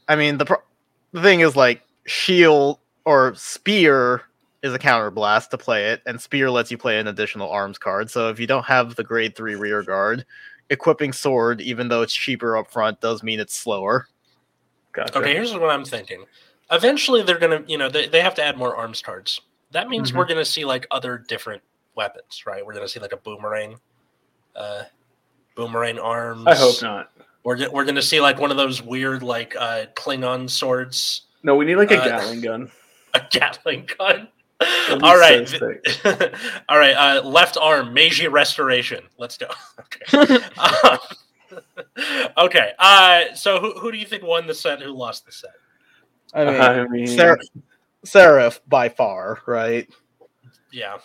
I 0.08 0.16
mean, 0.16 0.38
the 0.38 0.44
pro- 0.44 0.62
the 1.12 1.20
thing 1.20 1.40
is 1.40 1.54
like 1.56 1.82
shield 2.06 2.78
or 3.04 3.34
spear 3.34 4.22
is 4.62 4.74
a 4.74 4.78
counter 4.78 5.10
blast 5.10 5.50
to 5.52 5.58
play 5.58 5.86
it, 5.90 6.02
and 6.06 6.20
spear 6.20 6.50
lets 6.50 6.70
you 6.70 6.78
play 6.78 6.98
an 6.98 7.06
additional 7.06 7.50
arms 7.50 7.78
card. 7.78 8.10
So 8.10 8.28
if 8.28 8.38
you 8.38 8.46
don't 8.46 8.64
have 8.66 8.94
the 8.96 9.04
grade 9.04 9.34
three 9.36 9.54
rear 9.54 9.82
guard, 9.82 10.24
equipping 10.68 11.12
sword, 11.12 11.60
even 11.60 11.88
though 11.88 12.02
it's 12.02 12.12
cheaper 12.12 12.56
up 12.56 12.70
front, 12.70 13.00
does 13.00 13.22
mean 13.22 13.40
it's 13.40 13.54
slower. 13.56 14.06
Gotcha. 14.92 15.18
Okay, 15.18 15.32
here's 15.34 15.52
what 15.54 15.70
I'm 15.70 15.84
thinking. 15.84 16.24
Eventually, 16.70 17.22
they're 17.22 17.38
gonna, 17.38 17.62
you 17.66 17.78
know, 17.78 17.88
they, 17.88 18.06
they 18.08 18.20
have 18.20 18.34
to 18.36 18.42
add 18.44 18.56
more 18.58 18.76
arms 18.76 19.02
cards. 19.02 19.40
That 19.72 19.88
means 19.88 20.12
Mhm. 20.12 20.16
we're 20.16 20.26
gonna 20.26 20.44
see 20.44 20.64
like 20.64 20.86
other 20.90 21.16
different 21.18 21.62
weapons, 21.94 22.44
right? 22.46 22.64
We're 22.64 22.74
gonna 22.74 22.88
see 22.88 23.00
like 23.00 23.12
a 23.12 23.16
boomerang, 23.16 23.78
uh, 24.56 24.82
boomerang 25.54 25.98
arms. 25.98 26.44
I 26.46 26.54
hope 26.54 26.82
not. 26.82 27.10
We're 27.44 27.70
we're 27.70 27.84
gonna 27.84 28.02
see 28.02 28.20
like 28.20 28.38
one 28.38 28.50
of 28.50 28.56
those 28.56 28.82
weird 28.82 29.22
like 29.22 29.56
uh, 29.56 29.86
Klingon 29.94 30.50
swords, 30.50 31.22
No, 31.42 31.54
we 31.56 31.64
need 31.64 31.76
like 31.76 31.90
a 31.90 32.00
Uh, 32.00 32.04
Gatling 32.04 32.40
gun. 32.42 32.70
a 33.14 33.22
Gatling 33.30 33.88
gun. 33.98 34.28
That'd 34.60 34.98
be 35.00 35.04
All 35.04 35.16
right, 35.18 35.48
so 35.48 35.72
all 36.68 36.78
right. 36.78 36.94
Uh, 36.94 37.22
left 37.26 37.56
arm 37.56 37.94
Meiji 37.94 38.28
restoration. 38.28 39.04
Let's 39.18 39.36
go. 39.38 39.46
Okay. 40.12 40.44
Um, 40.58 40.98
okay. 42.38 42.72
Uh, 42.78 43.34
so 43.34 43.58
who, 43.60 43.72
who 43.78 43.90
do 43.90 43.98
you 43.98 44.06
think 44.06 44.22
won 44.22 44.46
the 44.46 44.54
set? 44.54 44.80
Who 44.82 44.92
lost 44.92 45.26
the 45.26 45.32
set? 45.32 45.50
I 46.34 46.44
mean, 46.44 46.60
I 46.60 46.86
mean, 46.88 47.06
Ser- 47.06 47.40
Seraph 48.04 48.60
by 48.68 48.88
far, 48.88 49.40
right? 49.46 49.88
Yeah. 50.72 50.98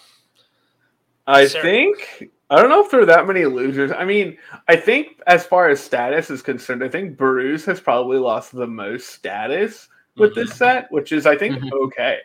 I 1.25 1.47
Sarah- 1.47 1.63
think 1.63 2.29
I 2.49 2.57
don't 2.61 2.69
know 2.69 2.83
if 2.85 2.91
there 2.91 3.01
are 3.01 3.05
that 3.07 3.25
many 3.25 3.45
losers. 3.45 3.91
I 3.91 4.05
mean, 4.05 4.37
I 4.67 4.75
think 4.75 5.19
as 5.25 5.45
far 5.45 5.69
as 5.69 5.79
status 5.79 6.29
is 6.29 6.41
concerned, 6.43 6.83
I 6.83 6.89
think 6.89 7.17
Bruce 7.17 7.65
has 7.65 7.79
probably 7.79 8.19
lost 8.19 8.51
the 8.51 8.67
most 8.67 9.09
status 9.09 9.87
with 10.17 10.31
Mhm. 10.33 10.35
this 10.35 10.53
set, 10.53 10.91
which 10.91 11.11
is 11.11 11.25
I 11.25 11.35
think 11.37 11.57
Mhm. 11.63 11.71
okay. 11.85 12.19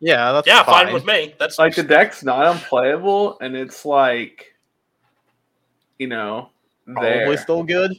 Yeah, 0.00 0.32
that's 0.32 0.46
Yeah, 0.46 0.62
fine. 0.62 0.86
fine 0.86 0.94
with 0.94 1.06
me. 1.06 1.34
That's 1.38 1.58
Like 1.58 1.74
the 1.74 1.82
deck's 1.82 2.22
not 2.22 2.46
unplayable, 2.46 3.38
and 3.40 3.56
it's 3.56 3.84
like, 3.84 4.54
you 5.98 6.06
know, 6.06 6.50
Probably 6.86 7.10
there. 7.10 7.36
still 7.38 7.62
good. 7.62 7.92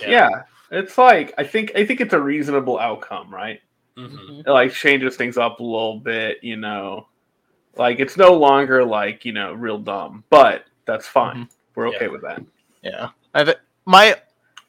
yeah. 0.00 0.28
it's 0.70 0.96
like 0.98 1.32
I 1.38 1.44
think 1.44 1.72
I 1.76 1.84
think 1.84 2.00
it's 2.00 2.14
a 2.14 2.20
reasonable 2.20 2.78
outcome, 2.78 3.32
right? 3.32 3.60
Mhm. 3.96 4.40
It 4.46 4.50
like 4.50 4.72
changes 4.72 5.16
things 5.16 5.36
up 5.38 5.60
a 5.60 5.62
little 5.62 6.00
bit, 6.00 6.38
you 6.42 6.56
know. 6.56 7.06
Like 7.76 8.00
it's 8.00 8.16
no 8.16 8.32
longer 8.34 8.84
like 8.84 9.24
you 9.24 9.32
know 9.32 9.52
real 9.52 9.78
dumb, 9.78 10.24
but 10.30 10.64
that's 10.86 11.06
fine. 11.06 11.48
We're 11.74 11.88
okay 11.88 12.06
Yeah. 12.06 12.08
with 12.08 12.22
that. 12.22 12.42
Yeah, 12.82 13.08
I've 13.34 13.54
my 13.84 14.16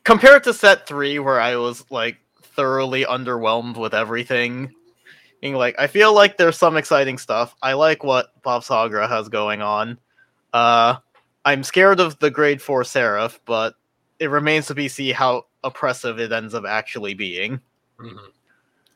compared 0.03 0.43
to 0.45 0.53
set 0.53 0.86
three 0.88 1.18
where 1.20 1.39
I 1.39 1.55
was 1.55 1.86
like 1.89 2.18
thoroughly 2.41 3.05
underwhelmed 3.05 3.78
with 3.78 3.93
everything. 3.93 4.74
Being 5.45 5.57
like, 5.57 5.75
I 5.77 5.85
feel 5.85 6.11
like 6.11 6.37
there's 6.37 6.57
some 6.57 6.75
exciting 6.75 7.19
stuff. 7.19 7.53
I 7.61 7.73
like 7.73 8.03
what 8.03 8.31
Bavsargra 8.41 9.07
has 9.07 9.29
going 9.29 9.61
on. 9.61 9.99
Uh, 10.53 10.95
I'm 11.45 11.63
scared 11.63 11.99
of 11.99 12.17
the 12.17 12.31
grade 12.31 12.59
four 12.59 12.83
Seraph, 12.83 13.39
but 13.45 13.75
it 14.17 14.31
remains 14.31 14.65
to 14.65 14.73
be 14.73 14.87
see 14.87 15.11
how 15.11 15.45
oppressive 15.63 16.19
it 16.19 16.31
ends 16.31 16.55
up 16.55 16.65
actually 16.65 17.13
being. 17.13 17.61
Mhm. 17.99 18.31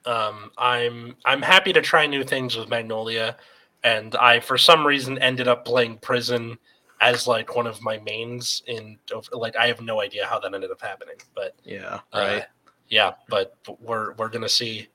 Um, 0.05 0.51
I'm 0.57 1.15
I'm 1.23 1.43
happy 1.43 1.71
to 1.71 1.81
try 1.83 2.07
new 2.07 2.23
things 2.23 2.55
with 2.55 2.67
Magnolia, 2.67 3.37
and 3.83 4.15
I 4.15 4.39
for 4.39 4.57
some 4.57 4.87
reason 4.87 5.19
ended 5.19 5.47
up 5.47 5.65
playing 5.65 5.99
Prison 5.99 6.57
as 6.99 7.27
like 7.27 7.55
one 7.55 7.67
of 7.67 7.79
my 7.83 7.99
mains 7.99 8.63
in 8.65 8.97
like 9.33 9.55
I 9.55 9.67
have 9.67 9.81
no 9.81 10.01
idea 10.01 10.25
how 10.25 10.39
that 10.39 10.51
ended 10.51 10.71
up 10.71 10.81
happening, 10.81 11.17
but 11.35 11.53
Yeah, 11.63 11.99
uh, 12.11 12.19
right. 12.19 12.45
yeah, 12.87 13.11
but 13.27 13.55
we're 13.79 14.13
we're 14.13 14.29
gonna 14.29 14.49
see 14.49 14.87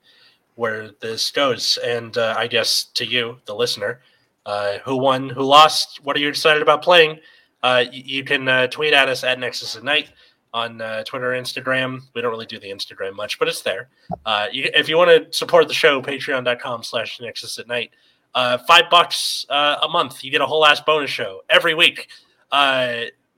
where 0.55 0.91
this 1.01 1.31
goes, 1.31 1.77
and 1.83 2.17
uh, 2.17 2.33
I 2.37 2.47
guess 2.47 2.85
to 2.95 3.05
you, 3.05 3.37
the 3.45 3.55
listener, 3.55 4.01
uh, 4.45 4.77
who 4.85 4.97
won, 4.97 5.29
who 5.29 5.43
lost, 5.43 5.99
what 6.03 6.15
are 6.15 6.19
you 6.19 6.29
excited 6.29 6.61
about 6.61 6.81
playing? 6.81 7.19
Uh, 7.63 7.85
y- 7.91 8.03
you 8.05 8.23
can 8.23 8.47
uh, 8.47 8.67
tweet 8.67 8.93
at 8.93 9.09
us 9.09 9.23
at 9.23 9.39
Nexus 9.39 9.75
at 9.75 9.83
Night 9.83 10.09
on 10.53 10.79
uh, 10.81 11.03
Twitter, 11.03 11.31
Instagram. 11.31 12.01
We 12.13 12.21
don't 12.21 12.31
really 12.31 12.45
do 12.45 12.59
the 12.59 12.69
Instagram 12.69 13.15
much, 13.15 13.39
but 13.39 13.47
it's 13.47 13.61
there. 13.61 13.89
Uh, 14.25 14.47
you, 14.51 14.69
if 14.73 14.87
you 14.87 14.97
want 14.97 15.09
to 15.09 15.37
support 15.37 15.67
the 15.67 15.73
show, 15.73 16.01
patreon.com 16.01 16.83
slash 16.83 17.19
Nexus 17.19 17.59
at 17.59 17.67
Night. 17.67 17.91
Five 18.33 18.89
bucks 18.89 19.45
a 19.49 19.87
month, 19.89 20.23
you 20.23 20.31
get 20.31 20.41
a 20.41 20.45
whole 20.45 20.65
ass 20.65 20.81
bonus 20.81 21.09
show 21.09 21.41
every 21.49 21.73
week. 21.73 22.07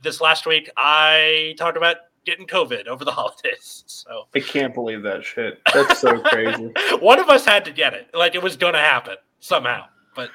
This 0.03 0.22
last 0.22 0.45
week, 0.45 0.70
I 0.78 1.55
talked 1.57 1.78
about 1.78 1.97
getting 2.28 2.45
COVID 2.45 2.88
over 2.88 3.03
the 3.03 3.11
holidays. 3.19 3.84
So 3.88 4.28
I 4.36 4.39
can't 4.39 4.73
believe 4.73 5.01
that 5.03 5.23
shit. 5.23 5.59
That's 5.73 5.99
so 5.99 6.19
crazy. 6.19 6.71
one 6.99 7.19
of 7.19 7.30
us 7.30 7.45
had 7.45 7.65
to 7.65 7.71
get 7.71 7.95
it. 7.95 8.09
Like 8.13 8.36
it 8.36 8.43
was 8.43 8.55
going 8.57 8.73
to 8.73 8.80
happen 8.80 9.15
somehow. 9.39 9.86
But 10.15 10.30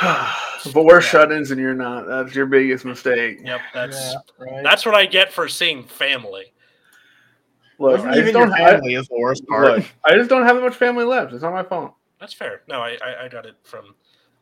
but 0.00 0.84
we're 0.84 1.00
shut-ins 1.00 1.52
and 1.52 1.60
you're 1.60 1.74
not. 1.74 2.06
That's 2.08 2.34
your 2.34 2.46
biggest 2.46 2.84
mistake. 2.84 3.38
yep, 3.44 3.60
that's 3.72 4.16
right. 4.38 4.64
that's 4.64 4.84
what 4.84 4.96
I 4.96 5.06
get 5.06 5.32
for 5.32 5.46
seeing 5.46 5.84
family. 5.84 6.46
Look, 7.78 8.00
I 8.00 8.20
just 8.20 8.32
don't 8.32 8.52
have. 8.52 8.80
family 8.80 8.94
is 8.94 9.06
the 9.08 9.18
worst 9.18 9.46
part. 9.46 9.78
Look, 9.78 9.84
I 10.04 10.14
just 10.14 10.30
don't 10.30 10.44
have 10.46 10.56
that 10.56 10.62
much 10.62 10.76
family 10.76 11.04
left. 11.04 11.32
It's 11.32 11.42
not 11.42 11.52
my 11.52 11.62
fault. 11.62 11.94
That's 12.18 12.32
fair. 12.32 12.62
No, 12.68 12.80
I 12.80 12.96
I, 13.04 13.24
I 13.24 13.28
got 13.28 13.46
it 13.46 13.56
from 13.62 13.94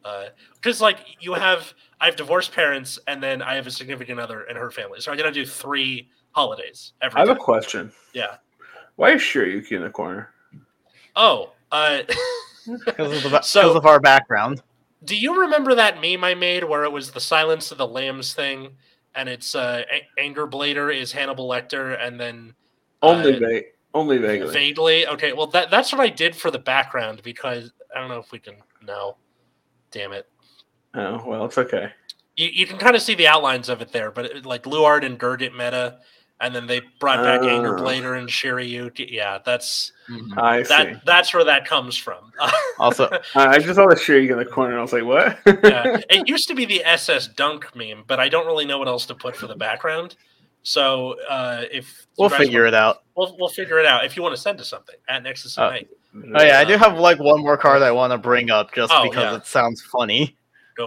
uh, 0.04 0.26
because 0.54 0.80
like 0.80 0.98
you 1.20 1.34
have 1.34 1.74
I 2.00 2.06
have 2.06 2.16
divorced 2.16 2.52
parents 2.52 2.98
and 3.06 3.22
then 3.22 3.42
I 3.42 3.54
have 3.56 3.66
a 3.66 3.70
significant 3.70 4.20
other 4.20 4.42
and 4.44 4.56
her 4.56 4.70
family, 4.70 5.00
so 5.00 5.12
I 5.12 5.16
got 5.16 5.24
to 5.24 5.32
do 5.32 5.44
three 5.46 6.08
holidays 6.32 6.92
every 7.02 7.16
I 7.20 7.26
have 7.26 7.36
a 7.36 7.40
question. 7.40 7.92
Yeah. 8.12 8.36
Why 8.96 9.12
is 9.12 9.22
Shiryuki 9.22 9.72
in 9.72 9.82
the 9.82 9.90
corner? 9.90 10.30
Oh, 11.16 11.52
uh, 11.70 12.02
Because 12.84 13.24
of, 13.24 13.30
the, 13.32 13.40
So- 13.42 13.62
'cause 13.62 13.76
of 13.76 13.86
our 13.86 13.98
background. 14.00 14.62
do 15.04 15.16
you 15.16 15.40
remember 15.40 15.74
that 15.74 16.00
meme 16.00 16.22
I 16.22 16.34
made 16.34 16.62
where 16.64 16.84
it 16.84 16.92
was 16.92 17.10
the 17.10 17.20
Silence 17.20 17.72
of 17.72 17.78
the 17.78 17.86
Lambs 17.88 18.34
thing, 18.34 18.76
and 19.16 19.28
it's 19.28 19.54
uh, 19.54 19.82
A- 19.92 20.08
Anger 20.20 20.46
Blader 20.46 20.94
is 20.96 21.10
Hannibal 21.12 21.48
Lecter, 21.48 21.98
and 22.00 22.20
then 22.20 22.54
Only 23.02 23.34
Uh, 23.36 23.38
va- 23.40 23.62
only 23.94 24.18
vaguely. 24.18 24.52
vaguely. 24.52 25.06
Okay, 25.08 25.32
well 25.32 25.48
that 25.48 25.70
that's 25.70 25.92
what 25.92 26.00
I 26.00 26.08
did 26.08 26.34
for 26.36 26.50
the 26.52 26.58
background 26.58 27.20
because 27.24 27.72
I 27.94 27.98
don't 28.00 28.08
know 28.08 28.20
if 28.20 28.30
we 28.32 28.38
can. 28.38 28.54
No, 28.86 29.16
damn 29.90 30.12
it. 30.12 30.28
Oh 30.94 31.22
well, 31.26 31.44
it's 31.46 31.58
okay. 31.58 31.92
You, 32.36 32.46
you 32.46 32.66
can 32.66 32.78
kind 32.78 32.94
of 32.96 33.02
see 33.02 33.14
the 33.14 33.26
outlines 33.26 33.68
of 33.68 33.82
it 33.82 33.92
there, 33.92 34.10
but 34.10 34.24
it, 34.26 34.46
like 34.46 34.66
Luard 34.66 35.04
and 35.04 35.18
Gurgit 35.18 35.52
meta, 35.52 35.98
and 36.42 36.54
then 36.54 36.66
they 36.66 36.82
brought 37.00 37.22
back 37.22 37.40
Anger 37.42 37.78
Oh. 37.78 37.82
Blader 37.82 38.18
and 38.18 38.28
Shiryu. 38.28 38.90
Yeah, 39.10 39.38
that's 39.44 39.92
I 40.36 40.62
see. 40.62 40.68
that. 40.68 41.04
That's 41.06 41.32
where 41.32 41.44
that 41.44 41.64
comes 41.66 41.96
from. 41.96 42.32
Also, 42.78 43.08
I 43.36 43.46
I 43.46 43.58
just 43.58 43.76
saw 43.76 43.86
the 43.88 43.94
Shiryuki 43.94 44.30
in 44.32 44.38
the 44.38 44.44
corner 44.44 44.72
and 44.72 44.78
I 44.80 44.82
was 44.82 44.92
like, 44.92 45.04
what? 45.04 45.38
yeah. 45.64 46.00
It 46.10 46.28
used 46.28 46.48
to 46.48 46.54
be 46.54 46.64
the 46.64 46.84
SS 46.84 47.28
Dunk 47.28 47.74
meme, 47.76 48.04
but 48.08 48.18
I 48.18 48.28
don't 48.28 48.46
really 48.46 48.64
know 48.64 48.78
what 48.78 48.88
else 48.88 49.06
to 49.06 49.14
put 49.14 49.36
for 49.36 49.46
the 49.46 49.54
background. 49.54 50.16
So 50.64 51.16
uh, 51.28 51.62
if 51.70 52.06
we'll 52.18 52.28
figure 52.28 52.66
it 52.66 52.74
out. 52.74 53.02
We'll, 53.16 53.36
we'll 53.38 53.48
figure 53.50 53.78
it 53.78 53.86
out. 53.86 54.04
If 54.04 54.16
you 54.16 54.22
want 54.22 54.34
to 54.34 54.40
send 54.40 54.58
us 54.60 54.68
something 54.68 54.96
at 55.08 55.22
Nexus 55.22 55.56
Uh, 55.58 55.64
Unite, 55.66 55.88
Oh 56.36 56.42
yeah, 56.42 56.58
I 56.58 56.64
do 56.64 56.76
have 56.76 56.98
like 56.98 57.18
one 57.20 57.40
more 57.40 57.56
card 57.56 57.82
I 57.82 57.90
want 57.92 58.12
to 58.12 58.18
bring 58.18 58.50
up 58.50 58.72
just 58.74 58.92
Oh, 58.94 59.02
because 59.04 59.32
yeah. 59.32 59.36
it 59.36 59.46
sounds 59.46 59.80
funny. 59.82 60.36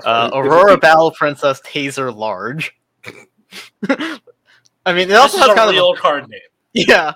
Uh. 0.06 0.32
Aurora 0.34 0.78
Battle 0.78 1.12
Princess 1.12 1.62
Taser 1.62 2.14
Large. 2.14 2.76
I 4.86 4.94
mean, 4.94 5.04
it 5.04 5.08
This 5.10 5.18
also 5.18 5.38
is 5.38 5.44
has 5.44 5.52
a 5.52 5.56
kind 5.56 5.70
of 5.70 5.76
real 5.76 5.92
a, 5.94 5.98
card 5.98 6.28
name. 6.30 6.40
yeah. 6.74 7.14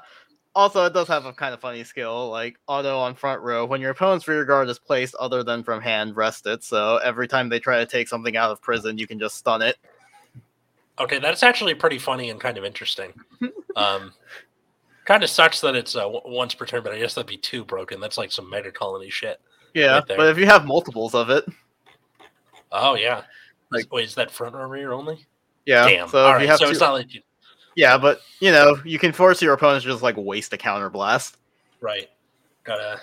Also, 0.56 0.84
it 0.86 0.94
does 0.94 1.08
have 1.08 1.26
a 1.26 1.32
kind 1.34 1.54
of 1.54 1.62
funny 1.62 1.84
skill, 1.84 2.30
like 2.30 2.58
auto 2.68 2.98
on 2.98 3.14
front 3.16 3.42
row. 3.42 3.66
When 3.66 3.80
your 3.80 3.92
opponent's 3.92 4.28
rear 4.28 4.44
guard 4.46 4.68
is 4.68 4.80
placed 4.80 5.16
other 5.16 5.44
than 5.44 5.64
from 5.64 5.80
hand, 5.82 6.16
rest 6.16 6.48
it. 6.48 6.64
So 6.64 6.98
every 6.98 7.28
time 7.28 7.48
they 7.50 7.60
try 7.60 7.78
to 7.78 7.86
take 7.86 8.08
something 8.08 8.36
out 8.36 8.50
of 8.52 8.62
prison, 8.62 8.98
you 8.98 9.06
can 9.08 9.20
just 9.20 9.36
stun 9.38 9.62
it. 9.62 9.78
Okay, 11.00 11.20
that's 11.20 11.44
actually 11.44 11.76
pretty 11.76 11.98
funny 12.00 12.30
and 12.30 12.40
kind 12.42 12.58
of 12.58 12.66
interesting. 12.66 13.14
Um, 13.76 14.12
kind 15.06 15.24
of 15.24 15.30
sucks 15.30 15.62
that 15.62 15.76
it's 15.76 15.96
uh, 15.96 16.00
w- 16.02 16.22
once 16.26 16.54
per 16.56 16.66
turn, 16.66 16.84
but 16.84 16.92
I 16.92 16.98
guess 17.00 17.14
that'd 17.14 17.28
be 17.30 17.38
too 17.38 17.64
broken. 17.64 18.02
That's 18.02 18.18
like 18.18 18.32
some 18.32 18.50
mega 18.50 18.72
colony 18.72 19.10
shit. 19.12 19.40
Yeah, 19.76 19.94
Right 20.00 20.04
but 20.08 20.28
if 20.28 20.38
you 20.40 20.48
have 20.48 20.66
multiples 20.66 21.14
of 21.14 21.30
it, 21.30 21.46
Oh 22.72 22.96
yeah. 22.96 23.18
Like- 23.18 23.26
Like, 23.84 23.94
wait, 23.94 24.06
is 24.06 24.16
that 24.16 24.32
front 24.32 24.56
or 24.56 24.68
rear 24.68 24.92
only? 24.92 25.26
yeah. 25.66 25.88
Damn. 25.88 26.10
So 26.10 26.26
All 26.26 26.34
right. 26.34 26.42
you 26.42 26.48
have 26.48 26.58
so 26.58 26.66
two, 26.66 26.72
it's 26.72 26.80
not 26.80 26.94
like 26.94 27.14
you, 27.14 27.22
yeah, 27.80 27.98
but 27.98 28.20
you 28.42 28.52
know, 28.52 28.78
you 28.84 29.00
can 29.00 29.14
force 29.14 29.42
your 29.42 29.54
opponents 29.54 29.86
to 29.86 29.92
just 29.92 30.04
like 30.04 30.18
waste 30.18 30.52
a 30.52 30.58
counter 30.58 30.90
blast. 30.90 31.38
right. 31.80 32.10
Gotta 32.66 33.00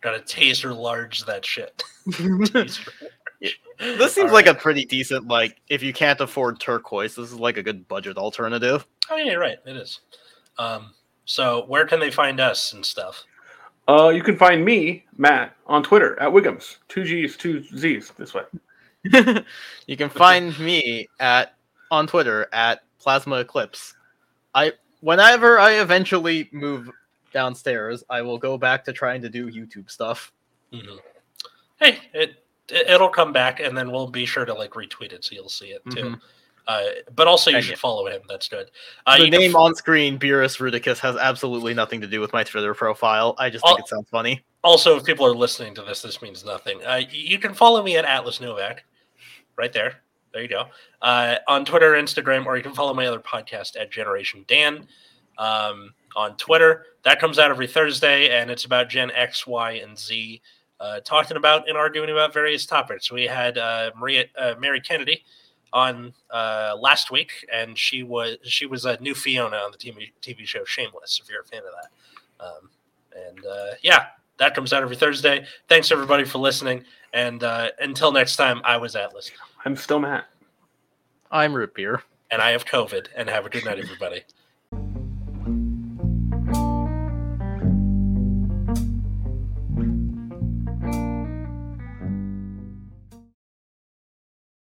gotta 0.00 0.18
taser 0.18 0.76
large 0.76 1.24
that 1.24 1.44
shit. 1.44 1.82
This 3.78 4.14
seems 4.14 4.30
All 4.30 4.34
like 4.34 4.46
right. 4.46 4.56
a 4.56 4.58
pretty 4.58 4.86
decent 4.86 5.28
like 5.28 5.60
if 5.68 5.82
you 5.82 5.92
can't 5.92 6.18
afford 6.22 6.58
turquoise, 6.58 7.14
this 7.14 7.30
is 7.30 7.38
like 7.38 7.58
a 7.58 7.62
good 7.62 7.86
budget 7.88 8.16
alternative. 8.16 8.86
Oh 9.10 9.16
yeah, 9.16 9.34
right. 9.34 9.58
It 9.66 9.76
is. 9.76 10.00
Um, 10.58 10.94
so 11.26 11.66
where 11.66 11.86
can 11.86 12.00
they 12.00 12.10
find 12.10 12.40
us 12.40 12.72
and 12.72 12.84
stuff? 12.84 13.22
Uh, 13.86 14.08
you 14.08 14.22
can 14.22 14.38
find 14.38 14.64
me, 14.64 15.04
Matt, 15.18 15.54
on 15.66 15.82
Twitter 15.82 16.18
at 16.22 16.32
Wiggums. 16.32 16.76
Two 16.88 17.04
G's, 17.04 17.36
two 17.36 17.62
Z's 17.76 18.12
this 18.16 18.32
way. 18.32 18.44
you 19.86 19.96
can 19.98 20.08
find 20.08 20.58
me 20.58 21.06
at 21.20 21.55
on 21.90 22.06
Twitter 22.06 22.48
at 22.52 22.82
Plasma 22.98 23.36
Eclipse. 23.36 23.94
I 24.54 24.72
whenever 25.00 25.58
I 25.58 25.72
eventually 25.80 26.48
move 26.52 26.90
downstairs, 27.32 28.02
I 28.08 28.22
will 28.22 28.38
go 28.38 28.56
back 28.56 28.84
to 28.84 28.92
trying 28.92 29.20
to 29.22 29.28
do 29.28 29.50
YouTube 29.50 29.90
stuff. 29.90 30.32
Mhm. 30.72 30.98
Hey, 31.78 31.98
it 32.12 32.42
it- 32.68 32.88
it'll 32.90 33.08
come 33.08 33.32
back, 33.32 33.60
and 33.60 33.76
then 33.78 33.92
we'll 33.92 34.08
be 34.08 34.26
sure 34.26 34.44
to 34.44 34.52
like 34.54 34.70
retweet 34.72 35.12
it, 35.12 35.24
so 35.24 35.34
you'll 35.36 35.48
see 35.48 35.66
it 35.68 35.82
too. 35.90 36.02
Mhm. 36.02 36.20
Uh, 36.66 36.82
but 37.14 37.28
also, 37.28 37.48
you 37.50 37.56
And 37.58 37.64
should 37.64 37.70
yeah. 37.74 37.76
follow 37.78 38.08
him. 38.08 38.22
That's 38.28 38.48
good. 38.48 38.72
Uh, 39.06 39.18
the 39.18 39.30
name 39.30 39.52
f- 39.52 39.56
on 39.56 39.76
screen, 39.76 40.18
Beerus 40.18 40.58
Rudicus, 40.58 40.98
has 40.98 41.14
absolutely 41.16 41.74
nothing 41.74 42.00
to 42.00 42.08
do 42.08 42.20
with 42.20 42.32
my 42.32 42.42
Twitter 42.42 42.74
profile. 42.74 43.36
I 43.38 43.50
just 43.50 43.64
think 43.64 43.78
it 43.78 43.86
sounds 43.86 44.08
funny. 44.10 44.42
also, 44.64 44.96
if 44.96 45.04
people 45.04 45.24
are 45.24 45.32
listening 45.36 45.76
to 45.76 45.82
this, 45.82 46.02
this 46.02 46.20
means 46.20 46.44
nothing. 46.44 46.84
Uh, 46.84 47.02
you 47.08 47.38
can 47.38 47.54
follow 47.54 47.84
me 47.84 47.96
at 47.96 48.04
Atlas 48.04 48.40
Novak, 48.40 48.82
right 49.54 49.72
there. 49.72 50.02
There 50.32 50.42
you 50.42 50.48
go. 50.48 50.66
Uh, 51.00 51.36
on 51.48 51.64
Twitter, 51.64 51.92
Instagram, 51.92 52.46
or 52.46 52.56
you 52.56 52.62
can 52.62 52.74
follow 52.74 52.92
my 52.92 53.06
other 53.06 53.20
podcast 53.20 53.80
at 53.80 53.90
Generation 53.90 54.44
Dan 54.46 54.86
um, 55.38 55.94
on 56.14 56.36
Twitter. 56.36 56.86
That 57.04 57.20
comes 57.20 57.38
out 57.38 57.50
every 57.50 57.66
Thursday, 57.66 58.30
and 58.30 58.50
it's 58.50 58.64
about 58.64 58.88
Gen 58.88 59.10
X, 59.12 59.46
Y, 59.46 59.72
and 59.72 59.98
Z, 59.98 60.40
uh, 60.80 61.00
talking 61.00 61.36
about 61.36 61.68
and 61.68 61.76
arguing 61.76 62.10
about 62.10 62.34
various 62.34 62.66
topics. 62.66 63.10
We 63.10 63.24
had 63.24 63.58
uh, 63.58 63.92
Maria 63.98 64.24
uh, 64.38 64.54
Mary 64.58 64.80
Kennedy 64.80 65.24
on 65.72 66.12
uh, 66.30 66.76
last 66.78 67.10
week, 67.10 67.30
and 67.52 67.78
she 67.78 68.02
was 68.02 68.36
she 68.42 68.66
was 68.66 68.84
a 68.84 69.00
new 69.00 69.14
Fiona 69.14 69.56
on 69.56 69.72
the 69.72 69.78
TV 69.78 70.12
TV 70.20 70.46
show 70.46 70.64
Shameless. 70.64 71.20
If 71.22 71.30
you're 71.30 71.42
a 71.42 71.44
fan 71.44 71.60
of 71.60 71.72
that, 71.80 72.44
um, 72.46 72.70
and 73.28 73.46
uh, 73.46 73.74
yeah, 73.82 74.06
that 74.38 74.54
comes 74.54 74.72
out 74.72 74.82
every 74.82 74.96
Thursday. 74.96 75.46
Thanks 75.68 75.90
everybody 75.90 76.24
for 76.24 76.38
listening, 76.38 76.84
and 77.12 77.42
until 77.80 78.12
next 78.12 78.36
time, 78.36 78.60
I 78.64 78.76
was 78.76 78.96
Atlas, 78.96 79.30
I'm 79.66 79.74
still 79.74 79.98
Matt. 79.98 80.26
I'm 81.28 81.52
root 81.52 81.74
beer. 81.74 82.04
and 82.30 82.40
I 82.40 82.52
have 82.52 82.64
COVID. 82.64 83.08
And 83.16 83.28
have 83.28 83.44
a 83.44 83.50
good 83.50 83.64
night, 83.64 83.80
everybody. 83.80 84.22